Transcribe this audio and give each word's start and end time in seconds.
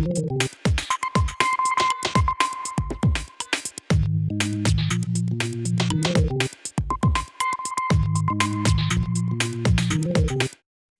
Wir 0.00 0.08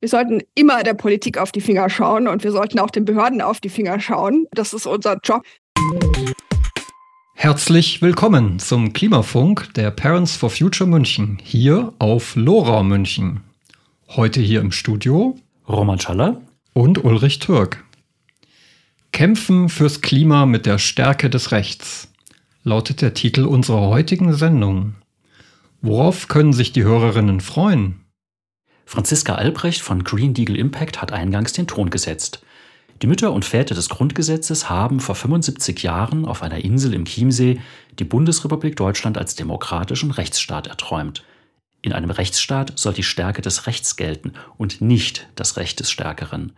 sollten 0.04 0.42
immer 0.54 0.82
der 0.82 0.92
Politik 0.92 1.38
auf 1.38 1.50
die 1.50 1.62
Finger 1.62 1.88
schauen 1.88 2.28
und 2.28 2.44
wir 2.44 2.52
sollten 2.52 2.78
auch 2.78 2.90
den 2.90 3.06
Behörden 3.06 3.40
auf 3.40 3.60
die 3.60 3.70
Finger 3.70 4.00
schauen. 4.00 4.46
Das 4.52 4.74
ist 4.74 4.84
unser 4.86 5.18
Job. 5.24 5.44
Herzlich 7.34 8.02
willkommen 8.02 8.58
zum 8.58 8.92
Klimafunk 8.92 9.72
der 9.72 9.90
Parents 9.92 10.36
for 10.36 10.50
Future 10.50 10.88
München 10.88 11.38
hier 11.42 11.94
auf 11.98 12.36
Lora 12.36 12.82
München. 12.82 13.40
Heute 14.08 14.42
hier 14.42 14.60
im 14.60 14.72
Studio 14.72 15.38
Roman 15.66 15.98
Schaller 15.98 16.42
und 16.74 17.02
Ulrich 17.02 17.38
Türk. 17.38 17.82
Kämpfen 19.12 19.68
fürs 19.68 20.00
Klima 20.00 20.46
mit 20.46 20.66
der 20.66 20.78
Stärke 20.78 21.30
des 21.30 21.52
Rechts 21.52 22.08
lautet 22.62 23.02
der 23.02 23.14
Titel 23.14 23.44
unserer 23.44 23.88
heutigen 23.88 24.34
Sendung. 24.34 24.94
Worauf 25.82 26.28
können 26.28 26.52
sich 26.52 26.72
die 26.72 26.84
Hörerinnen 26.84 27.40
freuen? 27.40 28.04
Franziska 28.86 29.34
Albrecht 29.34 29.82
von 29.82 30.04
Green 30.04 30.34
Deagle 30.34 30.58
Impact 30.58 31.00
hat 31.00 31.12
eingangs 31.12 31.52
den 31.52 31.66
Ton 31.66 31.90
gesetzt. 31.90 32.42
Die 33.02 33.06
Mütter 33.06 33.32
und 33.32 33.44
Väter 33.44 33.74
des 33.74 33.88
Grundgesetzes 33.88 34.68
haben 34.68 35.00
vor 35.00 35.14
75 35.14 35.82
Jahren 35.82 36.26
auf 36.26 36.42
einer 36.42 36.64
Insel 36.64 36.92
im 36.92 37.04
Chiemsee 37.04 37.60
die 37.98 38.04
Bundesrepublik 38.04 38.76
Deutschland 38.76 39.16
als 39.16 39.34
demokratischen 39.34 40.10
Rechtsstaat 40.10 40.66
erträumt. 40.66 41.24
In 41.82 41.94
einem 41.94 42.10
Rechtsstaat 42.10 42.78
soll 42.78 42.92
die 42.92 43.02
Stärke 43.02 43.40
des 43.40 43.66
Rechts 43.66 43.96
gelten 43.96 44.34
und 44.58 44.82
nicht 44.82 45.28
das 45.34 45.56
Recht 45.56 45.80
des 45.80 45.90
Stärkeren. 45.90 46.52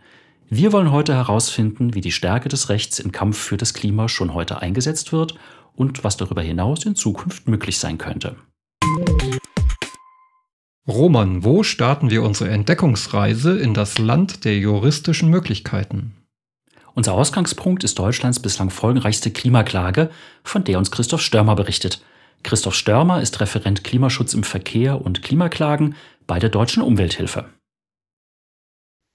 Wir 0.49 0.71
wollen 0.71 0.91
heute 0.91 1.13
herausfinden, 1.15 1.93
wie 1.93 2.01
die 2.01 2.11
Stärke 2.11 2.49
des 2.49 2.69
Rechts 2.69 2.99
im 2.99 3.11
Kampf 3.11 3.37
für 3.37 3.57
das 3.57 3.73
Klima 3.73 4.09
schon 4.09 4.33
heute 4.33 4.61
eingesetzt 4.61 5.11
wird 5.11 5.35
und 5.75 6.03
was 6.03 6.17
darüber 6.17 6.41
hinaus 6.41 6.85
in 6.85 6.95
Zukunft 6.95 7.47
möglich 7.47 7.79
sein 7.79 7.97
könnte. 7.97 8.35
Roman, 10.87 11.43
wo 11.43 11.63
starten 11.63 12.09
wir 12.09 12.23
unsere 12.23 12.49
Entdeckungsreise 12.49 13.57
in 13.57 13.73
das 13.73 13.97
Land 13.99 14.43
der 14.43 14.57
juristischen 14.57 15.29
Möglichkeiten? 15.29 16.13
Unser 16.93 17.13
Ausgangspunkt 17.13 17.83
ist 17.83 17.97
Deutschlands 17.97 18.39
bislang 18.39 18.69
folgenreichste 18.69 19.31
Klimaklage, 19.31 20.11
von 20.43 20.63
der 20.63 20.77
uns 20.77 20.91
Christoph 20.91 21.21
Störmer 21.21 21.55
berichtet. 21.55 22.03
Christoph 22.43 22.75
Störmer 22.75 23.21
ist 23.21 23.39
Referent 23.39 23.83
Klimaschutz 23.83 24.33
im 24.33 24.43
Verkehr 24.43 25.01
und 25.01 25.23
Klimaklagen 25.23 25.95
bei 26.27 26.37
der 26.37 26.49
Deutschen 26.49 26.83
Umwelthilfe. 26.83 27.45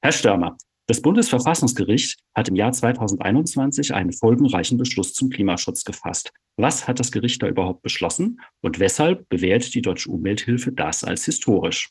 Herr 0.00 0.12
Störmer, 0.12 0.56
das 0.88 1.02
Bundesverfassungsgericht 1.02 2.18
hat 2.34 2.48
im 2.48 2.56
Jahr 2.56 2.72
2021 2.72 3.94
einen 3.94 4.12
folgenreichen 4.12 4.78
Beschluss 4.78 5.12
zum 5.12 5.28
Klimaschutz 5.28 5.84
gefasst. 5.84 6.32
Was 6.56 6.88
hat 6.88 6.98
das 6.98 7.12
Gericht 7.12 7.42
da 7.42 7.46
überhaupt 7.46 7.82
beschlossen 7.82 8.40
und 8.62 8.78
weshalb 8.78 9.28
bewertet 9.28 9.74
die 9.74 9.82
Deutsche 9.82 10.10
Umwelthilfe 10.10 10.72
das 10.72 11.04
als 11.04 11.26
historisch? 11.26 11.90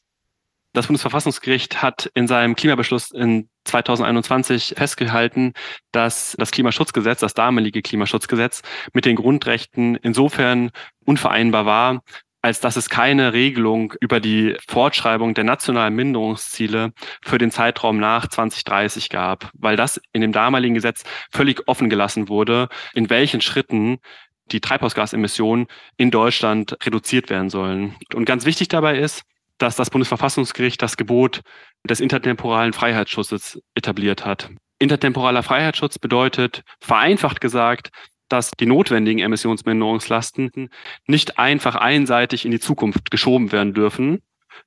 Das 0.73 0.87
Bundesverfassungsgericht 0.87 1.81
hat 1.81 2.09
in 2.15 2.27
seinem 2.27 2.55
Klimabeschluss 2.55 3.11
in 3.11 3.49
2021 3.65 4.73
festgehalten, 4.75 5.53
dass 5.91 6.35
das 6.37 6.51
Klimaschutzgesetz, 6.51 7.19
das 7.19 7.35
damalige 7.35 7.83
Klimaschutzgesetz, 7.83 8.63
mit 8.93 9.05
den 9.05 9.15
Grundrechten 9.15 9.95
insofern 9.95 10.71
unvereinbar 11.05 11.65
war, 11.67 12.01
als 12.47 12.61
dass 12.61 12.77
es 12.77 12.89
keine 12.89 13.33
Regelung 13.33 13.93
über 13.99 14.21
die 14.21 14.55
Fortschreibung 14.69 15.33
der 15.33 15.43
nationalen 15.43 15.93
Minderungsziele 15.93 16.93
für 17.21 17.37
den 17.37 17.51
Zeitraum 17.51 17.99
nach 17.99 18.29
2030 18.29 19.09
gab, 19.09 19.51
weil 19.53 19.75
das 19.75 19.99
in 20.13 20.21
dem 20.21 20.31
damaligen 20.31 20.73
Gesetz 20.73 21.03
völlig 21.29 21.67
offen 21.67 21.89
gelassen 21.89 22.29
wurde, 22.29 22.69
in 22.93 23.09
welchen 23.09 23.41
Schritten 23.41 23.97
die 24.45 24.61
Treibhausgasemissionen 24.61 25.67
in 25.97 26.09
Deutschland 26.09 26.77
reduziert 26.85 27.29
werden 27.29 27.49
sollen. 27.49 27.97
Und 28.13 28.23
ganz 28.23 28.45
wichtig 28.45 28.69
dabei 28.69 28.97
ist, 28.97 29.23
dass 29.57 29.75
das 29.75 29.89
Bundesverfassungsgericht 29.89 30.81
das 30.81 30.95
Gebot 30.95 31.41
des 31.83 31.99
intertemporalen 31.99 32.71
Freiheitsschutzes 32.71 33.61
etabliert 33.75 34.25
hat. 34.25 34.51
Intertemporaler 34.79 35.43
Freiheitsschutz 35.43 35.99
bedeutet, 35.99 36.63
vereinfacht 36.79 37.41
gesagt, 37.41 37.89
dass 38.29 38.51
die 38.51 38.65
notwendigen 38.65 39.19
Emissionsminderungslasten 39.19 40.69
nicht 41.07 41.39
einfach 41.39 41.75
einseitig 41.75 42.45
in 42.45 42.51
die 42.51 42.59
Zukunft 42.59 43.11
geschoben 43.11 43.51
werden 43.51 43.73
dürfen, 43.73 44.21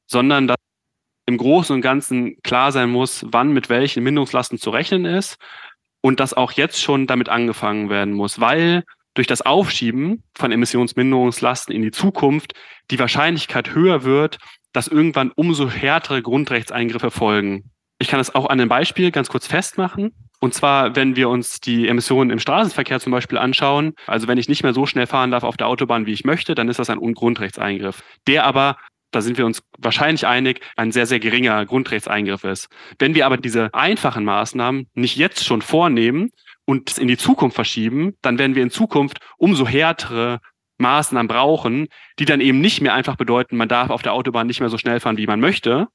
sondern 0.07 0.47
dass 0.47 0.57
im 1.27 1.37
Großen 1.37 1.75
und 1.75 1.83
Ganzen 1.83 2.41
klar 2.43 2.73
sein 2.73 2.91
muss, 2.91 3.25
wann 3.31 3.53
mit 3.53 3.69
welchen 3.69 4.03
Minderungslasten 4.03 4.59
zu 4.59 4.71
rechnen 4.71 5.05
ist 5.05 5.37
und 6.01 6.21
dass 6.21 6.35
auch 6.35 6.53
jetzt 6.53 6.81
schon 6.81 7.07
damit 7.07 7.29
angefangen 7.29 7.89
werden 7.89 8.15
muss, 8.15 8.41
weil 8.41 8.85
durch 9.15 9.27
das 9.27 9.43
Aufschieben 9.43 10.23
von 10.37 10.53
Emissionsminderungslasten 10.53 11.75
in 11.75 11.83
die 11.83 11.91
Zukunft 11.91 12.55
die 12.91 12.99
Wahrscheinlichkeit 12.99 13.75
höher 13.75 14.05
wird, 14.05 14.39
dass 14.73 14.89
irgendwann 14.89 15.33
umso 15.33 15.69
härtere 15.69 16.23
Grundrechtseingriffe 16.23 17.11
folgen. 17.11 17.71
Ich 17.99 18.09
kann 18.09 18.19
das 18.19 18.35
auch 18.35 18.47
an 18.47 18.61
einem 18.61 18.69
Beispiel 18.69 19.11
ganz 19.11 19.29
kurz 19.29 19.47
festmachen. 19.47 20.15
Und 20.41 20.55
zwar, 20.55 20.97
wenn 20.97 21.17
wir 21.17 21.29
uns 21.29 21.61
die 21.61 21.87
Emissionen 21.87 22.31
im 22.31 22.39
Straßenverkehr 22.39 22.99
zum 22.99 23.13
Beispiel 23.13 23.39
anschauen, 23.39 23.93
also 24.07 24.27
wenn 24.27 24.39
ich 24.39 24.49
nicht 24.49 24.63
mehr 24.63 24.73
so 24.73 24.87
schnell 24.87 25.07
fahren 25.07 25.31
darf 25.31 25.45
auf 25.45 25.59
der 25.59 25.67
Autobahn, 25.69 26.07
wie 26.07 26.13
ich 26.13 26.25
möchte, 26.25 26.55
dann 26.55 26.69
ist 26.69 26.79
das 26.79 26.89
ein 26.89 26.99
Grundrechtseingriff, 26.99 28.03
der 28.27 28.45
aber 28.45 28.77
da 29.13 29.21
sind 29.21 29.39
wir 29.39 29.47
uns 29.47 29.63
wahrscheinlich 29.79 30.27
einig, 30.27 30.61
ein 30.77 30.93
sehr, 30.93 31.05
sehr 31.05 31.19
geringer 31.19 31.67
Grundrechtseingriff 31.67 32.45
ist. 32.45 32.69
Wenn 32.99 33.15
wir 33.15 33.27
aber 33.27 33.37
diese 33.37 33.75
einfachen 33.75 34.25
Maßnahmen 34.25 34.87
nicht 34.95 35.17
jetzt 35.17 35.45
schon 35.45 35.63
vornehmen 35.63 36.31
und 36.65 36.97
in 36.97 37.09
die 37.09 37.17
Zukunft 37.17 37.57
verschieben, 37.57 38.15
dann 38.23 38.39
werden 38.39 38.55
wir 38.55 38.63
in 38.63 38.71
Zukunft 38.71 39.19
umso 39.37 39.67
härtere 39.67 40.41
Maßnahmen 40.79 41.29
brauchen, 41.29 41.89
die 42.19 42.25
dann 42.25 42.41
eben 42.41 42.61
nicht 42.61 42.81
mehr 42.81 42.95
einfach 42.95 43.17
bedeuten, 43.17 43.57
man 43.57 43.69
darf 43.69 43.91
auf 43.91 44.03
der 44.03 44.15
Autobahn 44.15 44.47
nicht 44.47 44.61
mehr 44.61 44.71
so 44.71 44.79
schnell 44.79 45.01
fahren, 45.01 45.19
wie 45.19 45.27
man 45.27 45.41
möchte, 45.41 45.89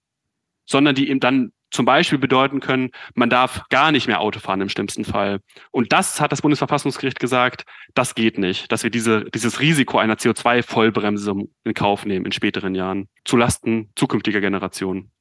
sondern 0.66 0.96
die 0.96 1.10
eben 1.10 1.20
dann 1.20 1.52
zum 1.72 1.86
Beispiel 1.86 2.18
bedeuten 2.18 2.62
können, 2.62 2.92
man 3.16 3.30
darf 3.30 3.64
gar 3.70 3.92
nicht 3.92 4.08
mehr 4.08 4.22
Auto 4.22 4.40
fahren 4.40 4.62
im 4.62 4.70
schlimmsten 4.70 5.04
Fall. 5.04 5.42
Und 5.72 5.92
das 5.92 6.22
hat 6.22 6.32
das 6.32 6.42
Bundesverfassungsgericht 6.42 7.20
gesagt, 7.20 7.66
das 7.94 8.16
geht 8.16 8.38
nicht, 8.38 8.72
dass 8.72 8.84
wir 8.84 8.90
diese, 8.90 9.26
dieses 9.26 9.60
Risiko 9.60 9.98
einer 9.98 10.16
CO2-Vollbremsung 10.16 11.50
in 11.64 11.74
Kauf 11.74 12.06
nehmen 12.06 12.26
in 12.26 12.32
späteren 12.32 12.76
Jahren, 12.76 13.10
zulasten 13.26 13.90
zukünftiger 13.96 14.42
Generationen. 14.42 15.12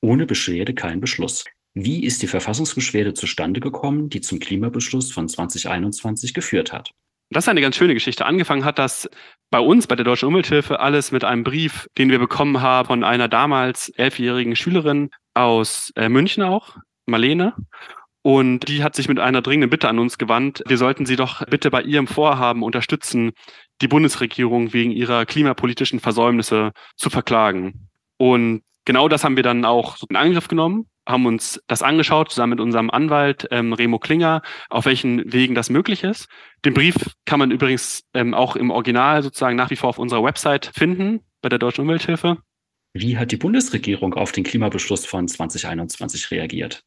Ohne 0.00 0.24
Beschwerde 0.24 0.72
kein 0.74 1.00
Beschluss. 1.00 1.44
Wie 1.74 2.04
ist 2.04 2.22
die 2.22 2.26
Verfassungsbeschwerde 2.26 3.14
zustande 3.14 3.60
gekommen, 3.60 4.08
die 4.08 4.20
zum 4.20 4.38
Klimabeschluss 4.38 5.12
von 5.12 5.28
2021 5.28 6.32
geführt 6.34 6.72
hat? 6.72 6.92
Das 7.32 7.44
ist 7.44 7.48
eine 7.48 7.60
ganz 7.60 7.76
schöne 7.76 7.94
Geschichte. 7.94 8.26
Angefangen 8.26 8.64
hat 8.64 8.80
das 8.80 9.08
bei 9.50 9.60
uns, 9.60 9.86
bei 9.86 9.94
der 9.94 10.04
Deutschen 10.04 10.26
Umwelthilfe, 10.26 10.80
alles 10.80 11.12
mit 11.12 11.22
einem 11.22 11.44
Brief, 11.44 11.86
den 11.96 12.10
wir 12.10 12.18
bekommen 12.18 12.60
haben 12.60 12.88
von 12.88 13.04
einer 13.04 13.28
damals 13.28 13.88
elfjährigen 13.90 14.56
Schülerin 14.56 15.10
aus 15.34 15.92
äh, 15.94 16.08
München 16.08 16.42
auch, 16.42 16.76
Marlene. 17.06 17.54
Und 18.22 18.68
die 18.68 18.82
hat 18.82 18.96
sich 18.96 19.08
mit 19.08 19.18
einer 19.18 19.42
dringenden 19.42 19.70
Bitte 19.70 19.88
an 19.88 19.98
uns 19.98 20.18
gewandt. 20.18 20.62
Wir 20.66 20.76
sollten 20.76 21.06
sie 21.06 21.16
doch 21.16 21.46
bitte 21.46 21.70
bei 21.70 21.82
ihrem 21.82 22.06
Vorhaben 22.06 22.62
unterstützen, 22.62 23.32
die 23.80 23.88
Bundesregierung 23.88 24.72
wegen 24.72 24.90
ihrer 24.90 25.24
klimapolitischen 25.24 26.00
Versäumnisse 26.00 26.72
zu 26.96 27.10
verklagen. 27.10 27.88
Und 28.18 28.62
genau 28.90 29.08
das 29.08 29.22
haben 29.22 29.36
wir 29.36 29.44
dann 29.44 29.64
auch 29.64 29.96
so 29.96 30.06
in 30.10 30.16
Angriff 30.16 30.48
genommen 30.48 30.90
haben 31.08 31.26
uns 31.26 31.60
das 31.66 31.82
angeschaut, 31.82 32.30
zusammen 32.30 32.50
mit 32.50 32.60
unserem 32.60 32.90
Anwalt 32.90 33.46
ähm, 33.50 33.72
Remo 33.72 33.98
Klinger, 33.98 34.42
auf 34.68 34.86
welchen 34.86 35.32
Wegen 35.32 35.54
das 35.54 35.70
möglich 35.70 36.04
ist. 36.04 36.28
Den 36.64 36.74
Brief 36.74 36.94
kann 37.24 37.38
man 37.38 37.50
übrigens 37.50 38.04
ähm, 38.14 38.34
auch 38.34 38.56
im 38.56 38.70
Original 38.70 39.22
sozusagen 39.22 39.56
nach 39.56 39.70
wie 39.70 39.76
vor 39.76 39.90
auf 39.90 39.98
unserer 39.98 40.22
Website 40.24 40.70
finden, 40.74 41.20
bei 41.42 41.48
der 41.48 41.58
Deutschen 41.58 41.82
Umwelthilfe. 41.82 42.38
Wie 42.92 43.16
hat 43.16 43.32
die 43.32 43.36
Bundesregierung 43.36 44.14
auf 44.14 44.32
den 44.32 44.44
Klimabeschluss 44.44 45.06
von 45.06 45.28
2021 45.28 46.30
reagiert? 46.30 46.82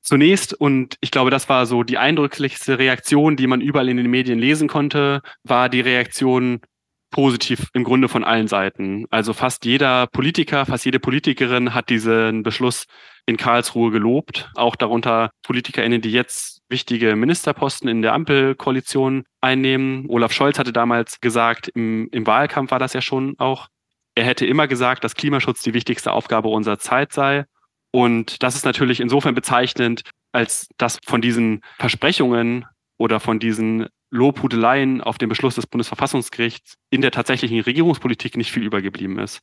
Zunächst, 0.00 0.54
und 0.54 0.96
ich 1.00 1.10
glaube, 1.10 1.30
das 1.30 1.48
war 1.48 1.66
so 1.66 1.82
die 1.82 1.98
eindrücklichste 1.98 2.78
Reaktion, 2.78 3.36
die 3.36 3.46
man 3.46 3.60
überall 3.60 3.88
in 3.88 3.96
den 3.96 4.10
Medien 4.10 4.38
lesen 4.38 4.68
konnte, 4.68 5.22
war 5.42 5.68
die 5.68 5.80
Reaktion 5.80 6.60
positiv 7.10 7.68
im 7.72 7.84
Grunde 7.84 8.08
von 8.08 8.24
allen 8.24 8.48
Seiten. 8.48 9.06
Also 9.10 9.32
fast 9.32 9.64
jeder 9.64 10.06
Politiker, 10.06 10.66
fast 10.66 10.84
jede 10.84 11.00
Politikerin 11.00 11.74
hat 11.74 11.88
diesen 11.90 12.42
Beschluss 12.42 12.86
in 13.26 13.36
Karlsruhe 13.36 13.90
gelobt. 13.90 14.50
Auch 14.56 14.76
darunter 14.76 15.30
PolitikerInnen, 15.42 16.00
die 16.00 16.12
jetzt 16.12 16.60
wichtige 16.68 17.16
Ministerposten 17.16 17.88
in 17.88 18.02
der 18.02 18.12
Ampelkoalition 18.14 19.24
einnehmen. 19.40 20.06
Olaf 20.08 20.32
Scholz 20.32 20.58
hatte 20.58 20.72
damals 20.72 21.20
gesagt, 21.20 21.68
im, 21.68 22.08
im 22.10 22.26
Wahlkampf 22.26 22.70
war 22.70 22.78
das 22.78 22.92
ja 22.92 23.00
schon 23.00 23.34
auch, 23.38 23.68
er 24.14 24.24
hätte 24.24 24.46
immer 24.46 24.66
gesagt, 24.66 25.04
dass 25.04 25.14
Klimaschutz 25.14 25.62
die 25.62 25.74
wichtigste 25.74 26.12
Aufgabe 26.12 26.48
unserer 26.48 26.78
Zeit 26.78 27.12
sei. 27.12 27.44
Und 27.90 28.42
das 28.42 28.54
ist 28.56 28.64
natürlich 28.64 29.00
insofern 29.00 29.34
bezeichnend, 29.34 30.02
als 30.32 30.68
dass 30.76 30.98
von 31.06 31.20
diesen 31.20 31.62
Versprechungen 31.78 32.66
oder 32.98 33.20
von 33.20 33.38
diesen 33.38 33.86
Lobhudeleien 34.10 35.00
auf 35.00 35.18
den 35.18 35.28
Beschluss 35.28 35.56
des 35.56 35.66
Bundesverfassungsgerichts 35.66 36.74
in 36.90 37.02
der 37.02 37.10
tatsächlichen 37.10 37.60
Regierungspolitik 37.60 38.36
nicht 38.36 38.50
viel 38.50 38.64
übergeblieben 38.64 39.18
ist. 39.18 39.40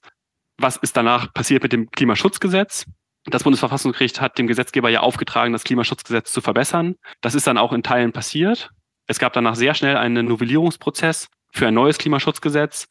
Was 0.57 0.77
ist 0.77 0.97
danach 0.97 1.33
passiert 1.33 1.63
mit 1.63 1.73
dem 1.73 1.91
Klimaschutzgesetz? 1.91 2.85
Das 3.25 3.43
Bundesverfassungsgericht 3.43 4.21
hat 4.21 4.37
dem 4.37 4.47
Gesetzgeber 4.47 4.89
ja 4.89 5.01
aufgetragen, 5.01 5.53
das 5.53 5.63
Klimaschutzgesetz 5.63 6.31
zu 6.31 6.41
verbessern. 6.41 6.95
Das 7.21 7.35
ist 7.35 7.47
dann 7.47 7.57
auch 7.57 7.73
in 7.73 7.83
Teilen 7.83 8.11
passiert. 8.11 8.69
Es 9.07 9.19
gab 9.19 9.33
danach 9.33 9.55
sehr 9.55 9.73
schnell 9.73 9.97
einen 9.97 10.27
Novellierungsprozess 10.27 11.29
für 11.51 11.67
ein 11.67 11.73
neues 11.73 11.97
Klimaschutzgesetz, 11.97 12.87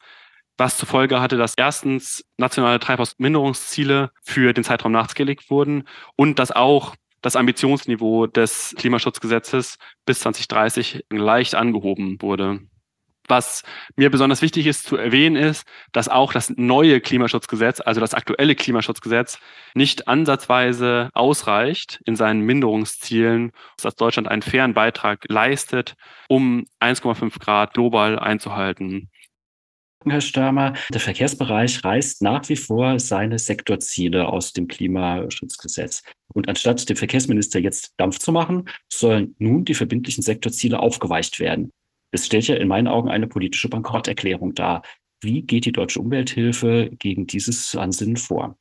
was 0.57 0.77
zur 0.77 0.87
Folge 0.87 1.21
hatte, 1.21 1.37
dass 1.37 1.53
erstens 1.57 2.23
nationale 2.37 2.79
Treibhausminderungsziele 2.79 4.11
für 4.23 4.53
den 4.53 4.63
Zeitraum 4.63 4.91
nachgelegt 4.91 5.49
wurden 5.49 5.87
und 6.15 6.39
dass 6.39 6.51
auch 6.51 6.95
das 7.25 7.35
Ambitionsniveau 7.35 8.27
des 8.27 8.75
Klimaschutzgesetzes 8.77 9.79
bis 10.05 10.19
2030 10.19 11.05
leicht 11.09 11.55
angehoben 11.55 12.21
wurde. 12.21 12.59
Was 13.27 13.63
mir 13.95 14.11
besonders 14.11 14.43
wichtig 14.43 14.67
ist 14.67 14.83
zu 14.83 14.95
erwähnen 14.95 15.35
ist, 15.35 15.67
dass 15.91 16.07
auch 16.07 16.33
das 16.33 16.51
neue 16.55 17.01
Klimaschutzgesetz, 17.01 17.81
also 17.81 17.99
das 17.99 18.13
aktuelle 18.13 18.53
Klimaschutzgesetz, 18.53 19.39
nicht 19.73 20.07
ansatzweise 20.07 21.09
ausreicht 21.15 21.99
in 22.05 22.15
seinen 22.15 22.41
Minderungszielen, 22.41 23.51
dass 23.81 23.95
Deutschland 23.95 24.27
einen 24.27 24.43
fairen 24.43 24.75
Beitrag 24.75 25.25
leistet, 25.27 25.95
um 26.29 26.67
1,5 26.79 27.39
Grad 27.39 27.73
global 27.73 28.19
einzuhalten. 28.19 29.09
Herr 30.11 30.21
Störmer, 30.21 30.73
der 30.91 31.01
Verkehrsbereich 31.01 31.83
reißt 31.83 32.21
nach 32.21 32.47
wie 32.49 32.55
vor 32.55 32.99
seine 32.99 33.39
Sektorziele 33.39 34.27
aus 34.27 34.53
dem 34.53 34.67
Klimaschutzgesetz. 34.67 36.03
Und 36.33 36.47
anstatt 36.49 36.87
dem 36.89 36.97
Verkehrsminister 36.97 37.59
jetzt 37.59 37.93
Dampf 37.97 38.19
zu 38.19 38.31
machen, 38.31 38.69
sollen 38.91 39.35
nun 39.39 39.65
die 39.65 39.73
verbindlichen 39.73 40.23
Sektorziele 40.23 40.79
aufgeweicht 40.79 41.39
werden. 41.39 41.71
Das 42.11 42.25
stellt 42.25 42.47
ja 42.47 42.55
in 42.55 42.67
meinen 42.67 42.87
Augen 42.87 43.09
eine 43.09 43.27
politische 43.27 43.69
Bankrotterklärung 43.69 44.53
dar. 44.53 44.83
Wie 45.21 45.41
geht 45.41 45.65
die 45.65 45.71
deutsche 45.71 45.99
Umwelthilfe 45.99 46.89
gegen 46.99 47.27
dieses 47.27 47.75
Ansinnen 47.75 48.17
vor? 48.17 48.57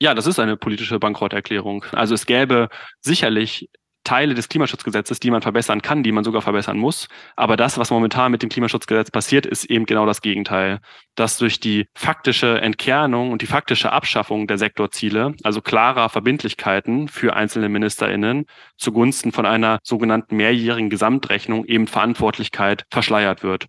Ja, 0.00 0.14
das 0.14 0.26
ist 0.26 0.38
eine 0.38 0.56
politische 0.56 0.98
Bankrotterklärung. 0.98 1.84
Also 1.92 2.14
es 2.14 2.26
gäbe 2.26 2.68
sicherlich 3.00 3.70
Teile 4.04 4.34
des 4.34 4.48
Klimaschutzgesetzes, 4.48 5.18
die 5.18 5.30
man 5.30 5.42
verbessern 5.42 5.82
kann, 5.82 6.02
die 6.02 6.12
man 6.12 6.24
sogar 6.24 6.42
verbessern 6.42 6.78
muss. 6.78 7.08
Aber 7.36 7.56
das, 7.56 7.78
was 7.78 7.90
momentan 7.90 8.30
mit 8.30 8.42
dem 8.42 8.50
Klimaschutzgesetz 8.50 9.10
passiert, 9.10 9.46
ist 9.46 9.64
eben 9.64 9.86
genau 9.86 10.06
das 10.06 10.20
Gegenteil. 10.20 10.80
Dass 11.14 11.38
durch 11.38 11.58
die 11.60 11.86
faktische 11.94 12.60
Entkernung 12.60 13.32
und 13.32 13.42
die 13.42 13.46
faktische 13.46 13.92
Abschaffung 13.92 14.46
der 14.46 14.58
Sektorziele, 14.58 15.34
also 15.42 15.60
klarer 15.60 16.08
Verbindlichkeiten 16.08 17.08
für 17.08 17.34
einzelne 17.34 17.68
MinisterInnen, 17.68 18.46
zugunsten 18.76 19.32
von 19.32 19.46
einer 19.46 19.78
sogenannten 19.82 20.36
mehrjährigen 20.36 20.90
Gesamtrechnung 20.90 21.64
eben 21.64 21.86
Verantwortlichkeit 21.86 22.84
verschleiert 22.90 23.42
wird. 23.42 23.66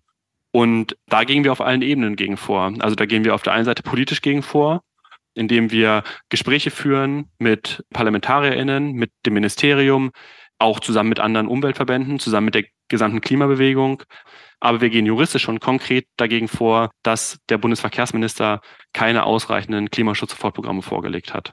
Und 0.52 0.96
da 1.06 1.24
gehen 1.24 1.44
wir 1.44 1.52
auf 1.52 1.60
allen 1.60 1.82
Ebenen 1.82 2.16
gegen 2.16 2.36
vor. 2.36 2.72
Also 2.78 2.94
da 2.94 3.04
gehen 3.04 3.24
wir 3.24 3.34
auf 3.34 3.42
der 3.42 3.52
einen 3.52 3.66
Seite 3.66 3.82
politisch 3.82 4.22
gegen 4.22 4.42
vor, 4.42 4.80
indem 5.36 5.70
wir 5.70 6.02
Gespräche 6.28 6.70
führen 6.70 7.30
mit 7.38 7.84
ParlamentarierInnen, 7.92 8.92
mit 8.92 9.12
dem 9.24 9.34
Ministerium, 9.34 10.10
auch 10.58 10.80
zusammen 10.80 11.10
mit 11.10 11.20
anderen 11.20 11.48
Umweltverbänden, 11.48 12.18
zusammen 12.18 12.46
mit 12.46 12.54
der 12.54 12.64
gesamten 12.88 13.20
Klimabewegung. 13.20 14.02
Aber 14.58 14.80
wir 14.80 14.90
gehen 14.90 15.06
juristisch 15.06 15.42
schon 15.42 15.60
konkret 15.60 16.06
dagegen 16.16 16.48
vor, 16.48 16.90
dass 17.02 17.38
der 17.48 17.58
Bundesverkehrsminister 17.58 18.60
keine 18.92 19.24
ausreichenden 19.24 19.90
Klimaschutzsofortprogramme 19.90 20.82
vorgelegt 20.82 21.34
hat. 21.34 21.52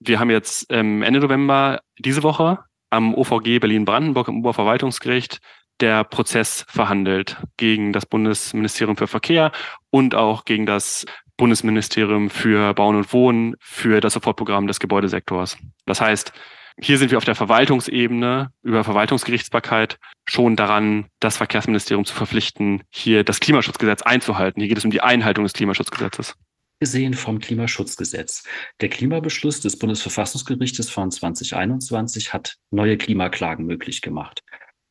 Wir 0.00 0.18
haben 0.18 0.30
jetzt 0.30 0.66
ähm, 0.70 1.02
Ende 1.02 1.20
November 1.20 1.80
diese 1.98 2.22
Woche 2.22 2.58
am 2.90 3.14
OVG 3.14 3.60
Berlin-Brandenburg 3.60 4.28
im 4.28 4.38
Oberverwaltungsgericht 4.38 5.38
der 5.80 6.04
Prozess 6.04 6.66
verhandelt 6.68 7.36
gegen 7.56 7.92
das 7.92 8.04
Bundesministerium 8.06 8.96
für 8.96 9.06
Verkehr 9.06 9.52
und 9.90 10.14
auch 10.14 10.44
gegen 10.44 10.66
das 10.66 11.06
Bundesministerium 11.40 12.28
für 12.28 12.74
Bauen 12.74 12.96
und 12.96 13.14
Wohnen 13.14 13.56
für 13.60 14.02
das 14.02 14.12
Sofortprogramm 14.12 14.66
des 14.66 14.78
Gebäudesektors. 14.78 15.56
Das 15.86 15.98
heißt, 15.98 16.34
hier 16.78 16.98
sind 16.98 17.10
wir 17.10 17.16
auf 17.16 17.24
der 17.24 17.34
Verwaltungsebene 17.34 18.52
über 18.62 18.84
Verwaltungsgerichtsbarkeit 18.84 19.98
schon 20.26 20.54
daran, 20.54 21.06
das 21.18 21.38
Verkehrsministerium 21.38 22.04
zu 22.04 22.14
verpflichten, 22.14 22.82
hier 22.90 23.24
das 23.24 23.40
Klimaschutzgesetz 23.40 24.02
einzuhalten. 24.02 24.60
Hier 24.60 24.68
geht 24.68 24.76
es 24.76 24.84
um 24.84 24.90
die 24.90 25.00
Einhaltung 25.00 25.44
des 25.44 25.54
Klimaschutzgesetzes. 25.54 26.34
Gesehen 26.78 27.14
vom 27.14 27.38
Klimaschutzgesetz. 27.38 28.44
Der 28.82 28.90
Klimabeschluss 28.90 29.62
des 29.62 29.78
Bundesverfassungsgerichtes 29.78 30.90
von 30.90 31.10
2021 31.10 32.34
hat 32.34 32.56
neue 32.70 32.98
Klimaklagen 32.98 33.64
möglich 33.64 34.02
gemacht. 34.02 34.42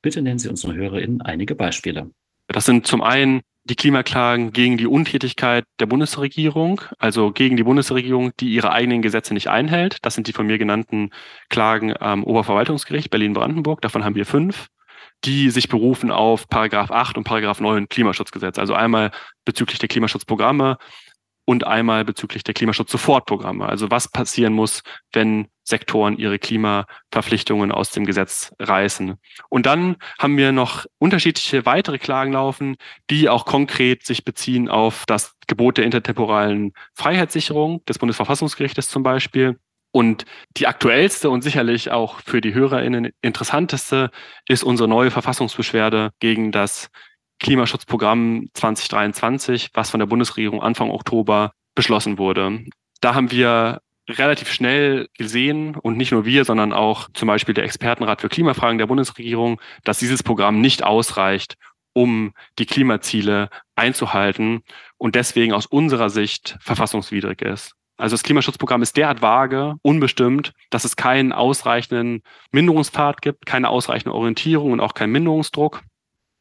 Bitte 0.02 0.24
nennen 0.24 0.40
Sie 0.40 0.50
unseren 0.50 0.74
HörerInnen 0.74 1.22
einige 1.22 1.54
Beispiele. 1.54 2.10
Das 2.48 2.66
sind 2.66 2.88
zum 2.88 3.04
einen 3.04 3.42
die 3.70 3.76
Klimaklagen 3.76 4.52
gegen 4.52 4.78
die 4.78 4.88
Untätigkeit 4.88 5.64
der 5.80 5.86
Bundesregierung, 5.86 6.82
also 6.98 7.32
gegen 7.32 7.56
die 7.56 7.64
Bundesregierung, 7.64 8.32
die 8.40 8.50
ihre 8.50 8.72
eigenen 8.72 9.02
Gesetze 9.02 9.34
nicht 9.34 9.48
einhält. 9.48 10.00
Das 10.02 10.16
sind 10.16 10.28
die 10.28 10.34
von 10.34 10.48
mir 10.48 10.58
genannten 10.58 11.12
Klagen 11.50 11.96
am 11.96 12.24
Oberverwaltungsgericht 12.24 13.12
Berlin-Brandenburg. 13.12 13.82
Davon 13.82 14.04
haben 14.04 14.16
wir 14.16 14.26
fünf, 14.26 14.68
die 15.24 15.52
sich 15.52 15.70
berufen 15.70 16.12
auf 16.12 16.48
Paragraph 16.50 16.90
8 16.90 17.18
und 17.18 17.24
Paragraph 17.26 17.60
9 17.60 17.88
Klimaschutzgesetz. 17.90 18.58
Also 18.58 18.74
einmal 18.74 19.12
bezüglich 19.46 19.78
der 19.78 19.90
Klimaschutzprogramme 19.90 20.78
und 21.46 21.66
einmal 21.66 22.06
bezüglich 22.06 22.44
der 22.44 22.56
Klimaschutzsofortprogramme. 22.56 23.68
Also 23.68 23.92
was 23.92 24.08
passieren 24.08 24.54
muss, 24.54 24.82
wenn 25.14 25.48
Sektoren 25.70 26.18
ihre 26.18 26.40
Klimaverpflichtungen 26.40 27.72
aus 27.72 27.92
dem 27.92 28.06
Gesetz 28.06 28.54
reißen. 28.60 29.16
Und 29.50 29.66
dann 29.66 29.96
haben 30.18 30.38
wir 30.38 30.52
noch 30.52 30.86
unterschiedliche 30.98 31.66
weitere 31.66 31.98
Klagen 32.00 32.34
laufen, 32.34 32.76
die 33.10 33.30
auch 33.30 33.46
konkret 33.46 34.06
sich 34.06 34.26
beziehen 34.26 34.68
auf 34.68 35.06
das 35.06 35.36
Gebot 35.48 35.78
der 35.78 35.86
intertemporalen 35.86 36.74
Freiheitssicherung 36.94 37.84
des 37.86 38.00
Bundesverfassungsgerichtes 38.00 38.90
zum 38.90 39.04
Beispiel. 39.04 39.58
Und 39.92 40.26
die 40.58 40.68
aktuellste 40.68 41.30
und 41.30 41.42
sicherlich 41.42 41.92
auch 41.92 42.20
für 42.20 42.42
die 42.42 42.54
HörerInnen 42.54 43.12
interessanteste 43.22 44.12
ist 44.48 44.64
unsere 44.64 44.88
neue 44.88 45.10
Verfassungsbeschwerde 45.10 46.12
gegen 46.20 46.52
das 46.52 46.90
Klimaschutzprogramm 47.40 48.50
2023, 48.54 49.70
was 49.74 49.90
von 49.90 50.00
der 50.00 50.08
Bundesregierung 50.08 50.62
Anfang 50.62 50.92
Oktober 50.92 51.54
beschlossen 51.74 52.18
wurde. 52.18 52.66
Da 53.02 53.16
haben 53.16 53.32
wir 53.32 53.82
relativ 54.10 54.52
schnell 54.52 55.08
gesehen 55.18 55.76
und 55.76 55.98
nicht 55.98 56.12
nur 56.12 56.26
wir, 56.26 56.46
sondern 56.46 56.74
auch 56.74 57.10
zum 57.14 57.28
Beispiel 57.28 57.54
der 57.54 57.64
Expertenrat 57.64 58.22
für 58.22 58.30
Klimafragen 58.30 58.78
der 58.78 58.88
Bundesregierung, 58.88 59.62
dass 59.84 60.00
dieses 60.00 60.24
Programm 60.24 60.62
nicht 60.62 60.84
ausreicht, 60.84 61.56
um 61.94 62.34
die 62.58 62.66
Klimaziele 62.66 63.50
einzuhalten 63.76 64.62
und 64.98 65.16
deswegen 65.16 65.54
aus 65.54 65.66
unserer 65.66 66.10
Sicht 66.10 66.58
verfassungswidrig 66.62 67.42
ist. 67.42 67.74
Also 67.98 68.14
das 68.14 68.24
Klimaschutzprogramm 68.24 68.82
ist 68.82 68.96
derart 68.96 69.22
vage, 69.22 69.76
unbestimmt, 69.82 70.54
dass 70.70 70.86
es 70.86 70.96
keinen 70.96 71.34
ausreichenden 71.34 72.24
Minderungspfad 72.52 73.22
gibt, 73.22 73.46
keine 73.46 73.70
ausreichende 73.70 74.16
Orientierung 74.16 74.72
und 74.72 74.80
auch 74.80 74.94
keinen 74.94 75.12
Minderungsdruck. 75.12 75.84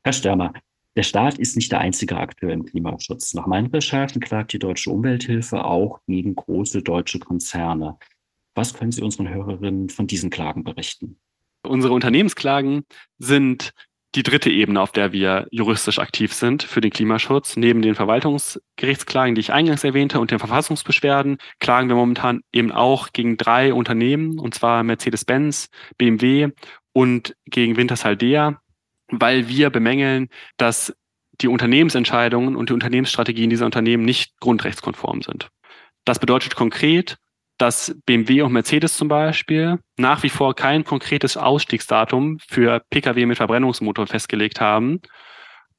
Herr 0.04 0.12
Störmer, 0.12 0.52
der 0.98 1.04
Staat 1.04 1.38
ist 1.38 1.54
nicht 1.54 1.70
der 1.70 1.78
einzige 1.78 2.16
Akteur 2.16 2.50
im 2.50 2.64
Klimaschutz. 2.64 3.32
Nach 3.32 3.46
meinen 3.46 3.68
Recherchen 3.68 4.20
klagt 4.20 4.52
die 4.52 4.58
Deutsche 4.58 4.90
Umwelthilfe 4.90 5.64
auch 5.64 6.00
gegen 6.08 6.34
große 6.34 6.82
deutsche 6.82 7.20
Konzerne. 7.20 7.96
Was 8.56 8.74
können 8.74 8.90
Sie 8.90 9.02
unseren 9.02 9.28
Hörerinnen 9.28 9.90
von 9.90 10.08
diesen 10.08 10.28
Klagen 10.28 10.64
berichten? 10.64 11.16
Unsere 11.64 11.94
Unternehmensklagen 11.94 12.84
sind 13.18 13.74
die 14.16 14.24
dritte 14.24 14.50
Ebene, 14.50 14.80
auf 14.80 14.90
der 14.90 15.12
wir 15.12 15.46
juristisch 15.52 16.00
aktiv 16.00 16.32
sind 16.32 16.64
für 16.64 16.80
den 16.80 16.90
Klimaschutz. 16.90 17.56
Neben 17.56 17.80
den 17.80 17.94
Verwaltungsgerichtsklagen, 17.94 19.36
die 19.36 19.40
ich 19.42 19.52
eingangs 19.52 19.84
erwähnte, 19.84 20.18
und 20.18 20.32
den 20.32 20.40
Verfassungsbeschwerden 20.40 21.38
klagen 21.60 21.88
wir 21.88 21.94
momentan 21.94 22.40
eben 22.52 22.72
auch 22.72 23.12
gegen 23.12 23.36
drei 23.36 23.72
Unternehmen, 23.72 24.40
und 24.40 24.52
zwar 24.52 24.82
Mercedes-Benz, 24.82 25.68
BMW 25.96 26.48
und 26.92 27.36
gegen 27.46 27.76
Wintershaldea 27.76 28.60
weil 29.10 29.48
wir 29.48 29.70
bemängeln, 29.70 30.28
dass 30.56 30.94
die 31.40 31.48
Unternehmensentscheidungen 31.48 32.56
und 32.56 32.70
die 32.70 32.74
Unternehmensstrategien 32.74 33.50
dieser 33.50 33.66
Unternehmen 33.66 34.04
nicht 34.04 34.38
grundrechtskonform 34.40 35.22
sind. 35.22 35.48
Das 36.04 36.18
bedeutet 36.18 36.56
konkret, 36.56 37.16
dass 37.58 37.96
BMW 38.06 38.42
und 38.42 38.52
Mercedes 38.52 38.96
zum 38.96 39.08
Beispiel 39.08 39.78
nach 39.96 40.22
wie 40.22 40.28
vor 40.28 40.54
kein 40.54 40.84
konkretes 40.84 41.36
Ausstiegsdatum 41.36 42.38
für 42.46 42.82
Pkw 42.90 43.26
mit 43.26 43.36
Verbrennungsmotor 43.36 44.06
festgelegt 44.06 44.60
haben 44.60 45.00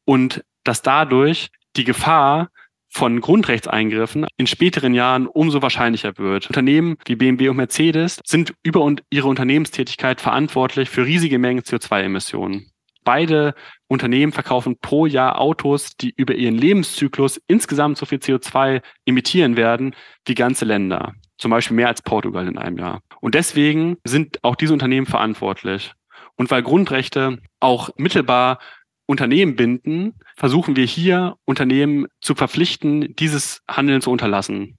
und 0.06 0.44
dass 0.64 0.82
dadurch 0.82 1.50
die 1.78 1.86
Gefahr 1.86 2.50
von 2.90 3.22
Grundrechtseingriffen 3.22 4.26
in 4.36 4.48
späteren 4.48 4.94
Jahren 4.94 5.28
umso 5.28 5.62
wahrscheinlicher 5.62 6.18
wird. 6.18 6.48
Unternehmen 6.48 6.98
wie 7.06 7.16
BMW 7.16 7.50
und 7.50 7.58
Mercedes 7.58 8.20
sind 8.26 8.54
über 8.64 8.94
ihre 9.10 9.28
Unternehmenstätigkeit 9.28 10.20
verantwortlich 10.20 10.90
für 10.90 11.06
riesige 11.06 11.40
Mengen 11.40 11.62
CO2-Emissionen. 11.62 12.72
Beide 13.04 13.56
Unternehmen 13.88 14.32
verkaufen 14.32 14.78
pro 14.80 15.06
Jahr 15.06 15.40
Autos, 15.40 15.96
die 15.98 16.14
über 16.16 16.36
ihren 16.36 16.56
Lebenszyklus 16.56 17.42
insgesamt 17.48 17.98
so 17.98 18.06
viel 18.06 18.20
CO2 18.20 18.82
emittieren 19.06 19.58
werden 19.58 19.96
wie 20.26 20.36
ganze 20.36 20.66
Länder. 20.66 21.14
Zum 21.38 21.52
Beispiel 21.52 21.76
mehr 21.76 21.88
als 21.88 22.02
Portugal 22.02 22.48
in 22.48 22.58
einem 22.58 22.78
Jahr. 22.78 23.02
Und 23.22 23.36
deswegen 23.36 23.98
sind 24.04 24.44
auch 24.44 24.56
diese 24.56 24.74
Unternehmen 24.74 25.06
verantwortlich. 25.06 25.94
Und 26.36 26.52
weil 26.52 26.64
Grundrechte 26.64 27.40
auch 27.60 27.90
mittelbar 27.98 28.60
Unternehmen 29.06 29.56
binden, 29.56 30.14
versuchen 30.36 30.76
wir 30.76 30.86
hier 30.86 31.36
Unternehmen 31.46 32.06
zu 32.22 32.36
verpflichten, 32.36 33.16
dieses 33.16 33.62
Handeln 33.68 34.02
zu 34.02 34.12
unterlassen. 34.12 34.78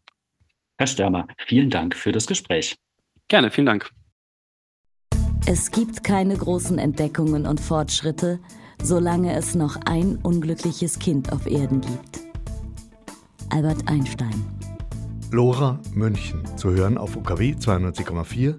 Herr 0.79 0.87
Störmer, 0.87 1.27
vielen 1.47 1.69
Dank 1.69 1.97
für 1.97 2.13
das 2.13 2.27
Gespräch. 2.27 2.77
Gerne, 3.29 3.51
vielen 3.51 3.67
Dank. 3.67 3.91
Es 5.47 5.71
gibt 5.71 6.05
keine 6.05 6.37
großen 6.37 6.79
Entdeckungen 6.79 7.47
und 7.47 7.61
Fortschritte, 7.61 8.39
solange 8.83 9.35
es 9.35 9.55
noch 9.55 9.77
ein 9.87 10.19
unglückliches 10.23 10.99
Kind 10.99 11.33
auf 11.33 11.47
Erden 11.47 11.81
gibt. 11.81 12.21
Albert 13.49 13.89
Einstein. 13.89 14.45
Lora 15.31 15.81
München 15.95 16.43
zu 16.57 16.73
hören 16.73 16.99
auf 16.99 17.17
UKW 17.17 17.55
92,4, 17.55 18.55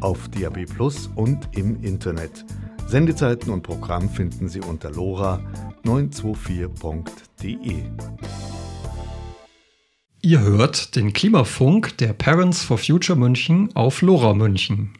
auf 0.00 0.28
DAB 0.28 0.66
Plus 0.66 1.08
und 1.14 1.48
im 1.56 1.80
Internet. 1.82 2.44
Sendezeiten 2.86 3.52
und 3.52 3.62
Programm 3.62 4.10
finden 4.10 4.48
Sie 4.48 4.60
unter 4.60 4.90
lora924.de. 4.90 7.84
Ihr 10.22 10.40
hört 10.40 10.96
den 10.96 11.12
Klimafunk 11.12 11.98
der 11.98 12.12
Parents 12.12 12.62
for 12.62 12.78
Future 12.78 13.18
München 13.18 13.68
auf 13.74 14.02
Lora 14.02 14.34
München. 14.34 14.92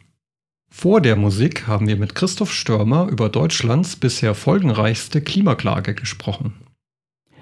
Vor 0.79 1.01
der 1.01 1.15
Musik 1.15 1.65
haben 1.65 1.87
wir 1.87 1.95
mit 1.97 2.13
Christoph 2.13 2.53
Störmer 2.53 3.07
über 3.09 3.29
Deutschlands 3.29 3.95
bisher 3.95 4.35
folgenreichste 4.35 5.21
Klimaklage 5.21 5.95
gesprochen. 5.95 6.53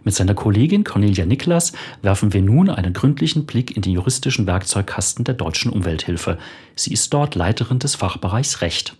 Mit 0.05 0.13
seiner 0.13 0.35
Kollegin 0.35 0.85
Cornelia 0.85 1.25
Niklas 1.25 1.73
werfen 2.01 2.31
wir 2.31 2.41
nun 2.41 2.69
einen 2.69 2.93
gründlichen 2.93 3.45
Blick 3.45 3.75
in 3.75 3.81
den 3.81 3.91
juristischen 3.91 4.47
Werkzeugkasten 4.47 5.25
der 5.25 5.33
deutschen 5.33 5.69
Umwelthilfe. 5.69 6.37
Sie 6.77 6.93
ist 6.93 7.13
dort 7.13 7.35
Leiterin 7.35 7.79
des 7.79 7.95
Fachbereichs 7.95 8.61
Recht. 8.61 8.95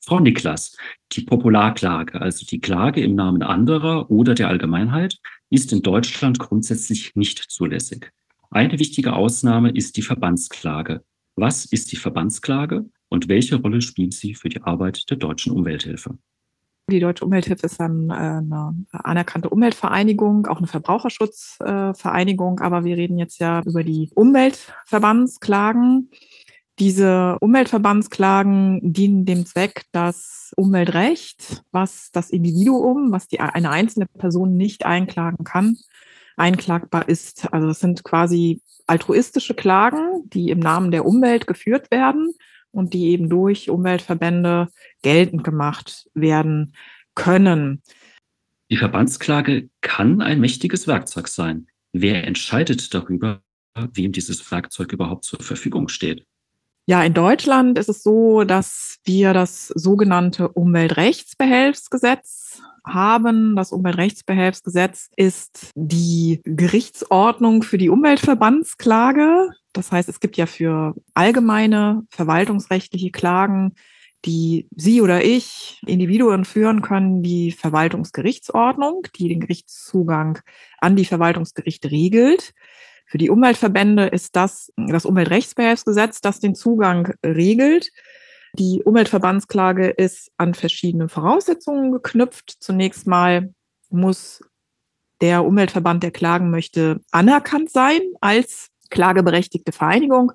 Frau 0.00 0.18
Niklas, 0.18 0.76
die 1.12 1.20
Popularklage, 1.20 2.20
also 2.20 2.46
die 2.46 2.58
Klage 2.58 3.00
im 3.00 3.14
Namen 3.14 3.44
anderer 3.44 4.10
oder 4.10 4.34
der 4.34 4.48
Allgemeinheit, 4.48 5.20
ist 5.50 5.72
in 5.72 5.82
Deutschland 5.82 6.40
grundsätzlich 6.40 7.14
nicht 7.14 7.38
zulässig. 7.48 8.10
Eine 8.50 8.76
wichtige 8.80 9.12
Ausnahme 9.12 9.70
ist 9.70 9.96
die 9.96 10.02
Verbandsklage. 10.02 11.04
Was 11.40 11.64
ist 11.66 11.92
die 11.92 11.96
Verbandsklage 11.96 12.90
und 13.08 13.28
welche 13.28 13.54
Rolle 13.56 13.80
spielt 13.80 14.12
sie 14.12 14.34
für 14.34 14.48
die 14.48 14.60
Arbeit 14.60 15.08
der 15.08 15.18
deutschen 15.18 15.52
Umwelthilfe? 15.52 16.18
Die 16.90 16.98
Deutsche 16.98 17.24
Umwelthilfe 17.24 17.66
ist 17.66 17.78
dann 17.78 18.10
äh, 18.10 18.14
eine 18.14 18.74
anerkannte 18.90 19.48
Umweltvereinigung, 19.48 20.46
auch 20.46 20.58
eine 20.58 20.66
Verbraucherschutzvereinigung, 20.66 22.58
aber 22.58 22.82
wir 22.82 22.96
reden 22.96 23.18
jetzt 23.18 23.38
ja 23.38 23.62
über 23.64 23.84
die 23.84 24.10
Umweltverbandsklagen. 24.16 26.10
Diese 26.80 27.36
Umweltverbandsklagen 27.40 28.80
dienen 28.92 29.24
dem 29.24 29.46
Zweck, 29.46 29.84
das 29.92 30.52
Umweltrecht, 30.56 31.62
was 31.70 32.10
das 32.12 32.30
Individuum, 32.30 33.12
was 33.12 33.28
die, 33.28 33.38
eine 33.38 33.70
einzelne 33.70 34.06
Person 34.06 34.56
nicht 34.56 34.86
einklagen 34.86 35.44
kann, 35.44 35.76
einklagbar 36.38 37.08
ist. 37.08 37.52
Also 37.52 37.68
das 37.68 37.80
sind 37.80 38.04
quasi 38.04 38.62
altruistische 38.86 39.54
Klagen, 39.54 40.28
die 40.30 40.50
im 40.50 40.58
Namen 40.58 40.90
der 40.90 41.04
Umwelt 41.04 41.46
geführt 41.46 41.90
werden 41.90 42.32
und 42.70 42.94
die 42.94 43.10
eben 43.10 43.28
durch 43.28 43.70
Umweltverbände 43.70 44.68
geltend 45.02 45.44
gemacht 45.44 46.08
werden 46.14 46.74
können. 47.14 47.82
Die 48.70 48.76
Verbandsklage 48.76 49.70
kann 49.80 50.20
ein 50.20 50.40
mächtiges 50.40 50.86
Werkzeug 50.86 51.28
sein. 51.28 51.68
Wer 51.92 52.26
entscheidet 52.26 52.92
darüber, 52.92 53.40
wem 53.94 54.12
dieses 54.12 54.50
Werkzeug 54.50 54.92
überhaupt 54.92 55.24
zur 55.24 55.40
Verfügung 55.40 55.88
steht? 55.88 56.26
Ja, 56.86 57.02
in 57.02 57.12
Deutschland 57.12 57.78
ist 57.78 57.88
es 57.88 58.02
so, 58.02 58.44
dass 58.44 58.98
wir 59.04 59.34
das 59.34 59.68
sogenannte 59.68 60.48
Umweltrechtsbehelfsgesetz 60.48 62.62
haben. 62.92 63.56
Das 63.56 63.72
Umweltrechtsbehelfsgesetz 63.72 65.10
ist 65.16 65.70
die 65.74 66.40
Gerichtsordnung 66.44 67.62
für 67.62 67.78
die 67.78 67.90
Umweltverbandsklage. 67.90 69.50
Das 69.72 69.92
heißt, 69.92 70.08
es 70.08 70.20
gibt 70.20 70.36
ja 70.36 70.46
für 70.46 70.94
allgemeine 71.14 72.02
verwaltungsrechtliche 72.10 73.10
Klagen, 73.10 73.74
die 74.24 74.66
Sie 74.74 75.00
oder 75.00 75.24
ich 75.24 75.80
Individuen 75.86 76.44
führen 76.44 76.82
können, 76.82 77.22
die 77.22 77.52
Verwaltungsgerichtsordnung, 77.52 79.06
die 79.16 79.28
den 79.28 79.40
Gerichtszugang 79.40 80.40
an 80.78 80.96
die 80.96 81.04
Verwaltungsgerichte 81.04 81.90
regelt. 81.90 82.52
Für 83.06 83.18
die 83.18 83.30
Umweltverbände 83.30 84.06
ist 84.06 84.36
das 84.36 84.72
das 84.76 85.06
Umweltrechtsbehelfsgesetz, 85.06 86.20
das 86.20 86.40
den 86.40 86.54
Zugang 86.54 87.14
regelt. 87.24 87.90
Die 88.58 88.82
Umweltverbandsklage 88.84 89.90
ist 89.90 90.32
an 90.36 90.52
verschiedene 90.52 91.08
Voraussetzungen 91.08 91.92
geknüpft. 91.92 92.56
Zunächst 92.58 93.06
mal 93.06 93.54
muss 93.88 94.42
der 95.20 95.44
Umweltverband, 95.44 96.02
der 96.02 96.10
klagen 96.10 96.50
möchte, 96.50 97.00
anerkannt 97.12 97.70
sein 97.70 98.00
als 98.20 98.68
klageberechtigte 98.90 99.72
Vereinigung. 99.72 100.32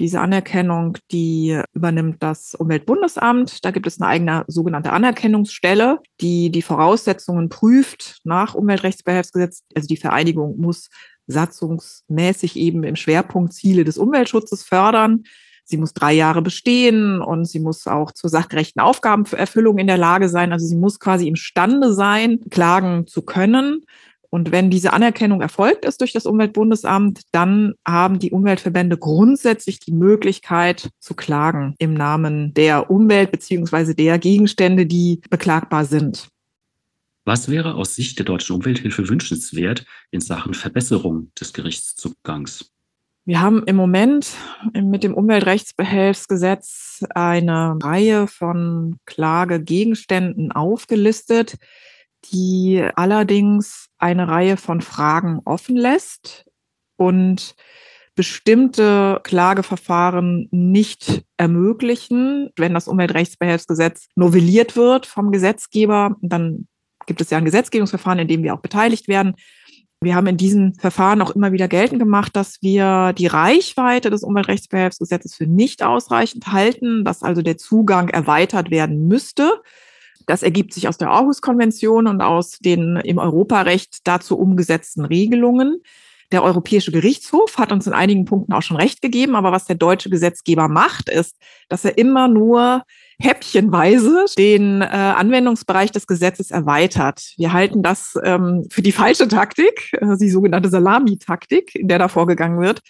Diese 0.00 0.20
Anerkennung, 0.20 0.98
die 1.12 1.60
übernimmt 1.72 2.20
das 2.20 2.56
Umweltbundesamt. 2.56 3.64
Da 3.64 3.70
gibt 3.70 3.86
es 3.86 4.00
eine 4.00 4.08
eigene 4.08 4.44
sogenannte 4.48 4.92
Anerkennungsstelle, 4.92 6.00
die 6.20 6.50
die 6.50 6.62
Voraussetzungen 6.62 7.48
prüft 7.48 8.18
nach 8.24 8.56
Umweltrechtsbehelfsgesetz. 8.56 9.62
Also 9.76 9.86
die 9.86 9.96
Vereinigung 9.96 10.58
muss 10.58 10.88
satzungsmäßig 11.28 12.56
eben 12.56 12.82
im 12.82 12.96
Schwerpunkt 12.96 13.52
Ziele 13.52 13.84
des 13.84 13.96
Umweltschutzes 13.96 14.64
fördern. 14.64 15.22
Sie 15.64 15.78
muss 15.78 15.94
drei 15.94 16.12
Jahre 16.12 16.42
bestehen 16.42 17.20
und 17.20 17.46
sie 17.46 17.58
muss 17.58 17.86
auch 17.86 18.12
zur 18.12 18.28
sachgerechten 18.28 18.82
Aufgabenerfüllung 18.82 19.78
in 19.78 19.86
der 19.86 19.96
Lage 19.96 20.28
sein. 20.28 20.52
Also 20.52 20.66
sie 20.66 20.76
muss 20.76 21.00
quasi 21.00 21.26
imstande 21.26 21.94
sein, 21.94 22.40
klagen 22.50 23.06
zu 23.06 23.22
können. 23.22 23.84
Und 24.28 24.50
wenn 24.50 24.68
diese 24.68 24.92
Anerkennung 24.92 25.40
erfolgt 25.40 25.84
ist 25.84 26.00
durch 26.00 26.12
das 26.12 26.26
Umweltbundesamt, 26.26 27.20
dann 27.30 27.74
haben 27.86 28.18
die 28.18 28.32
Umweltverbände 28.32 28.98
grundsätzlich 28.98 29.78
die 29.78 29.92
Möglichkeit 29.92 30.90
zu 30.98 31.14
klagen 31.14 31.76
im 31.78 31.94
Namen 31.94 32.52
der 32.52 32.90
Umwelt 32.90 33.30
beziehungsweise 33.30 33.94
der 33.94 34.18
Gegenstände, 34.18 34.86
die 34.86 35.20
beklagbar 35.30 35.84
sind. 35.84 36.28
Was 37.24 37.48
wäre 37.48 37.74
aus 37.74 37.94
Sicht 37.94 38.18
der 38.18 38.26
deutschen 38.26 38.56
Umwelthilfe 38.56 39.08
wünschenswert 39.08 39.86
in 40.10 40.20
Sachen 40.20 40.52
Verbesserung 40.52 41.30
des 41.40 41.52
Gerichtszugangs? 41.52 42.73
Wir 43.26 43.40
haben 43.40 43.62
im 43.64 43.76
Moment 43.76 44.36
mit 44.74 45.02
dem 45.02 45.14
Umweltrechtsbehelfsgesetz 45.14 47.02
eine 47.14 47.78
Reihe 47.82 48.26
von 48.26 48.98
Klagegegenständen 49.06 50.52
aufgelistet, 50.52 51.56
die 52.26 52.86
allerdings 52.96 53.88
eine 53.96 54.28
Reihe 54.28 54.58
von 54.58 54.82
Fragen 54.82 55.40
offen 55.46 55.74
lässt 55.74 56.44
und 56.96 57.54
bestimmte 58.14 59.20
Klageverfahren 59.22 60.48
nicht 60.50 61.22
ermöglichen. 61.38 62.50
Wenn 62.56 62.74
das 62.74 62.88
Umweltrechtsbehelfsgesetz 62.88 64.08
novelliert 64.16 64.76
wird 64.76 65.06
vom 65.06 65.32
Gesetzgeber, 65.32 66.14
dann 66.20 66.68
gibt 67.06 67.22
es 67.22 67.30
ja 67.30 67.38
ein 67.38 67.44
Gesetzgebungsverfahren, 67.46 68.18
in 68.18 68.28
dem 68.28 68.42
wir 68.42 68.54
auch 68.54 68.60
beteiligt 68.60 69.08
werden. 69.08 69.34
Wir 70.04 70.14
haben 70.14 70.26
in 70.26 70.36
diesem 70.36 70.74
Verfahren 70.74 71.22
auch 71.22 71.30
immer 71.30 71.52
wieder 71.52 71.66
geltend 71.66 71.98
gemacht, 71.98 72.36
dass 72.36 72.62
wir 72.62 73.12
die 73.14 73.26
Reichweite 73.26 74.10
des 74.10 74.22
Umweltrechtsbehelfsgesetzes 74.22 75.34
für 75.34 75.46
nicht 75.46 75.82
ausreichend 75.82 76.48
halten, 76.48 77.04
dass 77.04 77.22
also 77.22 77.42
der 77.42 77.56
Zugang 77.56 78.08
erweitert 78.10 78.70
werden 78.70 79.08
müsste. 79.08 79.62
Das 80.26 80.42
ergibt 80.42 80.72
sich 80.72 80.88
aus 80.88 80.98
der 80.98 81.10
Aarhus-Konvention 81.10 82.06
und 82.06 82.20
aus 82.20 82.58
den 82.58 82.96
im 82.96 83.18
Europarecht 83.18 84.06
dazu 84.06 84.38
umgesetzten 84.38 85.04
Regelungen. 85.04 85.82
Der 86.32 86.42
Europäische 86.42 86.92
Gerichtshof 86.92 87.58
hat 87.58 87.72
uns 87.72 87.86
in 87.86 87.92
einigen 87.92 88.24
Punkten 88.24 88.52
auch 88.52 88.62
schon 88.62 88.76
recht 88.76 89.02
gegeben, 89.02 89.36
aber 89.36 89.52
was 89.52 89.66
der 89.66 89.76
deutsche 89.76 90.10
Gesetzgeber 90.10 90.68
macht, 90.68 91.08
ist, 91.08 91.36
dass 91.68 91.84
er 91.84 91.96
immer 91.98 92.28
nur 92.28 92.82
häppchenweise 93.20 94.24
den 94.36 94.82
äh, 94.82 94.86
Anwendungsbereich 94.86 95.92
des 95.92 96.06
Gesetzes 96.06 96.50
erweitert. 96.50 97.34
Wir 97.36 97.52
halten 97.52 97.82
das 97.82 98.14
ähm, 98.24 98.66
für 98.70 98.82
die 98.82 98.92
falsche 98.92 99.28
Taktik, 99.28 99.92
äh, 99.92 100.16
die 100.18 100.30
sogenannte 100.30 100.68
Salami-Taktik, 100.68 101.74
in 101.74 101.88
der 101.88 101.98
da 101.98 102.08
vorgegangen 102.08 102.60
wird. 102.60 102.80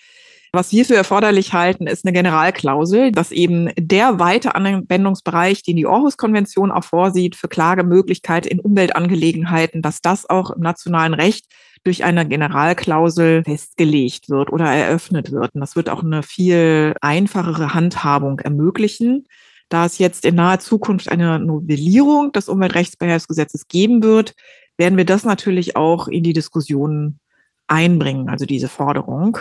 Was 0.55 0.71
wir 0.71 0.85
für 0.85 0.95
erforderlich 0.95 1.53
halten, 1.53 1.89
ist 1.89 2.05
eine 2.05 2.13
Generalklausel, 2.13 3.11
dass 3.11 3.33
eben 3.33 3.71
der 3.77 4.21
weite 4.21 4.55
Anwendungsbereich, 4.55 5.65
den 5.65 5.75
die 5.75 5.85
Aarhus-Konvention 5.85 6.71
auch 6.71 6.85
vorsieht, 6.85 7.35
für 7.35 7.49
Klagemöglichkeit 7.49 8.47
in 8.47 8.61
Umweltangelegenheiten, 8.61 9.83
dass 9.83 10.01
das 10.01 10.31
auch 10.31 10.53
im 10.53 10.63
nationalen 10.63 11.13
Recht 11.13 11.47
durch 11.83 12.05
eine 12.05 12.25
Generalklausel 12.29 13.43
festgelegt 13.43 14.31
wird 14.31 14.53
oder 14.53 14.67
eröffnet 14.67 15.33
wird. 15.33 15.57
Und 15.57 15.61
das 15.61 15.75
wird 15.75 15.91
auch 15.91 16.05
eine 16.05 16.23
viel 16.23 16.95
einfachere 17.01 17.75
Handhabung 17.75 18.39
ermöglichen. 18.39 19.27
Da 19.71 19.87
es 19.87 19.99
jetzt 19.99 20.25
in 20.25 20.37
naher 20.37 20.61
Zukunft 20.61 21.11
eine 21.11 21.41
Novellierung 21.41 22.31
des 22.31 22.49
Umweltrechtsbehelfsgesetzes 22.49 23.67
geben 23.67 24.05
wird, 24.05 24.35
werden 24.77 24.97
wir 24.97 25.05
das 25.05 25.25
natürlich 25.25 25.75
auch 25.75 26.07
in 26.07 26.23
die 26.23 26.33
Diskussion 26.33 27.19
einbringen, 27.67 28.29
also 28.29 28.47
diese 28.47 28.69
Forderung. 28.69 29.39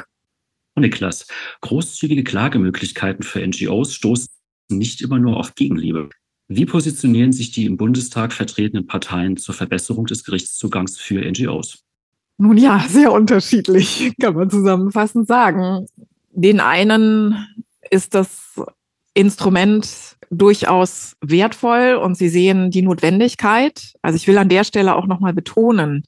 Niklas, 0.75 1.27
großzügige 1.61 2.23
Klagemöglichkeiten 2.23 3.23
für 3.23 3.45
NGOs 3.45 3.93
stoßen 3.93 4.27
nicht 4.69 5.01
immer 5.01 5.19
nur 5.19 5.37
auf 5.37 5.55
Gegenliebe. 5.55 6.09
Wie 6.47 6.65
positionieren 6.65 7.31
sich 7.31 7.51
die 7.51 7.65
im 7.65 7.77
Bundestag 7.77 8.33
vertretenen 8.33 8.87
Parteien 8.87 9.37
zur 9.37 9.55
Verbesserung 9.55 10.05
des 10.05 10.23
Gerichtszugangs 10.23 10.97
für 10.97 11.21
NGOs? 11.21 11.83
Nun 12.37 12.57
ja, 12.57 12.83
sehr 12.89 13.11
unterschiedlich, 13.11 14.13
kann 14.21 14.35
man 14.35 14.49
zusammenfassend 14.49 15.27
sagen. 15.27 15.85
Den 16.31 16.59
einen 16.59 17.47
ist 17.89 18.15
das 18.15 18.59
Instrument 19.13 20.17
durchaus 20.31 21.15
wertvoll 21.21 21.99
und 22.01 22.17
Sie 22.17 22.29
sehen 22.29 22.71
die 22.71 22.81
Notwendigkeit. 22.81 23.93
Also 24.01 24.15
ich 24.15 24.27
will 24.27 24.37
an 24.37 24.49
der 24.49 24.63
Stelle 24.63 24.95
auch 24.95 25.05
nochmal 25.05 25.33
betonen, 25.33 26.03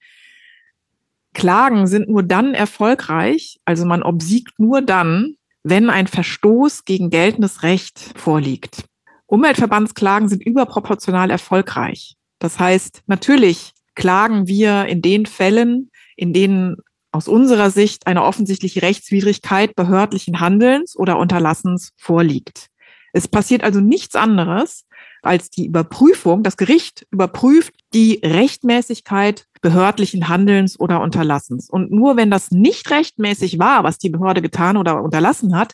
Klagen 1.36 1.86
sind 1.86 2.10
nur 2.10 2.24
dann 2.24 2.56
erfolgreich, 2.56 3.60
also 3.66 3.86
man 3.86 4.02
obsiegt 4.02 4.58
nur 4.58 4.82
dann, 4.82 5.36
wenn 5.64 5.92
ein 5.92 6.08
Verstoß 6.08 6.86
gegen 6.86 7.12
geltendes 7.12 7.62
Recht 7.62 8.00
vorliegt. 8.16 8.86
Umweltverbandsklagen 9.28 10.30
sind 10.30 10.44
überproportional 10.44 11.30
erfolgreich. 11.30 12.16
Das 12.40 12.58
heißt, 12.58 13.04
natürlich 13.08 13.74
klagen 13.96 14.48
wir 14.48 14.86
in 14.86 15.02
den 15.02 15.26
Fällen, 15.26 15.92
in 16.16 16.34
denen 16.34 16.78
aus 17.12 17.28
unserer 17.28 17.70
Sicht 17.70 18.08
eine 18.08 18.24
offensichtliche 18.24 18.82
Rechtswidrigkeit 18.82 19.76
behördlichen 19.76 20.40
Handelns 20.40 20.98
oder 20.98 21.18
Unterlassens 21.18 21.92
vorliegt. 21.98 22.68
Es 23.14 23.28
passiert 23.28 23.64
also 23.64 23.80
nichts 23.80 24.16
anderes, 24.16 24.86
als 25.22 25.50
die 25.50 25.66
Überprüfung, 25.66 26.44
das 26.44 26.56
Gericht 26.58 27.08
überprüft 27.12 27.74
die 27.94 28.20
Rechtmäßigkeit 28.24 29.46
behördlichen 29.66 30.30
Handelns 30.30 30.80
oder 30.80 31.02
Unterlassens. 31.02 31.72
Und 31.72 31.92
nur 31.92 32.18
wenn 32.18 32.30
das 32.30 32.52
nicht 32.52 32.92
rechtmäßig 32.92 33.58
war, 33.58 33.84
was 33.84 33.98
die 33.98 34.12
Behörde 34.12 34.44
getan 34.44 34.78
oder 34.78 35.02
unterlassen 35.02 35.58
hat, 35.58 35.74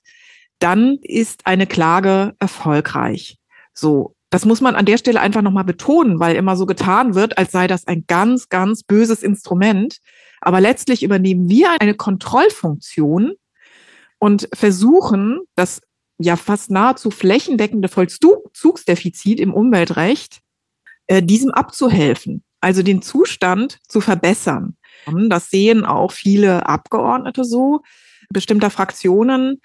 dann 0.59 0.97
ist 1.01 1.45
eine 1.45 1.67
Klage 1.67 2.33
erfolgreich. 2.39 3.37
So. 3.73 4.15
Das 4.29 4.45
muss 4.45 4.61
man 4.61 4.75
an 4.75 4.85
der 4.85 4.97
Stelle 4.97 5.19
einfach 5.19 5.41
nochmal 5.41 5.65
betonen, 5.65 6.21
weil 6.21 6.37
immer 6.37 6.55
so 6.55 6.65
getan 6.65 7.15
wird, 7.15 7.37
als 7.37 7.51
sei 7.51 7.67
das 7.67 7.85
ein 7.85 8.05
ganz, 8.07 8.47
ganz 8.47 8.83
böses 8.83 9.23
Instrument. 9.23 9.97
Aber 10.39 10.61
letztlich 10.61 11.03
übernehmen 11.03 11.49
wir 11.49 11.75
eine 11.81 11.93
Kontrollfunktion 11.93 13.33
und 14.19 14.47
versuchen, 14.53 15.41
das 15.55 15.81
ja 16.17 16.37
fast 16.37 16.71
nahezu 16.71 17.11
flächendeckende 17.11 17.89
Vollzugsdefizit 17.89 19.41
im 19.41 19.53
Umweltrecht, 19.53 20.39
äh, 21.07 21.21
diesem 21.21 21.51
abzuhelfen, 21.51 22.41
also 22.61 22.83
den 22.83 23.01
Zustand 23.01 23.79
zu 23.87 24.01
verbessern. 24.01 24.77
Das 25.29 25.49
sehen 25.49 25.83
auch 25.83 26.11
viele 26.11 26.67
Abgeordnete 26.67 27.43
so, 27.43 27.81
bestimmter 28.29 28.69
Fraktionen. 28.69 29.61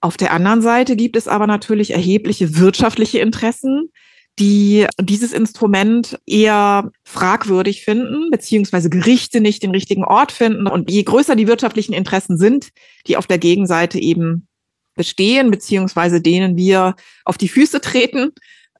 Auf 0.00 0.16
der 0.16 0.32
anderen 0.32 0.62
Seite 0.62 0.96
gibt 0.96 1.16
es 1.16 1.28
aber 1.28 1.46
natürlich 1.46 1.90
erhebliche 1.90 2.56
wirtschaftliche 2.58 3.18
Interessen, 3.18 3.90
die 4.38 4.86
dieses 4.98 5.32
Instrument 5.32 6.18
eher 6.26 6.90
fragwürdig 7.04 7.84
finden, 7.84 8.30
beziehungsweise 8.30 8.88
Gerichte 8.88 9.40
nicht 9.40 9.62
den 9.62 9.70
richtigen 9.70 10.04
Ort 10.04 10.32
finden. 10.32 10.66
Und 10.66 10.90
je 10.90 11.02
größer 11.02 11.36
die 11.36 11.46
wirtschaftlichen 11.46 11.92
Interessen 11.92 12.38
sind, 12.38 12.70
die 13.06 13.18
auf 13.18 13.26
der 13.26 13.38
Gegenseite 13.38 13.98
eben 13.98 14.48
bestehen, 14.94 15.50
beziehungsweise 15.50 16.22
denen 16.22 16.56
wir 16.56 16.94
auf 17.24 17.36
die 17.36 17.48
Füße 17.48 17.82
treten, 17.82 18.30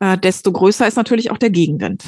äh, 0.01 0.17
desto 0.17 0.51
größer 0.51 0.87
ist 0.89 0.97
natürlich 0.97 1.31
auch 1.31 1.39
der 1.39 1.51
Gegenwind. 1.51 2.05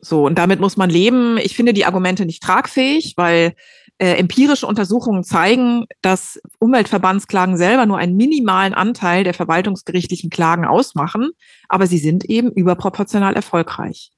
So, 0.00 0.26
und 0.26 0.38
damit 0.38 0.60
muss 0.60 0.76
man 0.76 0.90
leben. 0.90 1.38
Ich 1.38 1.56
finde 1.56 1.72
die 1.72 1.84
Argumente 1.84 2.24
nicht 2.24 2.42
tragfähig, 2.42 3.14
weil 3.16 3.54
äh, 3.98 4.14
empirische 4.14 4.66
Untersuchungen 4.66 5.24
zeigen, 5.24 5.86
dass 6.02 6.40
Umweltverbandsklagen 6.60 7.56
selber 7.56 7.84
nur 7.84 7.98
einen 7.98 8.16
minimalen 8.16 8.74
Anteil 8.74 9.24
der 9.24 9.34
verwaltungsgerichtlichen 9.34 10.30
Klagen 10.30 10.64
ausmachen, 10.64 11.30
aber 11.68 11.88
sie 11.88 11.98
sind 11.98 12.24
eben 12.24 12.52
überproportional 12.52 13.34
erfolgreich. 13.34 14.12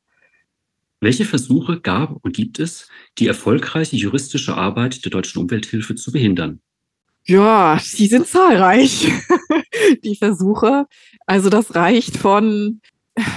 Welche 1.01 1.25
Versuche 1.25 1.81
gab 1.81 2.23
und 2.23 2.37
gibt 2.37 2.59
es, 2.59 2.89
die 3.17 3.27
erfolgreiche 3.27 3.97
juristische 3.97 4.55
Arbeit 4.55 5.03
der 5.07 5.11
deutschen 5.11 5.41
Umwelthilfe 5.41 5.95
zu 5.95 6.13
behindern? 6.13 6.61
Ja, 7.25 7.81
die 7.97 8.07
sind 8.07 8.27
zahlreich, 8.27 9.11
die 10.05 10.17
Versuche. 10.17 10.87
Also 11.27 11.49
das 11.49 11.75
reicht 11.75 12.19
von 12.19 12.83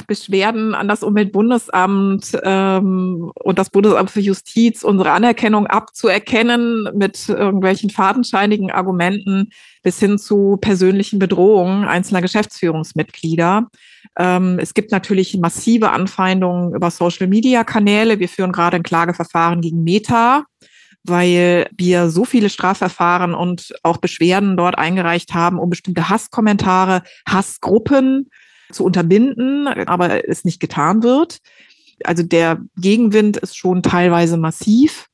Beschwerden 0.08 0.76
an 0.76 0.88
das 0.88 1.04
Umweltbundesamt 1.04 2.38
ähm, 2.44 3.32
und 3.36 3.60
das 3.60 3.70
Bundesamt 3.70 4.12
für 4.12 4.20
Justiz, 4.20 4.84
unsere 4.84 5.12
Anerkennung 5.12 5.68
abzuerkennen 5.68 6.90
mit 6.96 7.30
irgendwelchen 7.30 7.90
fadenscheinigen 7.90 8.72
Argumenten 8.72 9.50
bis 9.82 10.00
hin 10.00 10.18
zu 10.18 10.58
persönlichen 10.60 11.20
Bedrohungen 11.20 11.86
einzelner 11.86 12.22
Geschäftsführungsmitglieder. 12.22 13.68
Ähm, 14.18 14.60
es 14.60 14.74
gibt 14.74 14.92
natürlich 14.92 15.38
massive 15.38 15.92
Anfeindungen 15.92 16.74
über 16.74 16.92
Social-Media-Kanäle. 16.92 18.20
Wir 18.20 18.30
führen 18.30 18.52
gerade 18.52 18.78
ein 18.78 18.84
Klageverfahren 18.84 19.62
gegen 19.62 19.84
Meta 19.84 20.46
weil 21.04 21.70
wir 21.76 22.10
so 22.10 22.24
viele 22.24 22.50
Strafverfahren 22.50 23.34
und 23.34 23.74
auch 23.84 23.98
Beschwerden 23.98 24.56
dort 24.56 24.78
eingereicht 24.78 25.34
haben, 25.34 25.60
um 25.60 25.70
bestimmte 25.70 26.10
Hasskommentare, 26.10 27.04
Hassgruppen 27.28 28.30
zu 28.74 28.84
unterbinden, 28.84 29.68
aber 29.68 30.28
es 30.28 30.44
nicht 30.44 30.60
getan 30.60 31.04
wird. 31.04 31.40
Also 32.04 32.24
der 32.24 32.60
Gegenwind 32.78 33.38
ist 33.38 33.58
schon 33.58 33.84
teilweise 33.84 34.38
massiv. 34.38 35.08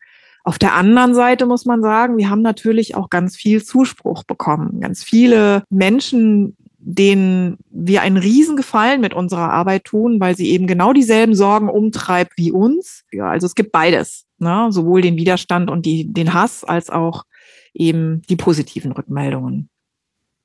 Auf 0.43 0.57
der 0.57 0.73
anderen 0.73 1.13
Seite 1.13 1.45
muss 1.45 1.65
man 1.65 1.81
sagen, 1.81 2.17
wir 2.17 2.29
haben 2.29 2.41
natürlich 2.41 2.95
auch 2.95 3.09
ganz 3.09 3.35
viel 3.35 3.63
Zuspruch 3.63 4.23
bekommen. 4.23 4.79
Ganz 4.79 5.03
viele 5.03 5.63
Menschen, 5.69 6.55
denen 6.79 7.57
wir 7.69 8.01
einen 8.01 8.17
Riesengefallen 8.17 9.01
mit 9.01 9.13
unserer 9.13 9.51
Arbeit 9.51 9.83
tun, 9.83 10.19
weil 10.19 10.35
sie 10.35 10.49
eben 10.49 10.65
genau 10.65 10.93
dieselben 10.93 11.35
Sorgen 11.35 11.69
umtreibt 11.69 12.33
wie 12.37 12.51
uns. 12.51 13.03
Ja, 13.11 13.29
also 13.29 13.45
es 13.45 13.53
gibt 13.53 13.71
beides 13.71 14.25
ne? 14.39 14.67
sowohl 14.71 15.01
den 15.01 15.17
Widerstand 15.17 15.69
und 15.69 15.85
die, 15.85 16.11
den 16.11 16.33
Hass 16.33 16.63
als 16.63 16.89
auch 16.89 17.23
eben 17.73 18.21
die 18.29 18.35
positiven 18.35 18.91
Rückmeldungen. 18.91 19.69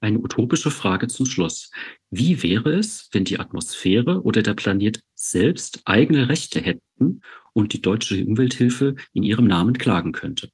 Eine 0.04 0.18
utopische 0.18 0.70
Frage 0.70 1.08
zum 1.08 1.24
Schluss. 1.24 1.70
Wie 2.10 2.42
wäre 2.42 2.74
es, 2.74 3.08
wenn 3.12 3.24
die 3.24 3.40
Atmosphäre 3.40 4.20
oder 4.20 4.42
der 4.42 4.52
Planet 4.52 5.00
selbst 5.14 5.80
eigene 5.86 6.28
Rechte 6.28 6.60
hätten 6.60 7.22
und 7.54 7.72
die 7.72 7.80
deutsche 7.80 8.22
Umwelthilfe 8.22 8.96
in 9.14 9.22
ihrem 9.22 9.46
Namen 9.46 9.78
klagen 9.78 10.12
könnte? 10.12 10.50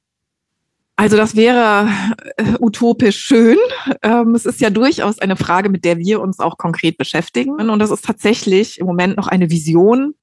Also 0.95 1.17
das 1.17 1.35
wäre 1.35 1.89
äh, 2.37 2.53
utopisch 2.61 3.17
schön. 3.17 3.57
Ähm, 4.03 4.35
es 4.35 4.45
ist 4.45 4.61
ja 4.61 4.69
durchaus 4.69 5.19
eine 5.19 5.35
Frage, 5.35 5.67
mit 5.67 5.83
der 5.83 5.97
wir 5.97 6.21
uns 6.21 6.39
auch 6.39 6.57
konkret 6.57 6.97
beschäftigen. 6.97 7.69
Und 7.69 7.79
das 7.79 7.91
ist 7.91 8.05
tatsächlich 8.05 8.79
im 8.79 8.85
Moment 8.85 9.17
noch 9.17 9.27
eine 9.27 9.49
Vision, 9.49 10.13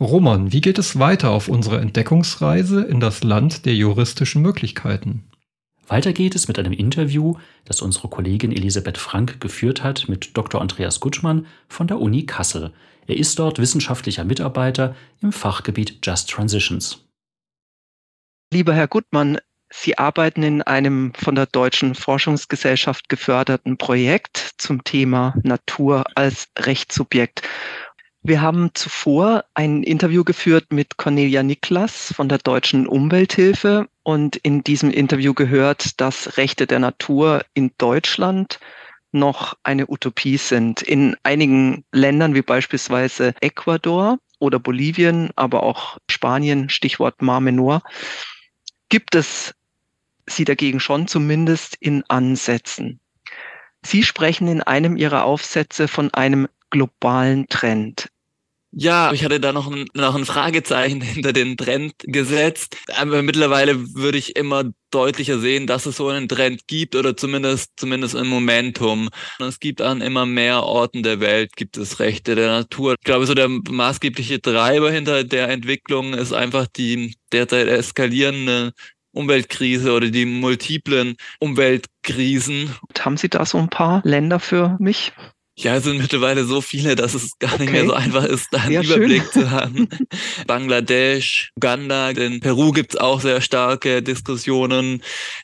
Roman, 0.00 0.52
wie 0.52 0.60
geht 0.60 0.78
es 0.78 0.98
weiter 0.98 1.30
auf 1.30 1.46
unserer 1.46 1.80
Entdeckungsreise 1.80 2.82
in 2.82 2.98
das 2.98 3.22
Land 3.22 3.66
der 3.66 3.76
juristischen 3.76 4.42
Möglichkeiten? 4.42 5.22
Weiter 5.86 6.12
geht 6.12 6.34
es 6.34 6.48
mit 6.48 6.58
einem 6.58 6.72
Interview, 6.72 7.36
das 7.64 7.82
unsere 7.82 8.08
Kollegin 8.08 8.52
Elisabeth 8.52 8.98
Frank 8.98 9.40
geführt 9.40 9.82
hat 9.82 10.08
mit 10.08 10.36
Dr. 10.36 10.60
Andreas 10.60 11.00
Gutschmann 11.00 11.46
von 11.68 11.86
der 11.86 12.00
Uni 12.00 12.24
Kassel. 12.24 12.72
Er 13.06 13.16
ist 13.16 13.38
dort 13.38 13.58
wissenschaftlicher 13.58 14.24
Mitarbeiter 14.24 14.96
im 15.20 15.32
Fachgebiet 15.32 15.98
Just 16.02 16.30
Transitions. 16.30 17.04
Lieber 18.52 18.72
Herr 18.72 18.88
Gutmann, 18.88 19.38
Sie 19.72 19.98
arbeiten 19.98 20.44
in 20.44 20.62
einem 20.62 21.12
von 21.14 21.34
der 21.34 21.46
Deutschen 21.46 21.96
Forschungsgesellschaft 21.96 23.08
geförderten 23.08 23.76
Projekt 23.76 24.52
zum 24.56 24.84
Thema 24.84 25.34
Natur 25.42 26.04
als 26.14 26.48
Rechtssubjekt. 26.56 27.42
Wir 28.26 28.40
haben 28.40 28.70
zuvor 28.72 29.44
ein 29.52 29.82
Interview 29.82 30.24
geführt 30.24 30.72
mit 30.72 30.96
Cornelia 30.96 31.42
Niklas 31.42 32.10
von 32.16 32.26
der 32.26 32.38
Deutschen 32.38 32.86
Umwelthilfe 32.86 33.86
und 34.02 34.36
in 34.36 34.64
diesem 34.64 34.90
Interview 34.90 35.34
gehört, 35.34 36.00
dass 36.00 36.38
Rechte 36.38 36.66
der 36.66 36.78
Natur 36.78 37.44
in 37.52 37.72
Deutschland 37.76 38.60
noch 39.12 39.58
eine 39.62 39.90
Utopie 39.90 40.38
sind. 40.38 40.80
In 40.80 41.16
einigen 41.22 41.84
Ländern 41.92 42.34
wie 42.34 42.40
beispielsweise 42.40 43.34
Ecuador 43.42 44.18
oder 44.38 44.58
Bolivien, 44.58 45.30
aber 45.36 45.62
auch 45.62 45.98
Spanien, 46.10 46.70
Stichwort 46.70 47.20
Mar 47.20 47.40
Menor, 47.42 47.82
gibt 48.88 49.14
es 49.14 49.54
sie 50.26 50.46
dagegen 50.46 50.80
schon 50.80 51.08
zumindest 51.08 51.76
in 51.78 52.02
Ansätzen. 52.08 53.00
Sie 53.82 54.02
sprechen 54.02 54.48
in 54.48 54.62
einem 54.62 54.96
Ihrer 54.96 55.24
Aufsätze 55.24 55.88
von 55.88 56.14
einem 56.14 56.48
globalen 56.70 57.46
Trend. 57.48 58.08
Ja, 58.76 59.12
ich 59.12 59.24
hatte 59.24 59.38
da 59.38 59.52
noch 59.52 59.70
ein, 59.70 59.86
noch 59.94 60.16
ein 60.16 60.24
Fragezeichen 60.24 61.00
hinter 61.02 61.32
den 61.32 61.56
Trend 61.56 61.94
gesetzt. 62.00 62.76
Aber 62.96 63.22
mittlerweile 63.22 63.94
würde 63.94 64.18
ich 64.18 64.34
immer 64.34 64.64
deutlicher 64.90 65.38
sehen, 65.38 65.66
dass 65.66 65.86
es 65.86 65.96
so 65.96 66.08
einen 66.08 66.28
Trend 66.28 66.66
gibt 66.66 66.96
oder 66.96 67.16
zumindest, 67.16 67.72
zumindest 67.76 68.16
ein 68.16 68.26
Momentum. 68.26 69.10
Und 69.38 69.46
es 69.46 69.60
gibt 69.60 69.80
an 69.80 70.00
immer 70.00 70.26
mehr 70.26 70.64
Orten 70.64 71.04
der 71.04 71.20
Welt 71.20 71.54
gibt 71.56 71.76
es 71.76 72.00
Rechte 72.00 72.34
der 72.34 72.48
Natur. 72.48 72.94
Ich 72.98 73.04
glaube, 73.04 73.26
so 73.26 73.34
der 73.34 73.48
maßgebliche 73.48 74.40
Treiber 74.40 74.90
hinter 74.90 75.22
der 75.22 75.48
Entwicklung 75.48 76.14
ist 76.14 76.32
einfach 76.32 76.66
die 76.66 77.14
derzeit 77.32 77.68
eskalierende 77.68 78.72
Umweltkrise 79.12 79.92
oder 79.92 80.10
die 80.10 80.26
multiplen 80.26 81.16
Umweltkrisen. 81.38 82.74
Haben 82.98 83.16
Sie 83.16 83.28
da 83.28 83.46
so 83.46 83.58
ein 83.58 83.68
paar 83.68 84.02
Länder 84.04 84.40
für 84.40 84.76
mich? 84.80 85.12
Ja, 85.56 85.76
es 85.76 85.84
sind 85.84 85.98
mittlerweile 85.98 86.44
so 86.44 86.60
viele, 86.60 86.96
dass 86.96 87.14
es 87.14 87.38
gar 87.38 87.58
nicht 87.58 87.70
mehr 87.70 87.86
so 87.86 87.92
einfach 87.92 88.24
ist, 88.24 88.48
da 88.50 88.58
einen 88.58 88.72
ja, 88.72 88.82
Überblick 88.82 89.22
schön. 89.22 89.44
zu 89.44 89.50
haben. 89.52 89.88
Bangladesch, 90.48 91.52
Uganda, 91.56 92.10
in 92.10 92.40
Peru 92.40 92.72
gibt's 92.72 92.96
auch 92.96 93.20
sehr 93.20 93.40
starke 93.40 94.02
Diskussionen. 94.02 95.00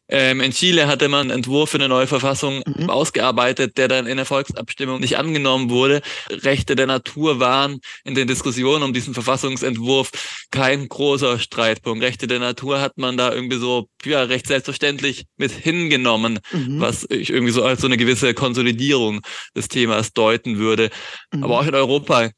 Ähm, 0.09 0.41
in 0.41 0.51
Chile 0.51 0.89
hatte 0.89 1.09
man 1.09 1.23
einen 1.23 1.31
Entwurf 1.31 1.71
für 1.71 1.79
eine 1.79 1.89
neue 1.89 2.09
Verfassung 2.09 2.63
mhm. 2.67 2.91
ausgearbeitet, 2.91 3.79
der 3.79 3.87
dann 3.87 4.09
in 4.09 4.17
der 4.17 4.27
Volksabstimmung 4.27 4.99
nicht 4.99 5.17
angenommen 5.17 5.71
wurde. 5.71 6.03
Rechte 6.29 6.75
der 6.75 6.87
Natur 6.87 7.39
waren 7.39 7.79
in 8.05 8.17
den 8.17 8.27
Diskussionen 8.27 8.83
um 8.83 8.93
diesen 8.93 9.15
Verfassungsentwurf 9.15 10.11
kein 10.51 10.89
großer 10.89 11.39
Streitpunkt. 11.39 12.03
Rechte 12.03 12.27
der 12.27 12.41
Natur 12.41 12.81
hat 12.81 12.99
man 12.99 13.17
da 13.17 13.33
irgendwie 13.33 13.59
so 13.59 13.89
ja, 14.05 14.23
recht 14.23 14.47
selbstverständlich 14.47 15.27
mit 15.37 15.53
hingenommen, 15.53 16.41
mhm. 16.53 16.81
was 16.81 17.07
ich 17.09 17.31
irgendwie 17.31 17.53
so 17.53 17.65
als 17.65 17.81
so 17.81 17.87
eine 17.87 17.97
gewisse 17.97 18.35
Konsolidierung 18.35 19.21
des 19.57 19.69
Themas 19.69 20.13
deuten 20.13 20.59
würde. 20.59 20.91
Mhm. 21.33 21.45
Aber 21.45 21.61
auch 21.61 21.67
in 21.67 21.75
Europa 21.75 22.31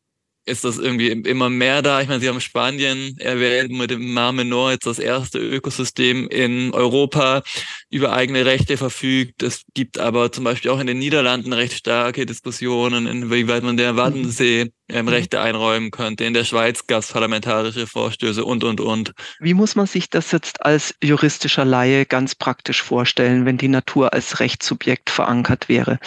ist 0.44 0.64
das 0.64 0.78
irgendwie 0.78 1.08
immer 1.08 1.48
mehr 1.50 1.82
da. 1.82 2.00
Ich 2.00 2.08
meine, 2.08 2.20
Sie 2.20 2.28
haben 2.28 2.40
Spanien 2.40 3.16
erwähnt 3.18 3.70
mit 3.70 3.90
dem 3.90 4.12
Mar 4.12 4.32
Menor 4.32 4.72
jetzt 4.72 4.86
das 4.86 4.98
erste 4.98 5.38
Ökosystem 5.38 6.28
in 6.28 6.74
Europa 6.74 7.42
über 7.90 8.12
eigene 8.12 8.44
Rechte 8.44 8.76
verfügt. 8.76 9.42
Es 9.42 9.62
gibt 9.74 9.98
aber 9.98 10.32
zum 10.32 10.44
Beispiel 10.44 10.70
auch 10.72 10.80
in 10.80 10.86
den 10.86 10.98
Niederlanden 10.98 11.52
recht 11.52 11.74
starke 11.74 12.26
Diskussionen, 12.26 13.06
inwieweit 13.06 13.62
man 13.62 13.76
der 13.76 13.96
Waddensee 13.96 14.72
ähm, 14.88 15.08
Rechte 15.08 15.40
einräumen 15.40 15.90
könnte. 15.92 16.24
In 16.24 16.34
der 16.34 16.44
Schweiz 16.44 16.86
gab 16.86 17.02
es 17.02 17.12
parlamentarische 17.12 17.86
Vorstöße 17.86 18.44
und, 18.44 18.64
und, 18.64 18.80
und. 18.80 19.12
Wie 19.38 19.54
muss 19.54 19.76
man 19.76 19.86
sich 19.86 20.10
das 20.10 20.32
jetzt 20.32 20.64
als 20.64 20.94
juristischer 21.02 21.64
Laie 21.64 22.04
ganz 22.04 22.34
praktisch 22.34 22.82
vorstellen, 22.82 23.46
wenn 23.46 23.58
die 23.58 23.68
Natur 23.68 24.12
als 24.12 24.40
Rechtssubjekt 24.40 25.08
verankert 25.08 25.68
wäre? 25.68 25.98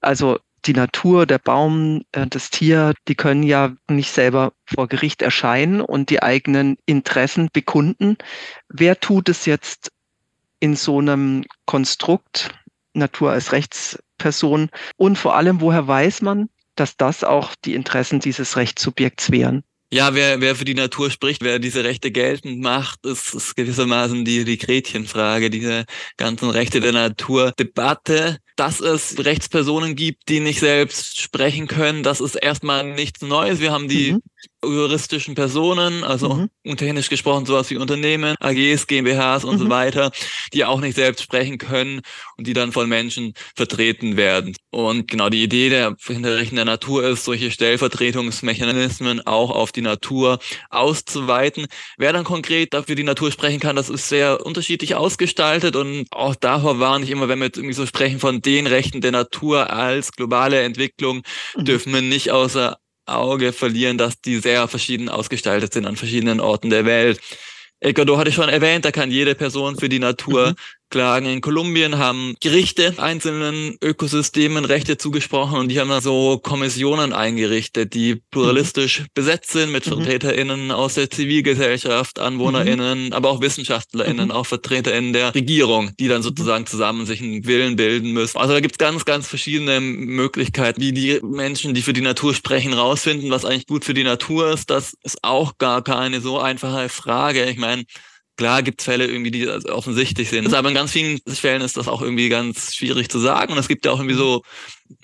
Also 0.00 0.38
die 0.66 0.74
Natur, 0.74 1.26
der 1.26 1.38
Baum, 1.38 2.02
äh, 2.12 2.26
das 2.26 2.50
Tier, 2.50 2.94
die 3.08 3.14
können 3.14 3.42
ja 3.42 3.74
nicht 3.88 4.12
selber 4.12 4.52
vor 4.66 4.88
Gericht 4.88 5.22
erscheinen 5.22 5.80
und 5.80 6.10
die 6.10 6.22
eigenen 6.22 6.76
Interessen 6.86 7.48
bekunden. 7.52 8.16
Wer 8.68 9.00
tut 9.00 9.28
es 9.28 9.46
jetzt 9.46 9.90
in 10.60 10.76
so 10.76 10.98
einem 10.98 11.44
Konstrukt, 11.66 12.50
Natur 12.92 13.32
als 13.32 13.52
Rechtsperson? 13.52 14.70
Und 14.96 15.16
vor 15.16 15.36
allem, 15.36 15.60
woher 15.60 15.86
weiß 15.86 16.22
man, 16.22 16.48
dass 16.76 16.96
das 16.96 17.24
auch 17.24 17.54
die 17.64 17.74
Interessen 17.74 18.20
dieses 18.20 18.56
Rechtssubjekts 18.56 19.30
wären? 19.30 19.64
Ja, 19.92 20.14
wer, 20.14 20.40
wer 20.40 20.54
für 20.54 20.64
die 20.64 20.74
Natur 20.74 21.10
spricht, 21.10 21.42
wer 21.42 21.58
diese 21.58 21.82
Rechte 21.82 22.12
geltend 22.12 22.60
macht, 22.60 23.04
ist, 23.04 23.34
ist 23.34 23.56
gewissermaßen 23.56 24.24
die, 24.24 24.44
die 24.44 24.56
Gretchenfrage, 24.56 25.50
diese 25.50 25.84
ganzen 26.16 26.48
Rechte 26.48 26.80
der 26.80 26.92
Natur-Debatte. 26.92 28.38
Dass 28.60 28.78
es 28.80 29.24
Rechtspersonen 29.24 29.96
gibt, 29.96 30.28
die 30.28 30.40
nicht 30.40 30.60
selbst 30.60 31.18
sprechen 31.18 31.66
können, 31.66 32.02
das 32.02 32.20
ist 32.20 32.34
erstmal 32.34 32.84
nichts 32.84 33.22
Neues. 33.22 33.58
Wir 33.58 33.72
haben 33.72 33.88
die 33.88 34.12
mhm 34.12 34.20
juristischen 34.62 35.34
Personen, 35.34 36.04
also 36.04 36.48
mhm. 36.64 36.76
technisch 36.76 37.08
gesprochen 37.08 37.46
sowas 37.46 37.70
wie 37.70 37.76
Unternehmen, 37.76 38.34
AGs, 38.40 38.86
GmbHs 38.86 39.44
und 39.44 39.54
mhm. 39.54 39.58
so 39.58 39.70
weiter, 39.70 40.10
die 40.52 40.64
auch 40.64 40.80
nicht 40.80 40.94
selbst 40.94 41.22
sprechen 41.22 41.58
können 41.58 42.00
und 42.36 42.46
die 42.46 42.52
dann 42.52 42.72
von 42.72 42.88
Menschen 42.88 43.34
vertreten 43.54 44.16
werden. 44.16 44.54
Und 44.70 45.08
genau 45.08 45.28
die 45.30 45.42
Idee 45.42 45.68
der 45.68 45.96
Hinterrichten 46.06 46.56
der 46.56 46.64
Natur 46.64 47.04
ist, 47.04 47.24
solche 47.24 47.50
Stellvertretungsmechanismen 47.50 49.26
auch 49.26 49.50
auf 49.50 49.72
die 49.72 49.82
Natur 49.82 50.38
auszuweiten. 50.68 51.66
Wer 51.96 52.12
dann 52.12 52.24
konkret 52.24 52.74
dafür 52.74 52.94
die 52.94 53.02
Natur 53.02 53.32
sprechen 53.32 53.60
kann, 53.60 53.76
das 53.76 53.88
ist 53.88 54.08
sehr 54.08 54.44
unterschiedlich 54.44 54.94
ausgestaltet 54.94 55.76
und 55.76 56.06
auch 56.10 56.34
davor 56.34 56.78
warne 56.78 57.04
ich 57.04 57.10
immer, 57.10 57.28
wenn 57.28 57.38
wir 57.38 57.46
jetzt 57.46 57.56
irgendwie 57.56 57.74
so 57.74 57.86
sprechen 57.86 58.20
von 58.20 58.40
den 58.42 58.66
Rechten 58.66 59.00
der 59.00 59.12
Natur 59.12 59.70
als 59.70 60.12
globale 60.12 60.60
Entwicklung, 60.60 61.22
mhm. 61.56 61.64
dürfen 61.64 61.92
wir 61.92 62.02
nicht 62.02 62.30
außer 62.30 62.78
Auge 63.10 63.52
verlieren, 63.52 63.98
dass 63.98 64.20
die 64.20 64.38
sehr 64.38 64.68
verschieden 64.68 65.08
ausgestaltet 65.08 65.72
sind 65.72 65.86
an 65.86 65.96
verschiedenen 65.96 66.40
Orten 66.40 66.70
der 66.70 66.84
Welt. 66.84 67.20
Ecuador 67.80 68.18
hatte 68.18 68.30
ich 68.30 68.34
schon 68.34 68.48
erwähnt, 68.48 68.84
da 68.84 68.92
kann 68.92 69.10
jede 69.10 69.34
Person 69.34 69.76
für 69.76 69.88
die 69.88 69.98
Natur 69.98 70.50
mhm. 70.50 70.54
Klagen 70.90 71.26
in 71.26 71.40
Kolumbien 71.40 71.98
haben 71.98 72.34
Gerichte 72.40 72.94
einzelnen 72.98 73.76
Ökosystemen 73.80 74.64
Rechte 74.64 74.98
zugesprochen 74.98 75.58
und 75.58 75.68
die 75.68 75.78
haben 75.78 75.88
da 75.88 76.00
so 76.00 76.38
Kommissionen 76.38 77.12
eingerichtet, 77.12 77.94
die 77.94 78.16
pluralistisch 78.30 79.00
mhm. 79.00 79.06
besetzt 79.14 79.52
sind 79.52 79.70
mit 79.70 79.86
mhm. 79.86 79.90
VertreterInnen 79.90 80.72
aus 80.72 80.94
der 80.94 81.08
Zivilgesellschaft, 81.08 82.18
AnwohnerInnen, 82.18 83.06
mhm. 83.06 83.12
aber 83.12 83.30
auch 83.30 83.40
WissenschaftlerInnen, 83.40 84.26
mhm. 84.26 84.30
auch 84.32 84.46
VertreterInnen 84.46 85.12
der 85.12 85.32
Regierung, 85.34 85.92
die 86.00 86.08
dann 86.08 86.22
sozusagen 86.22 86.66
zusammen 86.66 87.06
sich 87.06 87.22
einen 87.22 87.46
Willen 87.46 87.76
bilden 87.76 88.12
müssen. 88.12 88.38
Also 88.38 88.54
da 88.54 88.60
gibt's 88.60 88.78
ganz, 88.78 89.04
ganz 89.04 89.28
verschiedene 89.28 89.80
Möglichkeiten, 89.80 90.80
wie 90.80 90.92
die 90.92 91.20
Menschen, 91.22 91.72
die 91.72 91.82
für 91.82 91.92
die 91.92 92.00
Natur 92.00 92.34
sprechen, 92.34 92.72
rausfinden, 92.72 93.30
was 93.30 93.44
eigentlich 93.44 93.68
gut 93.68 93.84
für 93.84 93.94
die 93.94 94.04
Natur 94.04 94.50
ist. 94.50 94.70
Das 94.70 94.96
ist 95.04 95.22
auch 95.22 95.56
gar 95.58 95.84
keine 95.84 96.20
so 96.20 96.40
einfache 96.40 96.88
Frage. 96.88 97.44
Ich 97.44 97.58
meine, 97.58 97.84
Klar 98.40 98.62
gibt 98.62 98.80
es 98.80 98.86
Fälle 98.86 99.06
irgendwie, 99.06 99.30
die 99.30 99.46
offensichtlich 99.46 100.30
sind. 100.30 100.54
Aber 100.54 100.70
in 100.70 100.74
ganz 100.74 100.92
vielen 100.92 101.20
Fällen 101.28 101.60
ist 101.60 101.76
das 101.76 101.88
auch 101.88 102.00
irgendwie 102.00 102.30
ganz 102.30 102.74
schwierig 102.74 103.10
zu 103.10 103.18
sagen. 103.18 103.52
Und 103.52 103.58
es 103.58 103.68
gibt 103.68 103.84
ja 103.84 103.92
auch 103.92 103.98
irgendwie 103.98 104.16
so 104.16 104.40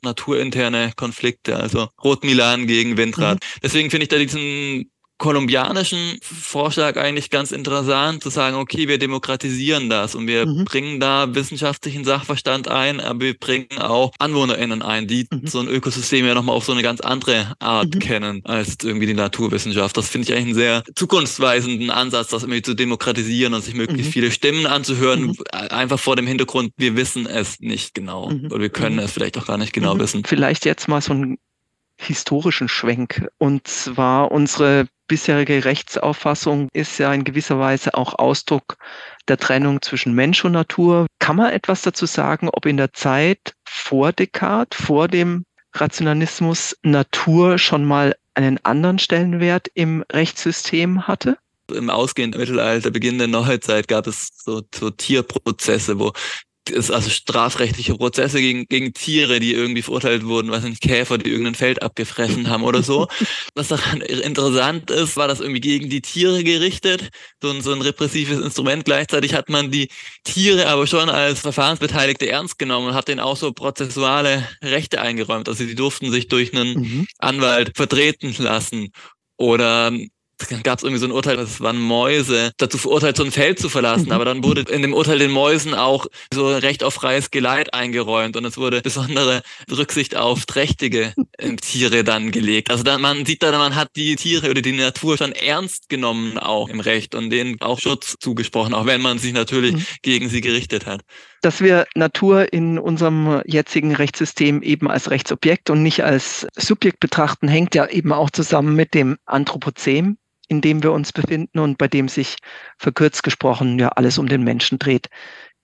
naturinterne 0.01 0.95
Konflikte, 0.97 1.55
also 1.55 1.91
Rot 2.03 2.25
Milan 2.25 2.67
gegen 2.67 2.97
Windrad. 2.97 3.35
Mhm. 3.35 3.61
Deswegen 3.63 3.91
finde 3.91 4.05
ich 4.05 4.09
da 4.09 4.17
diesen 4.17 4.91
kolumbianischen 5.19 6.19
Vorschlag 6.23 6.97
eigentlich 6.97 7.31
ganz 7.31 7.51
interessant, 7.51 8.23
zu 8.23 8.31
sagen, 8.31 8.57
okay, 8.57 8.87
wir 8.87 8.99
demokratisieren 8.99 9.89
das 9.89 10.15
und 10.15 10.27
wir 10.27 10.47
mhm. 10.47 10.65
bringen 10.65 11.01
da 11.01 11.35
wissenschaftlichen 11.35 12.05
Sachverstand 12.05 12.69
ein, 12.69 13.01
aber 13.01 13.21
wir 13.21 13.39
bringen 13.39 13.79
auch 13.79 14.13
AnwohnerInnen 14.19 14.83
ein, 14.83 15.07
die 15.07 15.27
mhm. 15.31 15.47
so 15.47 15.61
ein 15.61 15.69
Ökosystem 15.69 16.27
ja 16.27 16.35
nochmal 16.35 16.55
auf 16.55 16.65
so 16.65 16.73
eine 16.73 16.83
ganz 16.83 17.01
andere 17.01 17.55
Art 17.61 17.95
mhm. 17.95 17.99
kennen 17.99 18.41
als 18.45 18.77
irgendwie 18.83 19.07
die 19.07 19.15
Naturwissenschaft. 19.15 19.97
Das 19.97 20.09
finde 20.09 20.29
ich 20.29 20.35
eigentlich 20.35 20.47
einen 20.47 20.55
sehr 20.55 20.83
zukunftsweisenden 20.95 21.91
Ansatz, 21.91 22.29
das 22.29 22.43
irgendwie 22.43 22.63
zu 22.63 22.75
demokratisieren 22.75 23.55
und 23.55 23.63
sich 23.63 23.75
möglichst 23.75 24.11
mhm. 24.11 24.13
viele 24.13 24.31
Stimmen 24.31 24.67
anzuhören, 24.67 25.29
mhm. 25.29 25.37
einfach 25.53 25.99
vor 25.99 26.17
dem 26.17 26.27
Hintergrund, 26.27 26.73
wir 26.77 26.95
wissen 26.97 27.27
es 27.27 27.59
nicht 27.61 27.95
genau 27.95 28.31
mhm. 28.31 28.47
oder 28.47 28.61
wir 28.61 28.71
können 28.71 28.99
es 28.99 29.13
vielleicht 29.13 29.39
auch 29.39 29.47
gar 29.47 29.59
nicht 29.59 29.73
genau 29.73 29.99
wissen. 29.99 30.25
Vielleicht 30.25 30.67
jetzt 30.67 30.89
mal 30.89 31.01
so 31.01 31.15
ein 31.15 31.39
historischen 31.99 32.69
Schwenk. 32.69 33.27
Und 33.39 33.67
zwar 33.67 34.31
unsere 34.31 34.89
bisherige 35.07 35.65
Rechtsauffassung 35.65 36.69
ist 36.73 36.99
ja 36.99 37.13
in 37.13 37.25
gewisser 37.25 37.59
Weise 37.59 37.95
auch 37.95 38.15
Ausdruck 38.19 38.77
der 39.29 39.37
Trennung 39.37 39.83
zwischen 39.83 40.15
Mensch 40.15 40.45
und 40.45 40.53
Natur. 40.53 41.07
Kann 41.19 41.37
man 41.37 41.53
etwas 41.53 41.83
dazu 41.83 42.07
sagen, 42.07 42.49
ob 42.53 42.67
in 42.67 42.77
der 42.77 42.93
Zeit 42.93 43.55
vor 43.65 44.13
Descartes, 44.13 44.81
vor 44.81 45.09
dem 45.09 45.45
Rationalismus 45.75 46.77
Natur 46.83 47.59
schon 47.59 47.85
mal 47.85 48.17
einen 48.35 48.59
anderen 48.65 48.99
Stellenwert 48.99 49.69
im 49.75 50.05
Rechtssystem 50.13 51.07
hatte? 51.07 51.39
Im 51.73 51.91
ausgehenden 51.91 52.41
Mittelalter, 52.41 52.91
Beginn 52.91 53.19
der 53.19 53.27
Neuzeit 53.27 53.89
gab 53.89 54.07
es 54.07 54.29
so, 54.37 54.63
so 54.73 54.91
Tierprozesse, 54.91 55.99
wo 55.99 56.13
es 56.71 56.91
also 56.91 57.11
strafrechtliche 57.11 57.95
Prozesse 57.95 58.41
gegen, 58.41 58.67
gegen 58.67 58.93
Tiere, 58.93 59.41
die 59.41 59.55
irgendwie 59.55 59.83
verurteilt 59.83 60.25
wurden, 60.25 60.51
was 60.51 60.65
nicht 60.65 60.81
Käfer, 60.81 61.19
die 61.19 61.31
irgendein 61.31 61.55
Feld 61.55 61.83
abgefressen 61.83 62.49
haben 62.49 62.63
oder 62.63 62.83
so. 62.83 63.09
Was 63.55 63.69
daran 63.69 64.01
interessant 64.01 64.91
ist, 64.91 65.17
war 65.17 65.29
das 65.29 65.41
irgendwie 65.41 65.61
gegen 65.61 65.89
die 65.89 66.03
Tiere 66.03 66.45
gerichtet, 66.45 67.09
so 67.43 67.51
ein, 67.51 67.63
so 67.63 67.73
ein 67.73 67.81
repressives 67.81 68.39
Instrument. 68.39 68.85
Gleichzeitig 68.85 69.35
hat 69.35 69.49
man 69.49 69.71
die 69.71 69.89
Tiere 70.25 70.67
aber 70.67 70.87
schon 70.87 71.09
als 71.09 71.41
Verfahrensbeteiligte 71.41 72.29
ernst 72.29 72.59
genommen 72.59 72.89
und 72.89 72.95
hat 72.95 73.09
denen 73.09 73.21
auch 73.21 73.37
so 73.37 73.53
prozessuale 73.53 74.47
Rechte 74.63 75.01
eingeräumt. 75.01 75.49
Also 75.49 75.65
sie 75.65 75.75
durften 75.75 76.11
sich 76.11 76.29
durch 76.29 76.53
einen 76.53 76.81
mhm. 76.81 77.07
Anwalt 77.19 77.77
vertreten 77.77 78.35
lassen 78.39 78.91
oder 79.39 79.93
gab 80.63 80.79
es 80.79 80.85
irgendwie 80.85 81.01
so 81.01 81.07
ein 81.07 81.13
Urteil, 81.13 81.37
das 81.37 81.61
waren 81.61 81.79
Mäuse, 81.79 82.53
dazu 82.59 82.79
verurteilt, 82.79 83.17
so 83.17 83.25
ein 83.25 83.33
Feld 83.33 83.59
zu 83.59 83.69
verlassen. 83.69 84.07
Mhm. 84.07 84.13
Aber 84.13 84.25
dann 84.25 84.45
wurde 84.45 84.63
in 84.73 84.83
dem 84.83 84.95
Urteil 84.95 85.19
den 85.19 85.31
Mäusen 85.31 85.75
auch 85.75 86.07
so 86.33 86.49
Recht 86.49 86.85
auf 86.85 86.95
freies 86.95 87.31
Geleit 87.31 87.75
eingeräumt 87.75 88.37
und 88.37 88.45
es 88.45 88.59
wurde 88.59 88.81
besondere 88.83 89.43
Rücksicht 89.71 90.17
auf 90.17 90.47
trächtige 90.47 91.15
äh, 91.39 91.57
Tiere 91.57 92.05
dann 92.05 92.31
gelegt. 92.31 92.71
Also 92.71 92.83
dann, 92.83 93.01
man 93.01 93.25
sieht 93.25 93.43
da, 93.43 93.57
man 93.57 93.75
hat 93.75 93.91
die 93.97 94.17
Tiere 94.17 94.51
oder 94.51 94.63
die 94.63 94.73
Natur 94.73 95.17
schon 95.17 95.33
ernst 95.33 95.89
genommen 95.89 96.39
auch 96.39 96.69
im 96.69 96.81
Recht 96.81 97.15
und 97.15 97.31
denen 97.31 97.61
auch 97.61 97.81
Schutz 97.81 98.17
zugesprochen, 98.21 98.75
auch 98.75 98.87
wenn 98.87 99.01
man 99.01 99.19
sich 99.19 99.33
natürlich 99.33 99.75
mhm. 99.75 99.87
gegen 100.03 100.29
sie 100.29 100.41
gerichtet 100.41 100.87
hat. 100.87 101.03
Dass 101.43 101.61
wir 101.61 101.87
Natur 101.95 102.53
in 102.53 102.79
unserem 102.79 103.43
jetzigen 103.47 103.95
Rechtssystem 103.95 104.63
eben 104.63 104.91
als 104.91 105.11
Rechtsobjekt 105.11 105.71
und 105.71 105.83
nicht 105.83 106.03
als 106.03 106.47
Subjekt 106.57 107.01
betrachten, 107.01 107.49
hängt 107.49 107.75
ja 107.75 107.87
eben 107.87 108.13
auch 108.13 108.31
zusammen 108.31 108.75
mit 108.75 108.95
dem 108.95 109.17
Anthropozän 109.27 110.19
in 110.49 110.61
dem 110.61 110.83
wir 110.83 110.93
uns 110.93 111.13
befinden 111.13 111.59
und 111.59 111.79
bei 111.79 111.89
dem 111.89 112.09
sich 112.09 112.37
verkürzt 112.79 113.23
gesprochen 113.23 113.79
ja 113.79 113.89
alles 113.89 114.19
um 114.19 114.29
den 114.29 114.43
Menschen 114.43 114.79
dreht. 114.79 115.09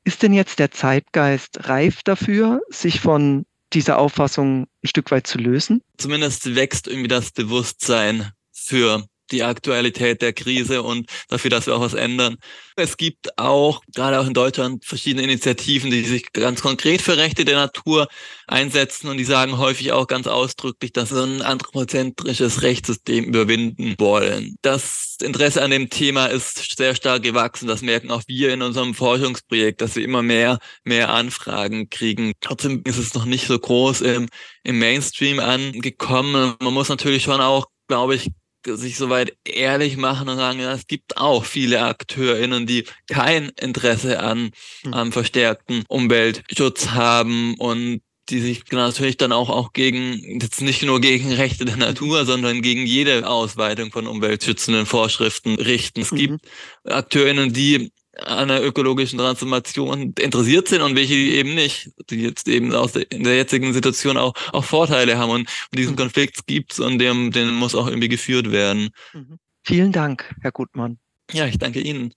Ist 0.05 0.23
denn 0.23 0.33
jetzt 0.33 0.59
der 0.59 0.71
Zeitgeist 0.71 1.69
reif 1.69 2.03
dafür, 2.03 2.61
sich 2.71 3.01
von 3.01 3.45
dieser 3.73 3.99
Auffassung 3.99 4.63
ein 4.63 4.89
Stück 4.89 5.11
weit 5.11 5.27
zu 5.27 5.39
lösen? 5.39 5.83
Zumindest 5.97 6.55
wächst 6.55 6.89
irgendwie 6.89 7.09
das 7.09 7.31
Bewusstsein 7.31 8.33
für 8.53 9.05
die 9.33 9.43
Aktualität 9.43 10.23
der 10.23 10.33
Krise 10.33 10.83
und 10.83 11.11
dafür, 11.29 11.51
dass 11.51 11.67
wir 11.67 11.75
auch 11.75 11.81
was 11.81 11.95
ändern. 11.95 12.37
Es 12.77 12.97
gibt 12.97 13.39
auch, 13.39 13.83
gerade 13.95 14.21
auch 14.21 14.27
in 14.27 14.35
Deutschland, 14.35 14.85
verschiedene 14.85 15.25
Initiativen, 15.25 15.91
die 15.91 16.05
sich 16.05 16.33
ganz 16.33 16.63
konkret 16.63 17.03
für 17.03 17.17
Rechte 17.17 17.45
der 17.45 17.57
Natur 17.57 18.09
einsetzen 18.47 19.09
und 19.09 19.17
die 19.17 19.25
sagen 19.25 19.59
häufig 19.59 19.93
auch 19.93 20.07
ganz 20.07 20.27
ausdrücklich, 20.27 20.93
dass 20.93 21.11
sie 21.11 21.23
ein 21.23 21.43
anthropozentrisches 21.43 22.63
Rechtssystem 22.63 23.25
überwinden 23.25 23.95
wollen. 23.99 24.57
Das 24.63 25.17
Interesse 25.23 25.63
an 25.63 25.71
dem 25.71 25.91
Thema 25.91 26.27
ist 26.27 26.77
sehr 26.77 26.95
stark 26.95 27.23
gewachsen. 27.23 27.69
Das 27.69 27.83
merken 27.83 28.11
auch 28.11 28.23
wir 28.27 28.53
in 28.53 28.63
unserem 28.63 28.95
Forschungsprojekt, 28.95 29.81
dass 29.81 29.97
wir 29.97 30.05
immer 30.05 30.23
mehr, 30.23 30.59
mehr 30.85 31.11
Anfragen 31.11 31.91
kriegen. 31.91 32.33
Trotzdem 32.41 32.83
ist 32.85 32.99
es 32.99 33.15
noch 33.15 33.25
nicht 33.25 33.47
so 33.47 33.59
groß 33.59 34.03
im, 34.03 34.29
im 34.63 34.79
Mainstream 34.79 35.41
angekommen. 35.41 36.55
Man 36.61 36.75
muss 36.75 36.89
natürlich 36.89 37.23
schon 37.25 37.41
auch 37.41 37.67
glaube 37.93 38.15
ich, 38.15 38.31
sich 38.65 38.97
soweit 38.97 39.37
ehrlich 39.45 39.97
machen 39.97 40.29
und 40.29 40.37
sagen, 40.37 40.61
ja, 40.61 40.73
es 40.73 40.87
gibt 40.87 41.17
auch 41.17 41.45
viele 41.45 41.83
AkteurInnen, 41.83 42.67
die 42.67 42.85
kein 43.09 43.51
Interesse 43.61 44.21
an, 44.21 44.51
hm. 44.83 44.95
am 44.95 45.13
verstärkten 45.13 45.85
Umweltschutz 45.89 46.89
haben 46.89 47.55
und 47.59 48.03
die 48.29 48.41
sich 48.41 48.65
natürlich 48.71 49.17
dann 49.17 49.33
auch, 49.33 49.51
auch 49.51 49.73
gegen, 49.73 50.41
jetzt 50.41 50.63
nicht 50.63 50.83
nur 50.83 51.01
gegen 51.01 51.33
Rechte 51.33 51.65
der 51.65 51.77
Natur, 51.77 52.25
sondern 52.25 52.63
gegen 52.63 52.87
jede 52.87 53.29
Ausweitung 53.29 53.91
von 53.91 54.07
umweltschützenden 54.07 54.87
Vorschriften 54.87 55.57
richten. 55.57 56.03
Es 56.03 56.13
mhm. 56.13 56.17
gibt 56.17 56.49
AkteurInnen, 56.85 57.53
die 57.53 57.93
an 58.27 58.49
der 58.49 58.65
ökologischen 58.65 59.19
Transformation 59.19 60.15
interessiert 60.19 60.69
sind 60.69 60.83
und 60.83 60.97
welche 60.97 61.15
eben 61.15 61.55
nicht, 61.55 61.91
die 62.11 62.23
jetzt 62.23 62.49
eben 62.49 62.75
aus 62.75 62.93
der, 62.93 63.11
in 63.11 63.25
der 63.25 63.37
jetzigen 63.37 63.73
Situation 63.73 64.17
auch, 64.17 64.35
auch 64.53 64.65
Vorteile 64.65 65.19
haben. 65.19 65.31
Und, 65.31 65.41
und 65.41 65.79
diesen 65.79 65.93
mhm. 65.93 65.99
Konflikt 65.99 66.47
gibt's 66.47 66.81
und 66.81 66.99
dem, 66.99 67.31
den 67.31 67.55
muss 67.55 67.75
auch 67.75 67.87
irgendwie 67.87 68.09
geführt 68.09 68.51
werden. 68.51 68.91
Mhm. 69.13 69.39
Vielen 69.65 69.93
Dank, 69.93 70.35
Herr 70.41 70.53
Gutmann. 70.53 70.99
Ja, 71.33 71.47
ich 71.47 71.59
danke 71.59 71.81
Ihnen. 71.81 72.13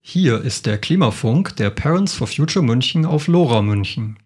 Hier 0.00 0.40
ist 0.40 0.66
der 0.66 0.78
Klimafunk 0.78 1.56
der 1.56 1.70
Parents 1.70 2.14
for 2.14 2.28
Future 2.28 2.64
München 2.64 3.04
auf 3.04 3.26
Lora 3.26 3.60
München. 3.62 4.18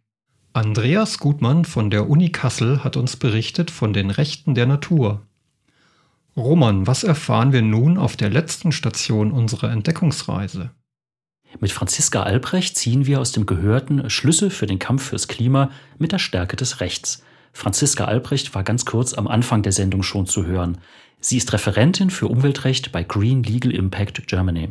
Andreas 0.53 1.19
Gutmann 1.19 1.65
von 1.65 1.91
der 1.91 2.11
Uni 2.11 2.31
Kassel 2.31 2.85
hat 2.85 2.97
uns 2.97 3.17
berichtet 3.17 3.71
von 3.71 3.93
den 3.93 4.11
Rechten 4.11 4.55
der 4.55 4.67
Natur. 4.67 5.27
Roman, 6.37 6.87
was 6.87 7.03
erfahren 7.03 7.53
wir 7.53 7.62
nun 7.62 7.99
auf 7.99 8.16
der 8.16 8.31
letzten 8.31 8.73
Station 8.73 9.33
unserer 9.33 9.71
Entdeckungsreise? 9.71 10.71
Mit 11.59 11.73
Franziska 11.73 12.23
Albrecht 12.23 12.77
ziehen 12.77 13.07
wir 13.07 13.21
aus 13.21 13.33
dem 13.33 13.47
Gehörten 13.47 14.09
Schlüsse 14.09 14.51
für 14.51 14.66
den 14.66 14.79
Kampf 14.79 15.09
fürs 15.09 15.27
Klima 15.27 15.71
mit 15.99 16.12
der 16.12 16.19
Stärke 16.19 16.57
des 16.57 16.81
Rechts. 16.81 17.25
Franziska 17.53 18.05
Albrecht 18.05 18.55
war 18.55 18.62
ganz 18.62 18.87
kurz 18.87 19.14
am 19.14 19.27
Anfang 19.27 19.62
der 19.62 19.73
Sendung 19.73 20.05
schon 20.05 20.27
zu 20.27 20.47
hören. 20.47 20.79
Sie 21.19 21.37
ist 21.37 21.53
Referentin 21.53 22.11
für 22.11 22.29
Umweltrecht 22.29 22.93
bei 22.93 23.03
Green 23.03 23.43
Legal 23.43 23.73
Impact 23.73 24.29
Germany. 24.29 24.71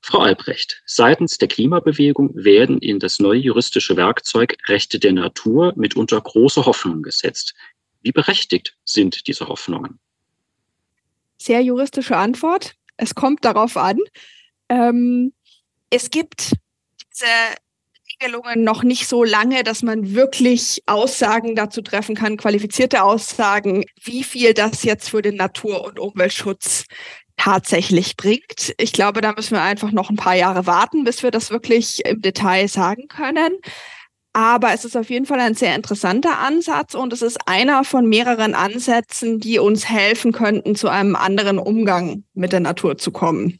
Frau 0.00 0.20
Albrecht, 0.20 0.80
seitens 0.86 1.36
der 1.38 1.48
Klimabewegung 1.48 2.30
werden 2.34 2.78
in 2.78 2.98
das 2.98 3.18
neue 3.18 3.40
juristische 3.40 3.96
Werkzeug 3.96 4.56
Rechte 4.66 4.98
der 4.98 5.12
Natur 5.12 5.74
mitunter 5.76 6.20
große 6.20 6.64
Hoffnungen 6.64 7.02
gesetzt. 7.02 7.54
Wie 8.02 8.12
berechtigt 8.12 8.76
sind 8.84 9.26
diese 9.26 9.48
Hoffnungen? 9.48 9.98
Sehr 11.36 11.60
juristische 11.62 12.16
Antwort. 12.16 12.74
Es 12.96 13.14
kommt 13.14 13.44
darauf 13.44 13.76
an. 13.76 13.98
Ähm, 14.68 15.32
es 15.90 16.10
gibt 16.10 16.52
diese 17.12 17.26
Regelungen 18.20 18.64
noch 18.64 18.82
nicht 18.82 19.08
so 19.08 19.24
lange, 19.24 19.62
dass 19.62 19.82
man 19.82 20.14
wirklich 20.14 20.82
Aussagen 20.86 21.54
dazu 21.54 21.82
treffen 21.82 22.14
kann, 22.14 22.36
qualifizierte 22.36 23.02
Aussagen, 23.02 23.84
wie 24.02 24.24
viel 24.24 24.54
das 24.54 24.82
jetzt 24.82 25.10
für 25.10 25.22
den 25.22 25.36
Natur- 25.36 25.84
und 25.84 25.98
Umweltschutz 25.98 26.84
tatsächlich 27.36 28.16
bringt. 28.16 28.74
Ich 28.78 28.92
glaube, 28.92 29.20
da 29.20 29.32
müssen 29.32 29.52
wir 29.52 29.62
einfach 29.62 29.92
noch 29.92 30.10
ein 30.10 30.16
paar 30.16 30.34
Jahre 30.34 30.66
warten, 30.66 31.04
bis 31.04 31.22
wir 31.22 31.30
das 31.30 31.50
wirklich 31.50 32.04
im 32.04 32.20
Detail 32.20 32.66
sagen 32.68 33.06
können. 33.06 33.52
Aber 34.32 34.72
es 34.72 34.84
ist 34.84 34.96
auf 34.96 35.10
jeden 35.10 35.26
Fall 35.26 35.40
ein 35.40 35.54
sehr 35.54 35.74
interessanter 35.74 36.38
Ansatz 36.38 36.94
und 36.94 37.12
es 37.12 37.22
ist 37.22 37.38
einer 37.46 37.84
von 37.84 38.08
mehreren 38.08 38.54
Ansätzen, 38.54 39.40
die 39.40 39.58
uns 39.58 39.88
helfen 39.88 40.32
könnten, 40.32 40.76
zu 40.76 40.88
einem 40.88 41.16
anderen 41.16 41.58
Umgang 41.58 42.24
mit 42.34 42.52
der 42.52 42.60
Natur 42.60 42.98
zu 42.98 43.10
kommen. 43.10 43.58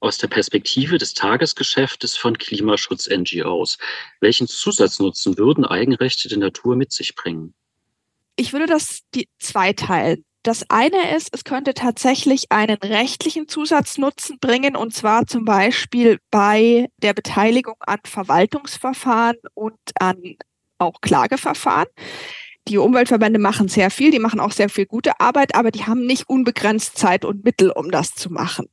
Aus 0.00 0.18
der 0.18 0.28
Perspektive 0.28 0.98
des 0.98 1.14
Tagesgeschäftes 1.14 2.16
von 2.16 2.36
Klimaschutz-NGOs, 2.36 3.78
welchen 4.20 4.46
Zusatznutzen 4.46 5.38
würden 5.38 5.64
Eigenrechte 5.64 6.28
der 6.28 6.38
Natur 6.38 6.76
mit 6.76 6.92
sich 6.92 7.14
bringen? 7.14 7.54
Ich 8.36 8.52
würde 8.52 8.66
das 8.66 9.00
die 9.14 9.28
zweiteilen. 9.38 10.25
Das 10.46 10.64
eine 10.68 11.16
ist, 11.16 11.30
es 11.32 11.42
könnte 11.42 11.74
tatsächlich 11.74 12.52
einen 12.52 12.76
rechtlichen 12.76 13.48
Zusatznutzen 13.48 14.38
bringen, 14.38 14.76
und 14.76 14.94
zwar 14.94 15.26
zum 15.26 15.44
Beispiel 15.44 16.20
bei 16.30 16.86
der 16.98 17.14
Beteiligung 17.14 17.74
an 17.80 17.98
Verwaltungsverfahren 18.04 19.38
und 19.54 19.74
an 19.98 20.36
auch 20.78 21.00
Klageverfahren. 21.00 21.88
Die 22.68 22.78
Umweltverbände 22.78 23.40
machen 23.40 23.66
sehr 23.66 23.90
viel, 23.90 24.12
die 24.12 24.20
machen 24.20 24.38
auch 24.38 24.52
sehr 24.52 24.68
viel 24.68 24.86
gute 24.86 25.18
Arbeit, 25.18 25.56
aber 25.56 25.72
die 25.72 25.84
haben 25.84 26.06
nicht 26.06 26.28
unbegrenzt 26.28 26.96
Zeit 26.96 27.24
und 27.24 27.42
Mittel, 27.42 27.72
um 27.72 27.90
das 27.90 28.14
zu 28.14 28.32
machen. 28.32 28.66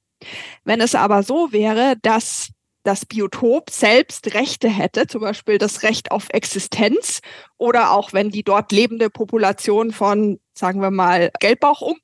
Wenn 0.66 0.80
es 0.80 0.94
aber 0.94 1.24
so 1.24 1.52
wäre, 1.54 1.96
dass 2.04 2.50
das 2.84 3.06
Biotop 3.06 3.70
selbst 3.70 4.34
Rechte 4.34 4.70
hätte, 4.70 5.08
zum 5.08 5.22
Beispiel 5.22 5.58
das 5.58 5.84
Recht 5.84 6.12
auf 6.12 6.28
Existenz 6.30 7.22
oder 7.58 7.92
auch 7.92 8.14
wenn 8.14 8.30
die 8.30 8.44
dort 8.44 8.72
lebende 8.72 9.10
Population 9.10 9.92
von, 9.92 10.40
sagen 10.54 10.82
wir 10.82 10.92
mal, 10.92 11.32
Gelbbauchunken 11.40 12.02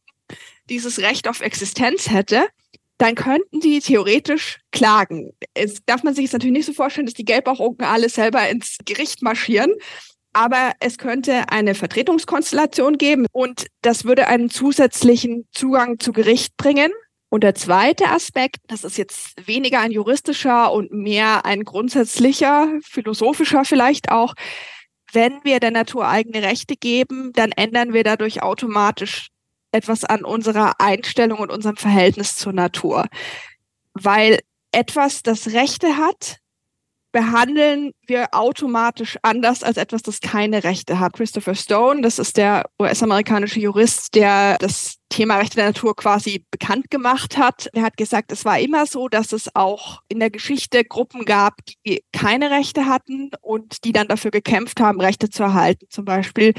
dieses 0.70 1.00
Recht 1.00 1.28
auf 1.28 1.42
Existenz 1.42 2.10
hätte, 2.10 2.48
dann 2.98 3.16
könnten 3.16 3.60
die 3.60 3.80
theoretisch 3.80 4.60
klagen. 4.72 5.32
Es 5.54 5.80
darf 5.86 6.04
man 6.04 6.14
sich 6.14 6.24
jetzt 6.24 6.34
natürlich 6.34 6.54
nicht 6.54 6.66
so 6.66 6.74
vorstellen, 6.74 7.08
dass 7.08 7.14
die 7.14 7.26
Gelbbauchunken 7.26 7.86
alle 7.86 8.10
selber 8.10 8.48
ins 8.50 8.78
Gericht 8.86 9.22
marschieren, 9.22 9.74
aber 10.34 10.74
es 10.80 10.98
könnte 10.98 11.50
eine 11.50 11.76
Vertretungskonstellation 11.76 12.98
geben 12.98 13.26
und 13.32 13.68
das 13.82 14.06
würde 14.06 14.28
einen 14.28 14.50
zusätzlichen 14.50 15.48
Zugang 15.52 16.00
zu 16.00 16.12
Gericht 16.14 16.56
bringen 16.58 16.92
und 17.30 17.44
der 17.44 17.54
zweite 17.54 18.08
Aspekt, 18.08 18.58
das 18.68 18.84
ist 18.84 18.98
jetzt 18.98 19.48
weniger 19.48 19.80
ein 19.80 19.92
juristischer 19.92 20.72
und 20.72 20.92
mehr 20.92 21.46
ein 21.46 21.64
grundsätzlicher, 21.64 22.68
philosophischer 22.82 23.66
vielleicht 23.66 24.12
auch. 24.12 24.34
Wenn 25.12 25.44
wir 25.44 25.60
der 25.60 25.72
Natur 25.72 26.08
eigene 26.08 26.42
Rechte 26.42 26.76
geben, 26.76 27.32
dann 27.34 27.52
ändern 27.52 27.94
wir 27.94 28.04
dadurch 28.04 28.42
automatisch 28.42 29.30
etwas 29.72 30.04
an 30.04 30.24
unserer 30.24 30.80
Einstellung 30.80 31.40
und 31.40 31.52
unserem 31.52 31.78
Verhältnis 31.78 32.36
zur 32.36 32.54
Natur. 32.54 33.06
Weil 33.94 34.40
etwas, 34.72 35.22
das 35.22 35.48
Rechte 35.48 35.98
hat, 35.98 36.38
behandeln 37.12 37.92
wir 38.06 38.30
automatisch 38.34 39.18
anders 39.22 39.64
als 39.64 39.78
etwas, 39.78 40.04
das 40.04 40.22
keine 40.22 40.64
Rechte 40.64 41.00
hat. 41.00 41.14
Christopher 41.14 41.56
Stone, 41.56 42.02
das 42.02 42.20
ist 42.20 42.38
der 42.38 42.70
US-amerikanische 42.80 43.60
Jurist, 43.60 44.16
der 44.16 44.58
das 44.60 44.98
Thema 45.10 45.38
Rechte 45.38 45.56
der 45.56 45.68
Natur 45.68 45.96
quasi 45.96 46.46
bekannt 46.52 46.92
gemacht 46.92 47.38
hat. 47.38 47.68
Er 47.74 47.82
hat 47.82 47.98
gesagt, 47.98 48.32
es 48.32 48.46
war 48.46 48.60
immer 48.60 48.86
so, 48.86 49.08
dass 49.08 49.34
es 49.34 49.54
auch 49.56 50.02
in 50.08 50.20
der 50.20 50.30
Geschichte 50.30 50.84
Gruppen 50.84 51.26
gab, 51.26 51.56
die 51.86 52.04
keine 52.14 52.52
Rechte 52.52 52.86
hatten 52.86 53.32
und 53.42 53.84
die 53.86 53.92
dann 53.92 54.08
dafür 54.08 54.32
gekämpft 54.32 54.80
haben, 54.80 55.02
Rechte 55.02 55.30
zu 55.30 55.44
erhalten. 55.44 55.88
Zum 55.90 56.06
Beispiel 56.06 56.54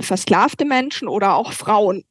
versklavte 0.00 0.64
Menschen 0.64 1.06
oder 1.06 1.34
auch 1.34 1.52
Frauen. 1.52 2.04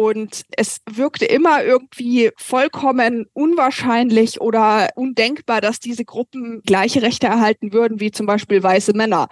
Und 0.00 0.46
es 0.56 0.80
wirkte 0.90 1.26
immer 1.26 1.62
irgendwie 1.62 2.30
vollkommen 2.38 3.26
unwahrscheinlich 3.34 4.40
oder 4.40 4.88
undenkbar, 4.94 5.60
dass 5.60 5.78
diese 5.78 6.06
Gruppen 6.06 6.62
gleiche 6.62 7.02
Rechte 7.02 7.26
erhalten 7.26 7.74
würden 7.74 8.00
wie 8.00 8.10
zum 8.10 8.24
Beispiel 8.24 8.62
weiße 8.62 8.94
Männer. 8.94 9.28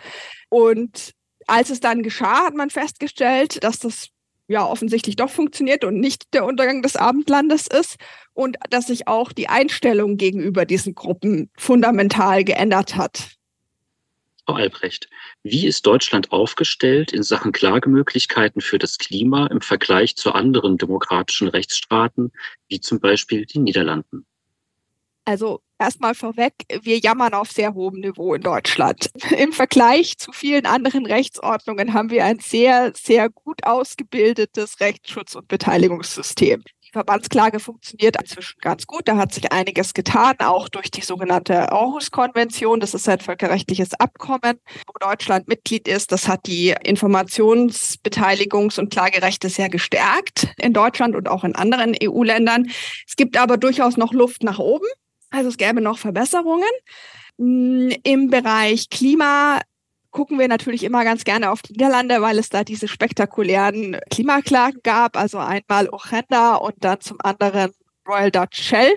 Und 0.51 1.13
als 1.47 1.71
es 1.71 1.81
dann 1.81 2.03
geschah, 2.03 2.45
hat 2.45 2.55
man 2.55 2.69
festgestellt, 2.69 3.65
dass 3.65 3.79
das 3.79 4.09
ja 4.47 4.67
offensichtlich 4.67 5.17
doch 5.17 5.31
funktioniert 5.31 5.85
und 5.85 6.01
nicht 6.01 6.35
der 6.35 6.45
Untergang 6.45 6.83
des 6.83 6.97
Abendlandes 6.97 7.67
ist 7.67 7.97
und 8.35 8.59
dass 8.69 8.89
sich 8.89 9.09
auch 9.09 9.33
die 9.33 9.49
Einstellung 9.49 10.19
gegenüber 10.19 10.67
diesen 10.67 10.95
Gruppen 10.95 11.51
fundamental 11.57 12.45
geändert 12.45 12.95
hat. 12.95 13.38
Frau 14.49 14.55
Albrecht, 14.55 15.11
wie 15.43 15.67
ist 15.67 15.85
Deutschland 15.85 16.33
aufgestellt 16.33 17.13
in 17.13 17.23
Sachen 17.23 17.53
Klagemöglichkeiten 17.53 18.63
für 18.63 18.79
das 18.79 18.97
Klima 18.97 19.47
im 19.49 19.61
Vergleich 19.61 20.17
zu 20.17 20.33
anderen 20.33 20.79
demokratischen 20.79 21.49
Rechtsstaaten, 21.49 22.33
wie 22.69 22.81
zum 22.81 22.99
Beispiel 22.99 23.45
den 23.45 23.65
Niederlanden? 23.65 24.25
Also 25.27 25.61
erstmal 25.79 26.15
vorweg, 26.15 26.55
wir 26.81 26.97
jammern 26.97 27.35
auf 27.35 27.53
sehr 27.53 27.75
hohem 27.75 28.01
Niveau 28.01 28.33
in 28.33 28.41
Deutschland. 28.41 29.11
Im 29.39 29.53
Vergleich 29.53 30.17
zu 30.17 30.33
vielen 30.33 30.65
anderen 30.65 31.05
Rechtsordnungen 31.05 31.93
haben 31.93 32.09
wir 32.09 32.25
ein 32.25 32.39
sehr, 32.39 32.93
sehr 32.97 33.29
gut 33.29 33.65
ausgebildetes 33.65 34.81
Rechtsschutz- 34.81 35.37
und 35.37 35.47
Beteiligungssystem. 35.49 36.65
Die 36.89 36.93
Verbandsklage 36.93 37.61
funktioniert 37.61 38.17
inzwischen 38.19 38.59
ganz 38.63 38.87
gut. 38.87 39.03
Da 39.05 39.19
hat 39.19 39.35
sich 39.35 39.53
einiges 39.53 39.93
getan, 39.93 40.37
auch 40.39 40.71
durch 40.71 40.91
die 40.91 41.03
sogenannte 41.03 41.71
Aarhus-Konvention. 41.71 42.81
Das 42.81 42.95
ist 42.95 43.07
ein 43.11 43.21
völkerrechtliches 43.21 43.93
Abkommen, 43.93 44.59
wo 44.87 44.95
Deutschland 44.99 45.49
Mitglied 45.49 45.87
ist. 45.87 46.13
Das 46.13 46.29
hat 46.29 46.47
die 46.47 46.75
Informationsbeteiligungs- 46.75 48.79
und 48.79 48.91
Klagerechte 48.91 49.51
sehr 49.51 49.69
gestärkt 49.69 50.49
in 50.57 50.73
Deutschland 50.73 51.15
und 51.15 51.29
auch 51.29 51.45
in 51.45 51.55
anderen 51.55 51.95
EU-Ländern. 52.03 52.71
Es 53.07 53.17
gibt 53.17 53.37
aber 53.37 53.59
durchaus 53.59 53.99
noch 53.99 54.15
Luft 54.15 54.43
nach 54.43 54.59
oben. 54.59 54.87
Also 55.29 55.51
es 55.51 55.59
gäbe 55.59 55.83
noch 55.83 55.99
Verbesserungen. 55.99 56.65
Im 57.37 58.31
Bereich 58.31 58.89
Klima 58.89 59.61
gucken 60.19 60.41
wir 60.41 60.49
natürlich 60.49 60.83
immer 60.83 61.05
ganz 61.05 61.23
gerne 61.23 61.49
auf 61.53 61.63
die 61.63 61.75
Niederlande, 61.75 62.21
weil 62.21 62.41
es 62.41 62.49
da 62.49 62.65
diese 62.65 62.89
spektakulären 62.89 64.01
Klimaklagen 64.11 64.81
gab. 64.83 65.17
Also 65.17 65.39
einmal 65.39 65.89
Ochenda 65.91 66.57
und 66.57 66.75
dann 66.81 67.01
zum 67.01 67.19
anderen 67.23 67.71
Royal 68.05 68.33
Dutch 68.33 68.61
Shell. 68.61 68.93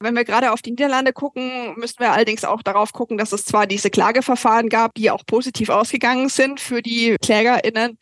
Wenn 0.00 0.14
wir 0.14 0.24
gerade 0.24 0.52
auf 0.52 0.60
die 0.60 0.72
Niederlande 0.72 1.14
gucken, 1.14 1.76
müssen 1.78 2.00
wir 2.00 2.12
allerdings 2.12 2.44
auch 2.44 2.62
darauf 2.62 2.92
gucken, 2.92 3.16
dass 3.16 3.32
es 3.32 3.46
zwar 3.46 3.66
diese 3.66 3.88
Klageverfahren 3.88 4.68
gab, 4.68 4.92
die 4.96 5.10
auch 5.10 5.24
positiv 5.24 5.70
ausgegangen 5.70 6.28
sind 6.28 6.60
für 6.60 6.82
die 6.82 7.16
KlägerInnen, 7.22 7.96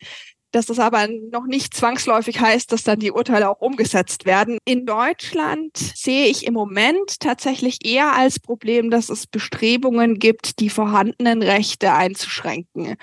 dass 0.51 0.65
das 0.65 0.79
aber 0.79 1.07
noch 1.31 1.45
nicht 1.45 1.73
zwangsläufig 1.73 2.39
heißt, 2.39 2.71
dass 2.71 2.83
dann 2.83 2.99
die 2.99 3.11
Urteile 3.11 3.49
auch 3.49 3.61
umgesetzt 3.61 4.25
werden. 4.25 4.57
In 4.65 4.85
Deutschland 4.85 5.77
sehe 5.77 6.27
ich 6.27 6.45
im 6.45 6.53
Moment 6.53 7.19
tatsächlich 7.19 7.85
eher 7.85 8.13
als 8.15 8.39
Problem, 8.39 8.89
dass 8.89 9.09
es 9.09 9.27
Bestrebungen 9.27 10.19
gibt, 10.19 10.59
die 10.59 10.69
vorhandenen 10.69 11.43
Rechte 11.43 11.93
einzuschränken. 11.93 12.95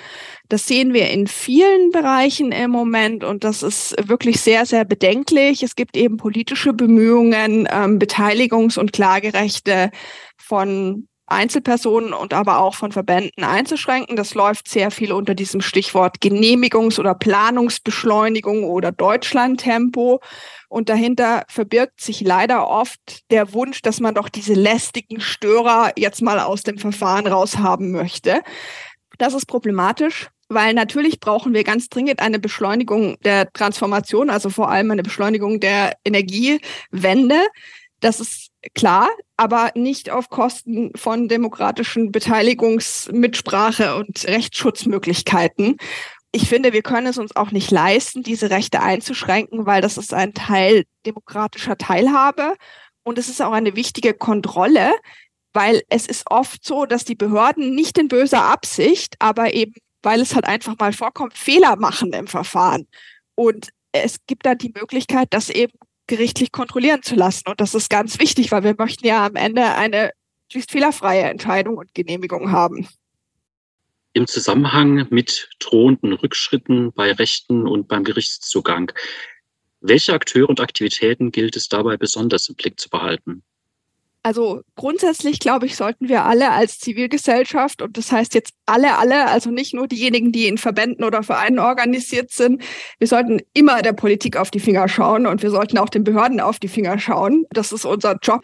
Das 0.48 0.66
sehen 0.66 0.92
wir 0.92 1.10
in 1.10 1.26
vielen 1.26 1.90
Bereichen 1.90 2.52
im 2.52 2.70
Moment 2.70 3.24
und 3.24 3.44
das 3.44 3.62
ist 3.62 3.94
wirklich 4.08 4.40
sehr, 4.40 4.66
sehr 4.66 4.84
bedenklich. 4.84 5.62
Es 5.62 5.76
gibt 5.76 5.96
eben 5.96 6.16
politische 6.16 6.72
Bemühungen, 6.72 7.68
ähm, 7.70 7.98
Beteiligungs- 7.98 8.78
und 8.78 8.92
Klagerechte 8.92 9.90
von 10.36 11.08
Einzelpersonen 11.26 12.12
und 12.12 12.32
aber 12.34 12.60
auch 12.60 12.74
von 12.74 12.92
Verbänden 12.92 13.42
einzuschränken. 13.42 14.16
Das 14.16 14.34
läuft 14.34 14.68
sehr 14.68 14.90
viel 14.90 15.12
unter 15.12 15.34
diesem 15.34 15.60
Stichwort 15.60 16.18
Genehmigungs- 16.22 17.00
oder 17.00 17.14
Planungsbeschleunigung 17.14 18.64
oder 18.64 18.92
Deutschlandtempo. 18.92 20.20
Und 20.68 20.88
dahinter 20.88 21.44
verbirgt 21.48 22.00
sich 22.00 22.20
leider 22.20 22.68
oft 22.68 23.30
der 23.30 23.52
Wunsch, 23.52 23.82
dass 23.82 24.00
man 24.00 24.14
doch 24.14 24.28
diese 24.28 24.54
lästigen 24.54 25.20
Störer 25.20 25.92
jetzt 25.96 26.22
mal 26.22 26.38
aus 26.40 26.62
dem 26.62 26.78
Verfahren 26.78 27.26
raushaben 27.26 27.92
möchte. 27.92 28.40
Das 29.18 29.34
ist 29.34 29.46
problematisch, 29.46 30.28
weil 30.48 30.74
natürlich 30.74 31.18
brauchen 31.18 31.54
wir 31.54 31.64
ganz 31.64 31.88
dringend 31.88 32.20
eine 32.20 32.38
Beschleunigung 32.38 33.16
der 33.24 33.52
Transformation, 33.52 34.30
also 34.30 34.50
vor 34.50 34.70
allem 34.70 34.90
eine 34.90 35.02
Beschleunigung 35.02 35.58
der 35.58 35.94
Energiewende. 36.04 37.40
Das 38.00 38.20
ist 38.20 38.45
klar, 38.74 39.08
aber 39.36 39.70
nicht 39.74 40.10
auf 40.10 40.28
Kosten 40.28 40.92
von 40.96 41.28
demokratischen 41.28 42.12
Beteiligungsmitsprache 42.12 43.96
und 43.96 44.24
Rechtsschutzmöglichkeiten. 44.26 45.76
Ich 46.32 46.48
finde, 46.48 46.72
wir 46.72 46.82
können 46.82 47.06
es 47.06 47.18
uns 47.18 47.34
auch 47.34 47.50
nicht 47.50 47.70
leisten, 47.70 48.22
diese 48.22 48.50
Rechte 48.50 48.82
einzuschränken, 48.82 49.66
weil 49.66 49.80
das 49.80 49.96
ist 49.96 50.12
ein 50.12 50.34
Teil 50.34 50.84
demokratischer 51.06 51.78
Teilhabe 51.78 52.54
und 53.04 53.18
es 53.18 53.28
ist 53.28 53.40
auch 53.40 53.52
eine 53.52 53.76
wichtige 53.76 54.14
Kontrolle, 54.14 54.92
weil 55.52 55.82
es 55.88 56.06
ist 56.06 56.24
oft 56.30 56.64
so, 56.64 56.84
dass 56.84 57.04
die 57.04 57.14
Behörden 57.14 57.74
nicht 57.74 57.96
in 57.98 58.08
böser 58.08 58.44
Absicht, 58.44 59.14
aber 59.18 59.54
eben, 59.54 59.72
weil 60.02 60.20
es 60.20 60.34
halt 60.34 60.46
einfach 60.46 60.76
mal 60.78 60.92
vorkommt, 60.92 61.34
Fehler 61.34 61.76
machen 61.76 62.12
im 62.12 62.26
Verfahren. 62.26 62.86
Und 63.34 63.70
es 63.92 64.18
gibt 64.26 64.44
dann 64.44 64.58
die 64.58 64.72
Möglichkeit, 64.74 65.28
dass 65.32 65.48
eben 65.48 65.72
gerichtlich 66.06 66.52
kontrollieren 66.52 67.02
zu 67.02 67.14
lassen. 67.14 67.48
Und 67.48 67.60
das 67.60 67.74
ist 67.74 67.90
ganz 67.90 68.18
wichtig, 68.18 68.52
weil 68.52 68.64
wir 68.64 68.74
möchten 68.78 69.06
ja 69.06 69.26
am 69.26 69.36
Ende 69.36 69.74
eine 69.74 70.12
möglichst 70.44 70.70
fehlerfreie 70.70 71.22
Entscheidung 71.22 71.76
und 71.76 71.92
Genehmigung 71.94 72.52
haben. 72.52 72.88
Im 74.12 74.26
Zusammenhang 74.26 75.06
mit 75.10 75.50
drohenden 75.58 76.12
Rückschritten 76.12 76.92
bei 76.92 77.12
Rechten 77.12 77.66
und 77.66 77.88
beim 77.88 78.04
Gerichtszugang, 78.04 78.92
welche 79.80 80.14
Akteure 80.14 80.48
und 80.48 80.60
Aktivitäten 80.60 81.32
gilt 81.32 81.56
es 81.56 81.68
dabei 81.68 81.96
besonders 81.96 82.48
im 82.48 82.54
Blick 82.54 82.80
zu 82.80 82.88
behalten? 82.88 83.42
Also 84.26 84.62
grundsätzlich, 84.74 85.38
glaube 85.38 85.66
ich, 85.66 85.76
sollten 85.76 86.08
wir 86.08 86.24
alle 86.24 86.50
als 86.50 86.80
Zivilgesellschaft, 86.80 87.80
und 87.80 87.96
das 87.96 88.10
heißt 88.10 88.34
jetzt 88.34 88.54
alle, 88.66 88.98
alle, 88.98 89.28
also 89.28 89.52
nicht 89.52 89.72
nur 89.72 89.86
diejenigen, 89.86 90.32
die 90.32 90.48
in 90.48 90.58
Verbänden 90.58 91.04
oder 91.04 91.22
Vereinen 91.22 91.60
organisiert 91.60 92.32
sind, 92.32 92.60
wir 92.98 93.06
sollten 93.06 93.40
immer 93.52 93.82
der 93.82 93.92
Politik 93.92 94.36
auf 94.36 94.50
die 94.50 94.58
Finger 94.58 94.88
schauen 94.88 95.28
und 95.28 95.44
wir 95.44 95.50
sollten 95.50 95.78
auch 95.78 95.90
den 95.90 96.02
Behörden 96.02 96.40
auf 96.40 96.58
die 96.58 96.66
Finger 96.66 96.98
schauen. 96.98 97.46
Das 97.50 97.70
ist 97.70 97.84
unser 97.84 98.16
Job. 98.20 98.42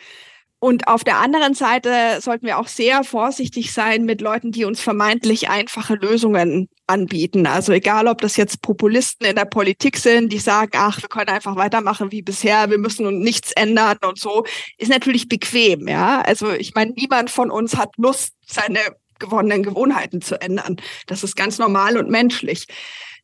Und 0.65 0.87
auf 0.87 1.03
der 1.03 1.19
anderen 1.19 1.55
Seite 1.55 2.21
sollten 2.21 2.47
wir 2.47 2.57
auch 2.57 2.69
sehr 2.69 3.03
vorsichtig 3.03 3.73
sein 3.73 4.05
mit 4.05 4.21
Leuten, 4.21 4.53
die 4.53 4.65
uns 4.65 4.81
vermeintlich 4.81 5.49
einfache 5.49 5.97
Lösungen 5.97 6.69
anbieten. 6.87 7.49
Also 7.49 7.73
egal, 7.73 8.07
ob 8.07 8.21
das 8.21 8.37
jetzt 8.37 8.63
Populisten 8.63 9.27
in 9.27 9.35
der 9.35 9.45
Politik 9.45 9.97
sind, 9.97 10.33
die 10.33 10.39
sagen, 10.39 10.71
ach, 10.77 11.03
wir 11.03 11.09
können 11.09 11.31
einfach 11.31 11.57
weitermachen 11.57 12.13
wie 12.13 12.23
bisher, 12.23 12.71
wir 12.71 12.79
müssen 12.79 13.19
nichts 13.19 13.51
ändern 13.51 13.99
und 14.07 14.21
so, 14.21 14.45
ist 14.79 14.89
natürlich 14.89 15.27
bequem, 15.27 15.89
ja. 15.89 16.21
Also 16.21 16.53
ich 16.53 16.77
meine, 16.77 16.93
niemand 16.93 17.31
von 17.31 17.51
uns 17.51 17.77
hat 17.77 17.95
Lust, 17.97 18.35
seine 18.47 18.79
gewonnenen 19.19 19.65
Gewohnheiten 19.65 20.21
zu 20.21 20.41
ändern. 20.41 20.77
Das 21.09 21.25
ist 21.25 21.35
ganz 21.35 21.59
normal 21.59 21.97
und 21.97 22.09
menschlich. 22.09 22.67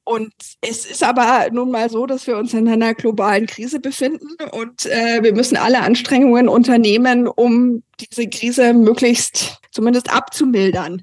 Und 0.09 0.33
es 0.62 0.87
ist 0.87 1.03
aber 1.03 1.49
nun 1.53 1.71
mal 1.71 1.90
so, 1.90 2.07
dass 2.07 2.27
wir 2.27 2.38
uns 2.38 2.55
in 2.55 2.66
einer 2.66 2.94
globalen 2.94 3.47
Krise 3.47 3.79
befinden 3.79 4.38
und 4.53 4.87
äh, 4.87 5.23
wir 5.23 5.35
müssen 5.35 5.59
alle 5.59 5.81
Anstrengungen 5.81 6.49
unternehmen, 6.49 7.29
um 7.29 7.83
diese 8.01 8.27
Krise 8.27 8.73
möglichst 8.73 9.61
zumindest 9.71 10.11
abzumildern. 10.11 11.03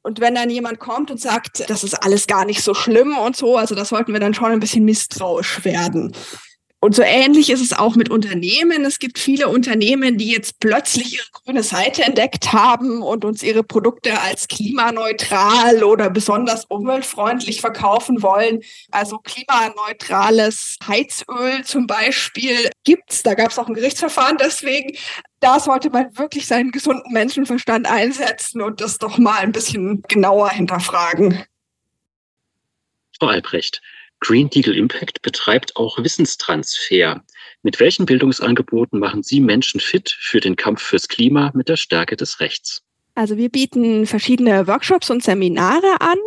Und 0.00 0.20
wenn 0.20 0.34
dann 0.34 0.48
jemand 0.48 0.78
kommt 0.78 1.10
und 1.10 1.20
sagt, 1.20 1.68
das 1.68 1.84
ist 1.84 2.02
alles 2.02 2.26
gar 2.26 2.46
nicht 2.46 2.62
so 2.62 2.72
schlimm 2.72 3.18
und 3.18 3.36
so, 3.36 3.58
also 3.58 3.74
das 3.74 3.90
sollten 3.90 4.14
wir 4.14 4.20
dann 4.20 4.32
schon 4.32 4.50
ein 4.50 4.60
bisschen 4.60 4.86
misstrauisch 4.86 5.62
werden. 5.66 6.14
Und 6.80 6.94
so 6.94 7.02
ähnlich 7.02 7.50
ist 7.50 7.60
es 7.60 7.72
auch 7.72 7.96
mit 7.96 8.08
Unternehmen. 8.08 8.84
Es 8.84 9.00
gibt 9.00 9.18
viele 9.18 9.48
Unternehmen, 9.48 10.16
die 10.16 10.30
jetzt 10.30 10.60
plötzlich 10.60 11.14
ihre 11.14 11.26
grüne 11.32 11.64
Seite 11.64 12.04
entdeckt 12.04 12.52
haben 12.52 13.02
und 13.02 13.24
uns 13.24 13.42
ihre 13.42 13.64
Produkte 13.64 14.20
als 14.20 14.46
klimaneutral 14.46 15.82
oder 15.82 16.08
besonders 16.08 16.66
umweltfreundlich 16.66 17.60
verkaufen 17.60 18.22
wollen. 18.22 18.60
Also 18.92 19.18
klimaneutrales 19.18 20.76
Heizöl 20.86 21.64
zum 21.64 21.88
Beispiel 21.88 22.70
gibt's. 22.84 23.24
Da 23.24 23.34
gab 23.34 23.50
es 23.50 23.58
auch 23.58 23.66
ein 23.66 23.74
Gerichtsverfahren 23.74 24.36
deswegen. 24.38 24.96
Da 25.40 25.58
sollte 25.58 25.90
man 25.90 26.16
wirklich 26.16 26.46
seinen 26.46 26.70
gesunden 26.70 27.12
Menschenverstand 27.12 27.90
einsetzen 27.90 28.62
und 28.62 28.80
das 28.80 28.98
doch 28.98 29.18
mal 29.18 29.38
ein 29.38 29.50
bisschen 29.50 30.02
genauer 30.06 30.50
hinterfragen. 30.50 31.44
Frau 33.18 33.26
Albrecht, 33.26 33.82
Green 34.20 34.50
Deal 34.50 34.74
Impact 34.74 35.22
betreibt 35.22 35.76
auch 35.76 36.02
Wissenstransfer. 36.02 37.22
Mit 37.62 37.80
welchen 37.80 38.06
Bildungsangeboten 38.06 38.98
machen 38.98 39.22
Sie 39.22 39.40
Menschen 39.40 39.80
fit 39.80 40.16
für 40.20 40.40
den 40.40 40.56
Kampf 40.56 40.82
fürs 40.82 41.08
Klima 41.08 41.50
mit 41.54 41.68
der 41.68 41.76
Stärke 41.76 42.16
des 42.16 42.40
Rechts? 42.40 42.82
Also 43.14 43.36
wir 43.36 43.48
bieten 43.48 44.06
verschiedene 44.06 44.66
Workshops 44.66 45.10
und 45.10 45.22
Seminare 45.22 46.00
an, 46.00 46.18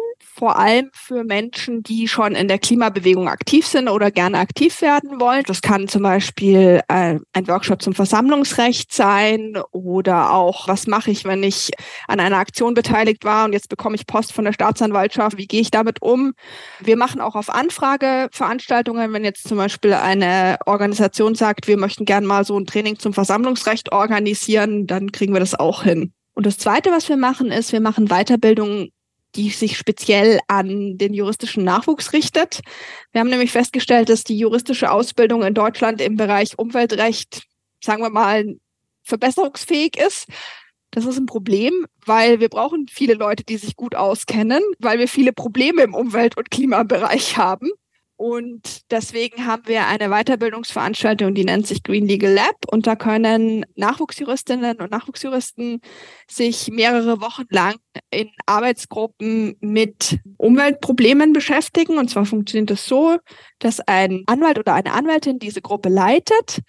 vor 0.42 0.58
allem 0.58 0.89
für 0.92 1.24
Menschen, 1.24 1.84
die 1.84 2.08
schon 2.08 2.34
in 2.34 2.48
der 2.48 2.58
Klimabewegung 2.58 3.30
aktiv 3.30 3.68
sind 3.68 3.88
oder 3.88 4.10
gerne 4.10 4.39
aktiv 4.39 4.82
werden 4.82 5.20
wollen. 5.20 5.44
Das 5.46 5.62
kann 5.62 5.88
zum 5.88 6.02
Beispiel 6.02 6.82
äh, 6.88 7.20
ein 7.32 7.48
Workshop 7.48 7.80
zum 7.80 7.94
Versammlungsrecht 7.94 8.92
sein 8.92 9.62
oder 9.72 10.34
auch, 10.34 10.68
was 10.68 10.88
mache 10.88 11.12
ich, 11.12 11.26
wenn 11.26 11.44
ich 11.44 11.70
an 12.08 12.20
einer 12.20 12.38
Aktion 12.38 12.74
beteiligt 12.74 13.24
war 13.24 13.46
und 13.46 13.54
jetzt 13.54 13.70
bekomme 13.70 13.94
ich 13.94 14.08
Post 14.08 14.34
von 14.34 14.44
der 14.44 14.54
Staatsanwaltschaft, 14.54 15.38
wie 15.38 15.46
gehe 15.46 15.62
ich 15.62 15.70
damit 15.70 16.02
um? 16.02 16.34
Wir 16.80 16.98
machen 16.98 17.22
auch 17.22 17.36
auf 17.36 17.52
Anfrage 17.52 18.28
Veranstaltungen, 18.32 19.14
wenn 19.14 19.24
jetzt 19.24 19.48
zum 19.48 19.60
Beispiel 19.60 19.94
eine 19.94 20.58
Organisation 20.66 21.36
sagt, 21.36 21.68
wir 21.68 21.78
möchten 21.78 22.06
gerne 22.06 22.26
mal 22.26 22.46
so 22.46 22.58
ein 22.58 22.66
Training 22.66 22.98
zum 22.98 23.14
Versammlungsrecht 23.14 23.92
organisieren, 23.92 24.88
dann 24.88 25.12
kriegen 25.12 25.34
wir 25.34 25.39
das 25.39 25.54
auch 25.54 25.84
hin. 25.84 26.14
Und 26.34 26.48
das 26.48 26.58
Zweite, 26.58 26.89
was 26.89 27.10
wir 27.10 27.18
machen, 27.18 27.52
ist, 27.52 27.74
wir 27.74 27.82
machen 27.82 28.08
Weiterbildung 28.08 28.89
die 29.36 29.50
sich 29.50 29.78
speziell 29.78 30.40
an 30.48 30.98
den 30.98 31.14
juristischen 31.14 31.64
Nachwuchs 31.64 32.14
richtet. 32.14 32.62
Wir 33.12 33.22
haben 33.22 33.30
nämlich 33.30 33.52
festgestellt, 33.52 34.10
dass 34.10 34.24
die 34.24 34.38
juristische 34.38 34.92
Ausbildung 34.92 35.44
in 35.44 35.54
Deutschland 35.54 36.02
im 36.02 36.18
Bereich 36.18 36.60
Umweltrecht, 36.60 37.44
sagen 37.84 38.02
wir 38.02 38.10
mal, 38.10 38.58
verbesserungsfähig 39.04 39.98
ist. 39.98 40.28
Das 40.92 41.06
ist 41.06 41.18
ein 41.18 41.26
Problem, 41.26 41.88
weil 42.06 42.42
wir 42.42 42.50
brauchen 42.50 42.88
viele 42.90 43.14
Leute, 43.14 43.46
die 43.46 43.58
sich 43.58 43.78
gut 43.78 43.96
auskennen, 43.96 44.62
weil 44.80 45.00
wir 45.00 45.08
viele 45.08 45.32
Probleme 45.32 45.84
im 45.84 45.94
Umwelt- 45.94 46.38
und 46.38 46.52
Klimabereich 46.52 47.38
haben. 47.38 47.70
Und 48.22 48.91
deswegen 48.91 49.47
haben 49.47 49.63
wir 49.65 49.88
eine 49.88 50.09
Weiterbildungsveranstaltung, 50.09 51.34
die 51.34 51.43
nennt 51.43 51.65
sich 51.65 51.82
Green 51.82 52.05
Legal 52.05 52.32
Lab. 52.32 52.55
Und 52.67 52.86
da 52.86 52.95
können 52.95 53.65
Nachwuchsjuristinnen 53.74 54.78
und 54.78 54.91
Nachwuchsjuristen 54.91 55.82
sich 56.30 56.69
mehrere 56.72 57.19
Wochen 57.19 57.45
lang 57.49 57.78
in 58.11 58.30
Arbeitsgruppen 58.45 59.55
mit 59.59 60.19
Umweltproblemen 60.38 61.34
beschäftigen. 61.34 61.97
Und 61.97 62.11
zwar 62.11 62.28
funktioniert 62.28 62.69
das 62.69 62.86
so, 62.86 63.17
dass 63.57 63.80
ein 63.80 64.22
Anwalt 64.28 64.59
oder 64.59 64.76
eine 64.76 64.93
Anwältin 64.93 65.39
diese 65.39 65.63
Gruppe 65.63 65.89
leitet 65.89 66.59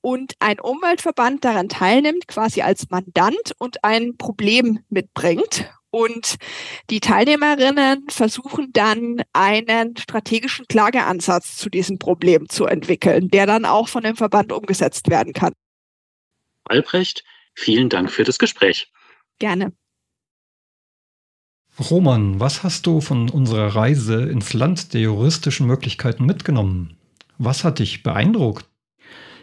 und 0.00 0.32
ein 0.38 0.58
Umweltverband 0.58 1.44
daran 1.44 1.68
teilnimmt, 1.68 2.28
quasi 2.28 2.62
als 2.62 2.88
Mandant 2.88 3.52
und 3.58 3.84
ein 3.84 4.16
Problem 4.16 4.78
mitbringt. 4.88 5.70
Und 5.94 6.38
die 6.90 6.98
Teilnehmerinnen 6.98 8.08
versuchen 8.08 8.72
dann 8.72 9.22
einen 9.32 9.96
strategischen 9.96 10.66
Klageansatz 10.66 11.56
zu 11.56 11.70
diesem 11.70 12.00
Problem 12.00 12.48
zu 12.48 12.64
entwickeln, 12.66 13.28
der 13.28 13.46
dann 13.46 13.64
auch 13.64 13.86
von 13.86 14.02
dem 14.02 14.16
Verband 14.16 14.50
umgesetzt 14.50 15.08
werden 15.08 15.32
kann. 15.32 15.52
Albrecht, 16.64 17.22
vielen 17.54 17.90
Dank 17.90 18.10
für 18.10 18.24
das 18.24 18.40
Gespräch. 18.40 18.90
Gerne. 19.38 19.72
Roman, 21.78 22.40
was 22.40 22.64
hast 22.64 22.86
du 22.86 23.00
von 23.00 23.30
unserer 23.30 23.76
Reise 23.76 24.20
ins 24.24 24.52
Land 24.52 24.94
der 24.94 25.00
juristischen 25.00 25.68
Möglichkeiten 25.68 26.26
mitgenommen? 26.26 26.96
Was 27.38 27.62
hat 27.62 27.78
dich 27.78 28.02
beeindruckt? 28.02 28.68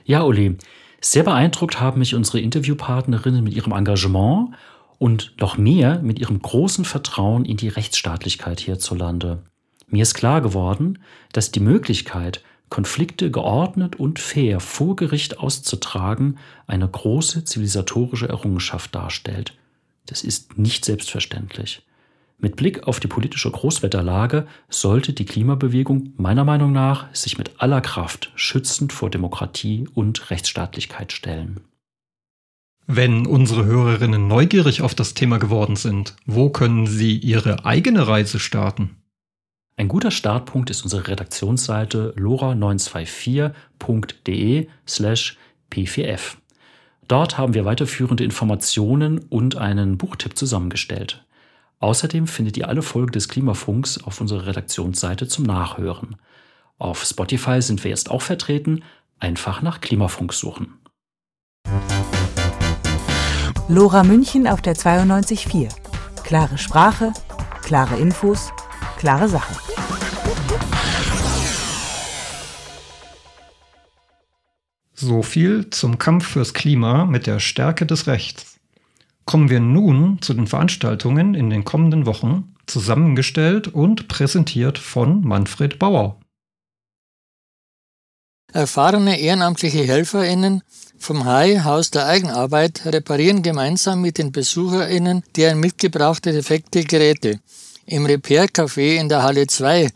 Ja, 0.03 0.23
Uli, 0.23 0.57
sehr 0.99 1.23
beeindruckt 1.23 1.79
haben 1.79 1.99
mich 1.99 2.13
unsere 2.13 2.41
Interviewpartnerinnen 2.41 3.41
mit 3.41 3.53
ihrem 3.53 3.71
Engagement 3.71 4.53
und 5.01 5.33
noch 5.39 5.57
mehr 5.57 5.99
mit 6.03 6.19
ihrem 6.19 6.39
großen 6.39 6.85
Vertrauen 6.85 7.43
in 7.43 7.57
die 7.57 7.69
Rechtsstaatlichkeit 7.69 8.59
hierzulande. 8.59 9.41
Mir 9.87 10.03
ist 10.03 10.13
klar 10.13 10.41
geworden, 10.41 10.99
dass 11.33 11.49
die 11.49 11.59
Möglichkeit, 11.59 12.43
Konflikte 12.69 13.31
geordnet 13.31 13.95
und 13.95 14.19
fair 14.19 14.59
vor 14.59 14.95
Gericht 14.95 15.39
auszutragen, 15.39 16.37
eine 16.67 16.87
große 16.87 17.43
zivilisatorische 17.45 18.29
Errungenschaft 18.29 18.93
darstellt. 18.93 19.57
Das 20.05 20.23
ist 20.23 20.59
nicht 20.59 20.85
selbstverständlich. 20.85 21.81
Mit 22.37 22.55
Blick 22.55 22.83
auf 22.87 22.99
die 22.99 23.07
politische 23.07 23.49
Großwetterlage 23.49 24.45
sollte 24.69 25.13
die 25.13 25.25
Klimabewegung 25.25 26.13
meiner 26.17 26.43
Meinung 26.43 26.73
nach 26.73 27.07
sich 27.15 27.39
mit 27.39 27.59
aller 27.59 27.81
Kraft 27.81 28.31
schützend 28.35 28.93
vor 28.93 29.09
Demokratie 29.09 29.87
und 29.95 30.29
Rechtsstaatlichkeit 30.29 31.11
stellen. 31.11 31.59
Wenn 32.87 33.25
unsere 33.25 33.65
Hörerinnen 33.65 34.27
neugierig 34.27 34.81
auf 34.81 34.95
das 34.95 35.13
Thema 35.13 35.37
geworden 35.37 35.75
sind, 35.75 36.15
wo 36.25 36.49
können 36.49 36.87
sie 36.87 37.17
ihre 37.17 37.65
eigene 37.65 38.07
Reise 38.07 38.39
starten? 38.39 38.95
Ein 39.77 39.87
guter 39.87 40.11
Startpunkt 40.11 40.69
ist 40.69 40.83
unsere 40.83 41.07
Redaktionsseite 41.07 42.13
lora924.de 42.17 44.67
slash 44.87 45.37
p4f. 45.71 46.35
Dort 47.07 47.37
haben 47.37 47.53
wir 47.53 47.63
weiterführende 47.65 48.23
Informationen 48.23 49.19
und 49.29 49.57
einen 49.57 49.97
Buchtipp 49.97 50.37
zusammengestellt. 50.37 51.25
Außerdem 51.79 52.27
findet 52.27 52.55
ihr 52.57 52.69
alle 52.69 52.83
Folgen 52.83 53.11
des 53.11 53.27
Klimafunks 53.27 54.01
auf 54.03 54.21
unserer 54.21 54.45
Redaktionsseite 54.45 55.27
zum 55.27 55.45
Nachhören. 55.45 56.15
Auf 56.77 57.03
Spotify 57.03 57.61
sind 57.61 57.83
wir 57.83 57.89
jetzt 57.89 58.11
auch 58.11 58.21
vertreten. 58.21 58.83
Einfach 59.19 59.61
nach 59.61 59.81
Klimafunk 59.81 60.33
suchen. 60.33 60.80
Lora 63.71 64.03
München 64.03 64.47
auf 64.47 64.61
der 64.61 64.75
92.4. 64.75 65.69
Klare 66.25 66.57
Sprache, 66.57 67.13
klare 67.61 67.97
Infos, 67.97 68.51
klare 68.97 69.29
Sache. 69.29 69.55
So 74.93 75.23
viel 75.23 75.69
zum 75.69 75.97
Kampf 75.99 76.27
fürs 76.27 76.53
Klima 76.53 77.05
mit 77.05 77.27
der 77.27 77.39
Stärke 77.39 77.85
des 77.85 78.07
Rechts. 78.07 78.59
Kommen 79.23 79.49
wir 79.49 79.61
nun 79.61 80.21
zu 80.21 80.33
den 80.33 80.47
Veranstaltungen 80.47 81.33
in 81.33 81.49
den 81.49 81.63
kommenden 81.63 82.05
Wochen, 82.05 82.53
zusammengestellt 82.65 83.69
und 83.69 84.09
präsentiert 84.09 84.79
von 84.79 85.21
Manfred 85.21 85.79
Bauer. 85.79 86.20
Erfahrene 88.53 89.19
ehrenamtliche 89.19 89.83
HelferInnen 89.83 90.61
vom 90.99 91.25
HAI 91.25 91.61
Haus 91.63 91.89
der 91.89 92.05
Eigenarbeit 92.05 92.85
reparieren 92.85 93.43
gemeinsam 93.43 94.01
mit 94.01 94.17
den 94.17 94.31
BesucherInnen 94.31 95.23
deren 95.35 95.59
mitgebrachte 95.59 96.33
defekte 96.33 96.83
Geräte 96.83 97.39
im 97.85 98.05
Repair-Café 98.05 98.97
in 98.97 99.09
der 99.09 99.23
Halle 99.23 99.47
2, 99.47 99.89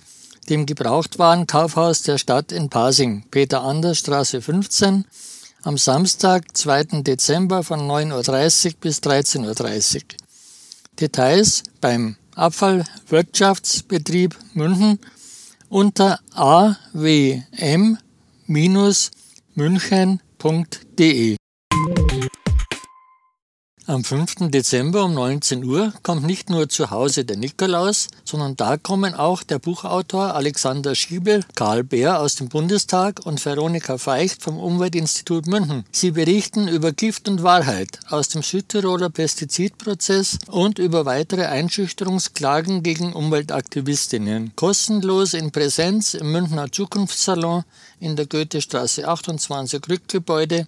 dem 0.50 0.66
Gebrauchtwarenkaufhaus 0.66 2.02
der 2.04 2.18
Stadt 2.18 2.52
in 2.52 2.70
Pasing, 2.70 3.24
Peter 3.30 3.62
Anders 3.62 4.00
Straße 4.00 4.42
15, 4.42 5.06
am 5.64 5.78
Samstag, 5.78 6.56
2. 6.56 7.04
Dezember 7.04 7.64
von 7.64 7.82
9.30 7.82 8.68
Uhr 8.68 8.74
bis 8.80 9.00
13.30 9.00 9.96
Uhr. 9.96 10.02
Details 11.00 11.64
beim 11.82 12.16
Abfallwirtschaftsbetrieb 12.36 14.38
München 14.54 15.00
unter 15.70 16.20
awm 16.34 17.98
münchen.de. 19.56 21.38
Am 23.88 24.04
5. 24.04 24.50
Dezember 24.50 25.06
um 25.06 25.14
19 25.14 25.64
Uhr 25.64 25.94
kommt 26.02 26.26
nicht 26.26 26.50
nur 26.50 26.68
zu 26.68 26.90
Hause 26.90 27.24
der 27.24 27.38
Nikolaus, 27.38 28.08
sondern 28.24 28.56
da 28.56 28.78
kommen 28.78 29.14
auch 29.14 29.44
der 29.44 29.60
Buchautor 29.60 30.34
Alexander 30.34 30.96
Schiebel, 30.96 31.44
Karl 31.54 31.84
Bär 31.84 32.20
aus 32.20 32.34
dem 32.34 32.50
Bundestag 32.50 33.24
und 33.28 33.46
Veronika 33.46 34.00
Feicht 34.00 34.42
vom 34.42 34.58
Umweltinstitut 34.58 35.46
München. 35.46 35.86
Sie 35.92 36.10
berichten 36.10 36.68
über 36.68 36.94
Gift 36.94 37.30
und 37.30 37.44
Wahrheit 37.44 38.00
aus 38.10 38.28
dem 38.28 38.42
Südtiroler 38.42 39.12
Pestizidprozess 39.12 40.40
und 40.48 40.80
über 40.80 41.06
weitere 41.06 41.46
Einschüchterungsklagen 41.46 42.82
gegen 42.82 43.14
Umweltaktivistinnen. 43.14 44.54
Kostenlos 44.56 45.36
in 45.36 45.52
Präsenz 45.52 46.16
im 46.16 46.32
Münchner 46.32 46.72
Zukunftssalon 46.72 47.64
in 48.00 48.16
der 48.16 48.26
Goethestraße 48.26 49.08
28 49.08 49.88
Rückgebäude 49.88 50.66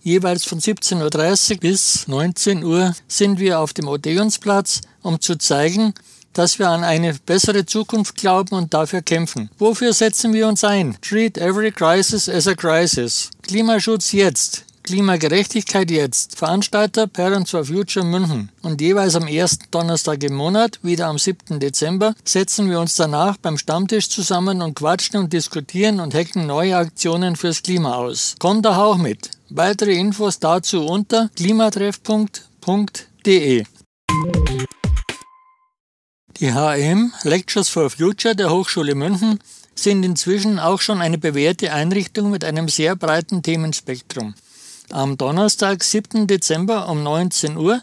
jeweils 0.00 0.44
von 0.44 0.60
17.30 0.60 1.54
Uhr 1.54 1.56
bis 1.58 2.06
19 2.06 2.62
Uhr, 2.62 2.94
sind 3.08 3.40
wir 3.40 3.58
auf 3.58 3.72
dem 3.72 3.88
Odeonsplatz, 3.88 4.80
um 5.02 5.20
zu 5.20 5.36
zeigen, 5.36 5.94
dass 6.32 6.60
wir 6.60 6.68
an 6.68 6.84
eine 6.84 7.14
bessere 7.26 7.66
Zukunft 7.66 8.14
glauben 8.14 8.54
und 8.54 8.72
dafür 8.72 9.02
kämpfen. 9.02 9.50
Wofür 9.58 9.92
setzen 9.94 10.32
wir 10.32 10.46
uns 10.46 10.62
ein? 10.62 10.96
Treat 11.02 11.38
every 11.38 11.72
crisis 11.72 12.28
as 12.28 12.46
a 12.46 12.54
crisis. 12.54 13.30
Klimaschutz 13.42 14.12
jetzt. 14.12 14.64
Klimagerechtigkeit 14.90 15.88
jetzt. 15.88 16.36
Veranstalter 16.36 17.06
Parents 17.06 17.52
for 17.52 17.64
Future 17.64 18.04
München. 18.04 18.50
Und 18.60 18.80
jeweils 18.80 19.14
am 19.14 19.28
ersten 19.28 19.66
Donnerstag 19.70 20.20
im 20.24 20.34
Monat, 20.34 20.80
wieder 20.82 21.06
am 21.06 21.16
7. 21.16 21.60
Dezember, 21.60 22.16
setzen 22.24 22.68
wir 22.68 22.80
uns 22.80 22.96
danach 22.96 23.36
beim 23.36 23.56
Stammtisch 23.56 24.08
zusammen 24.08 24.62
und 24.62 24.74
quatschen 24.74 25.20
und 25.20 25.32
diskutieren 25.32 26.00
und 26.00 26.12
hacken 26.12 26.48
neue 26.48 26.76
Aktionen 26.76 27.36
fürs 27.36 27.62
Klima 27.62 27.94
aus. 27.94 28.34
Kommt 28.40 28.66
doch 28.66 28.78
auch 28.78 28.96
mit. 28.96 29.30
Weitere 29.48 29.92
Infos 29.92 30.40
dazu 30.40 30.84
unter 30.84 31.30
klimatreffpunkt.de. 31.36 33.64
Die 36.40 36.52
HM 36.52 37.12
Lectures 37.22 37.68
for 37.68 37.90
Future 37.90 38.34
der 38.34 38.50
Hochschule 38.50 38.96
München 38.96 39.38
sind 39.76 40.04
inzwischen 40.04 40.58
auch 40.58 40.80
schon 40.80 41.00
eine 41.00 41.18
bewährte 41.18 41.72
Einrichtung 41.72 42.32
mit 42.32 42.44
einem 42.44 42.68
sehr 42.68 42.96
breiten 42.96 43.44
Themenspektrum. 43.44 44.34
Am 44.92 45.16
Donnerstag, 45.16 45.84
7. 45.84 46.26
Dezember 46.26 46.88
um 46.88 47.02
19 47.02 47.56
Uhr 47.56 47.80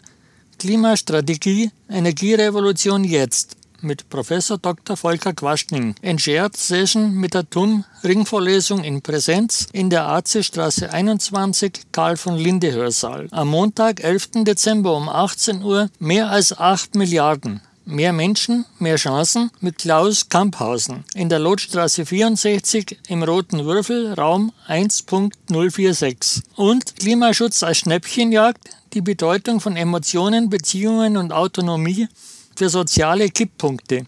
Klimastrategie 0.58 1.70
Energierevolution 1.88 3.04
jetzt 3.04 3.56
mit 3.80 4.08
Professor 4.10 4.58
Dr. 4.58 4.96
Volker 4.96 5.32
Quaschning. 5.32 5.94
Shared 6.18 6.56
Session 6.56 7.14
mit 7.14 7.34
der 7.34 7.48
TUM 7.48 7.84
Ringvorlesung 8.04 8.84
in 8.84 9.00
Präsenz 9.00 9.68
in 9.72 9.88
der 9.88 10.06
AC 10.06 10.44
Straße 10.44 10.92
21 10.92 11.92
Karl 11.92 12.16
von 12.16 12.36
Linde 12.36 12.72
Hörsaal. 12.72 13.28
Am 13.30 13.48
Montag, 13.48 14.02
11. 14.02 14.44
Dezember 14.44 14.94
um 14.96 15.08
18 15.08 15.62
Uhr 15.62 15.88
mehr 15.98 16.28
als 16.30 16.58
8 16.58 16.94
Milliarden 16.94 17.62
Mehr 17.90 18.12
Menschen, 18.12 18.66
mehr 18.78 18.96
Chancen 18.96 19.50
mit 19.62 19.78
Klaus 19.78 20.28
Kamphausen 20.28 21.04
in 21.14 21.30
der 21.30 21.38
Lotstraße 21.38 22.04
64 22.04 22.98
im 23.08 23.22
Roten 23.22 23.64
Würfel, 23.64 24.12
Raum 24.12 24.52
1.046. 24.68 26.42
Und 26.56 26.96
Klimaschutz 26.96 27.62
als 27.62 27.78
Schnäppchenjagd, 27.78 28.60
die 28.92 29.00
Bedeutung 29.00 29.60
von 29.60 29.74
Emotionen, 29.74 30.50
Beziehungen 30.50 31.16
und 31.16 31.32
Autonomie 31.32 32.08
für 32.54 32.68
soziale 32.68 33.30
Kipppunkte 33.30 34.04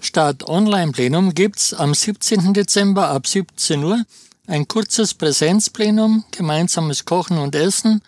Start 0.00 0.48
Online-Plenum 0.48 1.32
gibt's 1.32 1.72
am 1.72 1.94
17. 1.94 2.52
Dezember 2.54 3.10
ab 3.10 3.24
17 3.24 3.84
Uhr 3.84 4.04
ein 4.46 4.68
kurzes 4.68 5.14
Präsenzplenum, 5.14 6.24
gemeinsames 6.30 7.04
Kochen 7.04 7.38
und 7.38 7.54
Essen, 7.54 8.02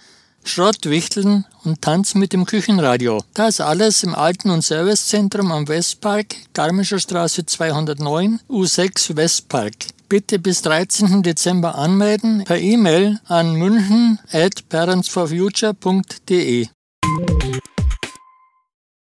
Schrottwichteln 0.44 1.46
und 1.64 1.80
Tanz 1.80 2.14
mit 2.14 2.34
dem 2.34 2.44
Küchenradio. 2.44 3.22
Das 3.32 3.60
alles 3.60 4.02
im 4.02 4.14
Alten- 4.14 4.50
und 4.50 4.62
Servicezentrum 4.62 5.50
am 5.52 5.68
Westpark, 5.68 6.36
Garmischer 6.52 6.98
Straße 6.98 7.46
209, 7.46 8.40
U6 8.50 9.16
Westpark. 9.16 9.72
Bitte 10.08 10.38
bis 10.38 10.60
13. 10.62 11.22
Dezember 11.22 11.76
anmelden 11.76 12.44
per 12.44 12.58
E-Mail 12.58 13.20
an 13.26 13.54
münchen 13.54 14.18
at 14.30 14.68
parentsforfuture.de. 14.68 16.68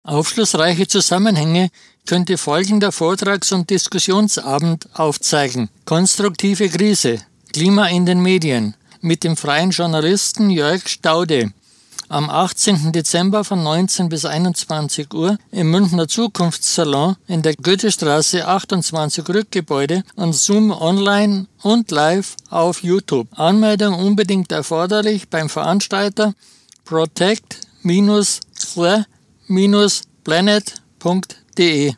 Aufschlussreiche 0.07 0.86
Zusammenhänge 0.86 1.70
könnte 2.07 2.38
folgender 2.38 2.92
Vortrags- 2.92 3.50
und 3.50 3.68
Diskussionsabend 3.70 4.88
aufzeigen. 4.94 5.68
Konstruktive 5.84 6.68
Krise. 6.68 7.18
Klima 7.52 7.88
in 7.88 8.07
den 8.07 8.20
Medien. 8.20 8.76
Mit 9.00 9.24
dem 9.24 9.36
freien 9.36 9.70
Journalisten 9.70 10.50
Jörg 10.50 10.86
Staude. 10.86 11.52
Am 12.09 12.30
18. 12.30 12.92
Dezember 12.92 13.42
von 13.42 13.64
19 13.64 14.09
bis 14.09 14.24
21 14.24 15.12
Uhr 15.12 15.38
im 15.50 15.72
Münchner 15.72 16.07
Zukunftssalon 16.07 17.16
in 17.26 17.42
der 17.42 17.57
Goethestraße 17.57 18.46
28 18.46 19.28
Rückgebäude 19.28 20.04
und 20.14 20.36
Zoom 20.36 20.70
online 20.70 21.48
und 21.62 21.90
live 21.90 22.36
auf 22.48 22.84
YouTube. 22.84 23.26
Anmeldung 23.32 23.94
unbedingt 23.94 24.52
erforderlich 24.52 25.28
beim 25.28 25.48
Veranstalter 25.48 26.34
protect-the-planet.de 26.84 29.15
www.kino.de. 31.07 31.94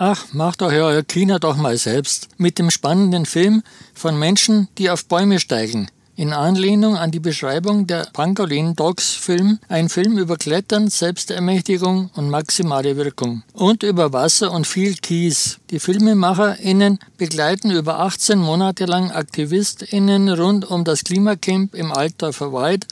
Ach, 0.00 0.32
macht 0.32 0.62
euch 0.62 0.74
euer 0.74 1.02
Kino 1.02 1.38
doch 1.38 1.56
mal 1.56 1.76
selbst 1.76 2.28
mit 2.36 2.58
dem 2.58 2.70
spannenden 2.70 3.26
Film 3.26 3.62
von 3.94 4.18
Menschen, 4.18 4.68
die 4.78 4.90
auf 4.90 5.06
Bäume 5.06 5.40
steigen. 5.40 5.90
In 6.14 6.32
Anlehnung 6.32 6.96
an 6.96 7.12
die 7.12 7.20
Beschreibung 7.20 7.86
der 7.86 8.08
Pangolin 8.12 8.74
Dogs 8.74 9.14
Film, 9.14 9.60
ein 9.68 9.88
Film 9.88 10.18
über 10.18 10.36
Klettern, 10.36 10.88
Selbstermächtigung 10.88 12.10
und 12.14 12.28
maximale 12.28 12.96
Wirkung. 12.96 13.44
Und 13.52 13.84
über 13.84 14.12
Wasser 14.12 14.50
und 14.52 14.66
viel 14.66 14.94
Kies. 14.94 15.58
Die 15.70 15.78
FilmemacherInnen 15.78 16.98
begleiten 17.18 17.70
über 17.70 18.00
18 18.00 18.38
Monate 18.38 18.86
lang 18.86 19.12
AktivistInnen 19.12 20.28
rund 20.28 20.68
um 20.68 20.82
das 20.82 21.04
Klimacamp 21.04 21.74
im 21.76 21.92
Altdorfer 21.92 22.52
Wald 22.52 22.86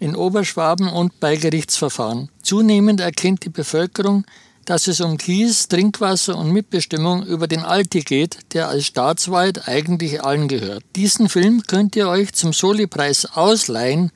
in 0.00 0.16
Oberschwaben 0.16 0.88
und 0.88 1.20
bei 1.20 1.36
Gerichtsverfahren. 1.36 2.30
Zunehmend 2.42 3.00
erkennt 3.00 3.44
die 3.44 3.50
Bevölkerung, 3.50 4.24
dass 4.64 4.88
es 4.88 5.00
um 5.00 5.16
Kies, 5.16 5.68
Trinkwasser 5.68 6.36
und 6.36 6.52
Mitbestimmung 6.52 7.24
über 7.26 7.46
den 7.46 7.60
Alti 7.60 8.00
geht, 8.00 8.38
der 8.54 8.68
als 8.68 8.86
Staatswald 8.86 9.68
eigentlich 9.68 10.24
allen 10.24 10.48
gehört. 10.48 10.82
Diesen 10.96 11.28
Film 11.28 11.62
könnt 11.66 11.96
ihr 11.96 12.08
euch 12.08 12.32
zum 12.32 12.52
Soli-Preis 12.52 13.26
ausleihen 13.36 14.10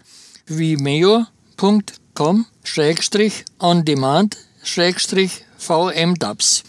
wie 0.47 0.77
meo.com 0.77 2.47
on 3.61 3.85
demand 3.85 4.37
vmdubs. 5.59 6.63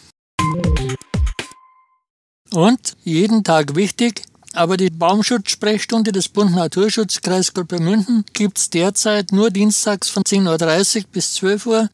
Und 2.52 2.98
jeden 3.04 3.44
Tag 3.44 3.76
wichtig, 3.76 4.24
aber 4.56 4.78
die 4.78 4.90
Baumschutzsprechstunde 4.90 6.12
des 6.12 6.30
Bund 6.30 6.56
Naturschutzkreisgruppe 6.56 7.80
München 7.80 8.26
gibt 8.34 8.58
es 8.58 8.70
derzeit 8.70 9.32
nur 9.32 9.52
dienstags 9.52 10.10
von 10.10 10.24
10.30 10.24 10.98
Uhr 10.98 11.04
bis 11.12 11.34
12 11.36 11.66
Uhr 11.66 11.90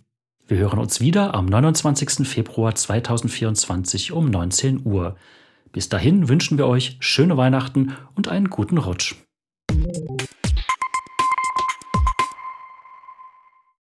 Wir 0.47 0.57
hören 0.57 0.79
uns 0.79 0.99
wieder 0.99 1.33
am 1.33 1.47
29. 1.47 2.27
Februar 2.27 2.75
2024 2.75 4.11
um 4.11 4.29
19 4.29 4.85
Uhr. 4.85 5.15
Bis 5.71 5.89
dahin 5.89 6.29
wünschen 6.29 6.59
wir 6.59 6.67
euch 6.67 6.97
schöne 6.99 7.37
Weihnachten 7.37 7.93
und 8.15 8.27
einen 8.27 8.49
guten 8.49 8.77
Rutsch. 8.77 9.15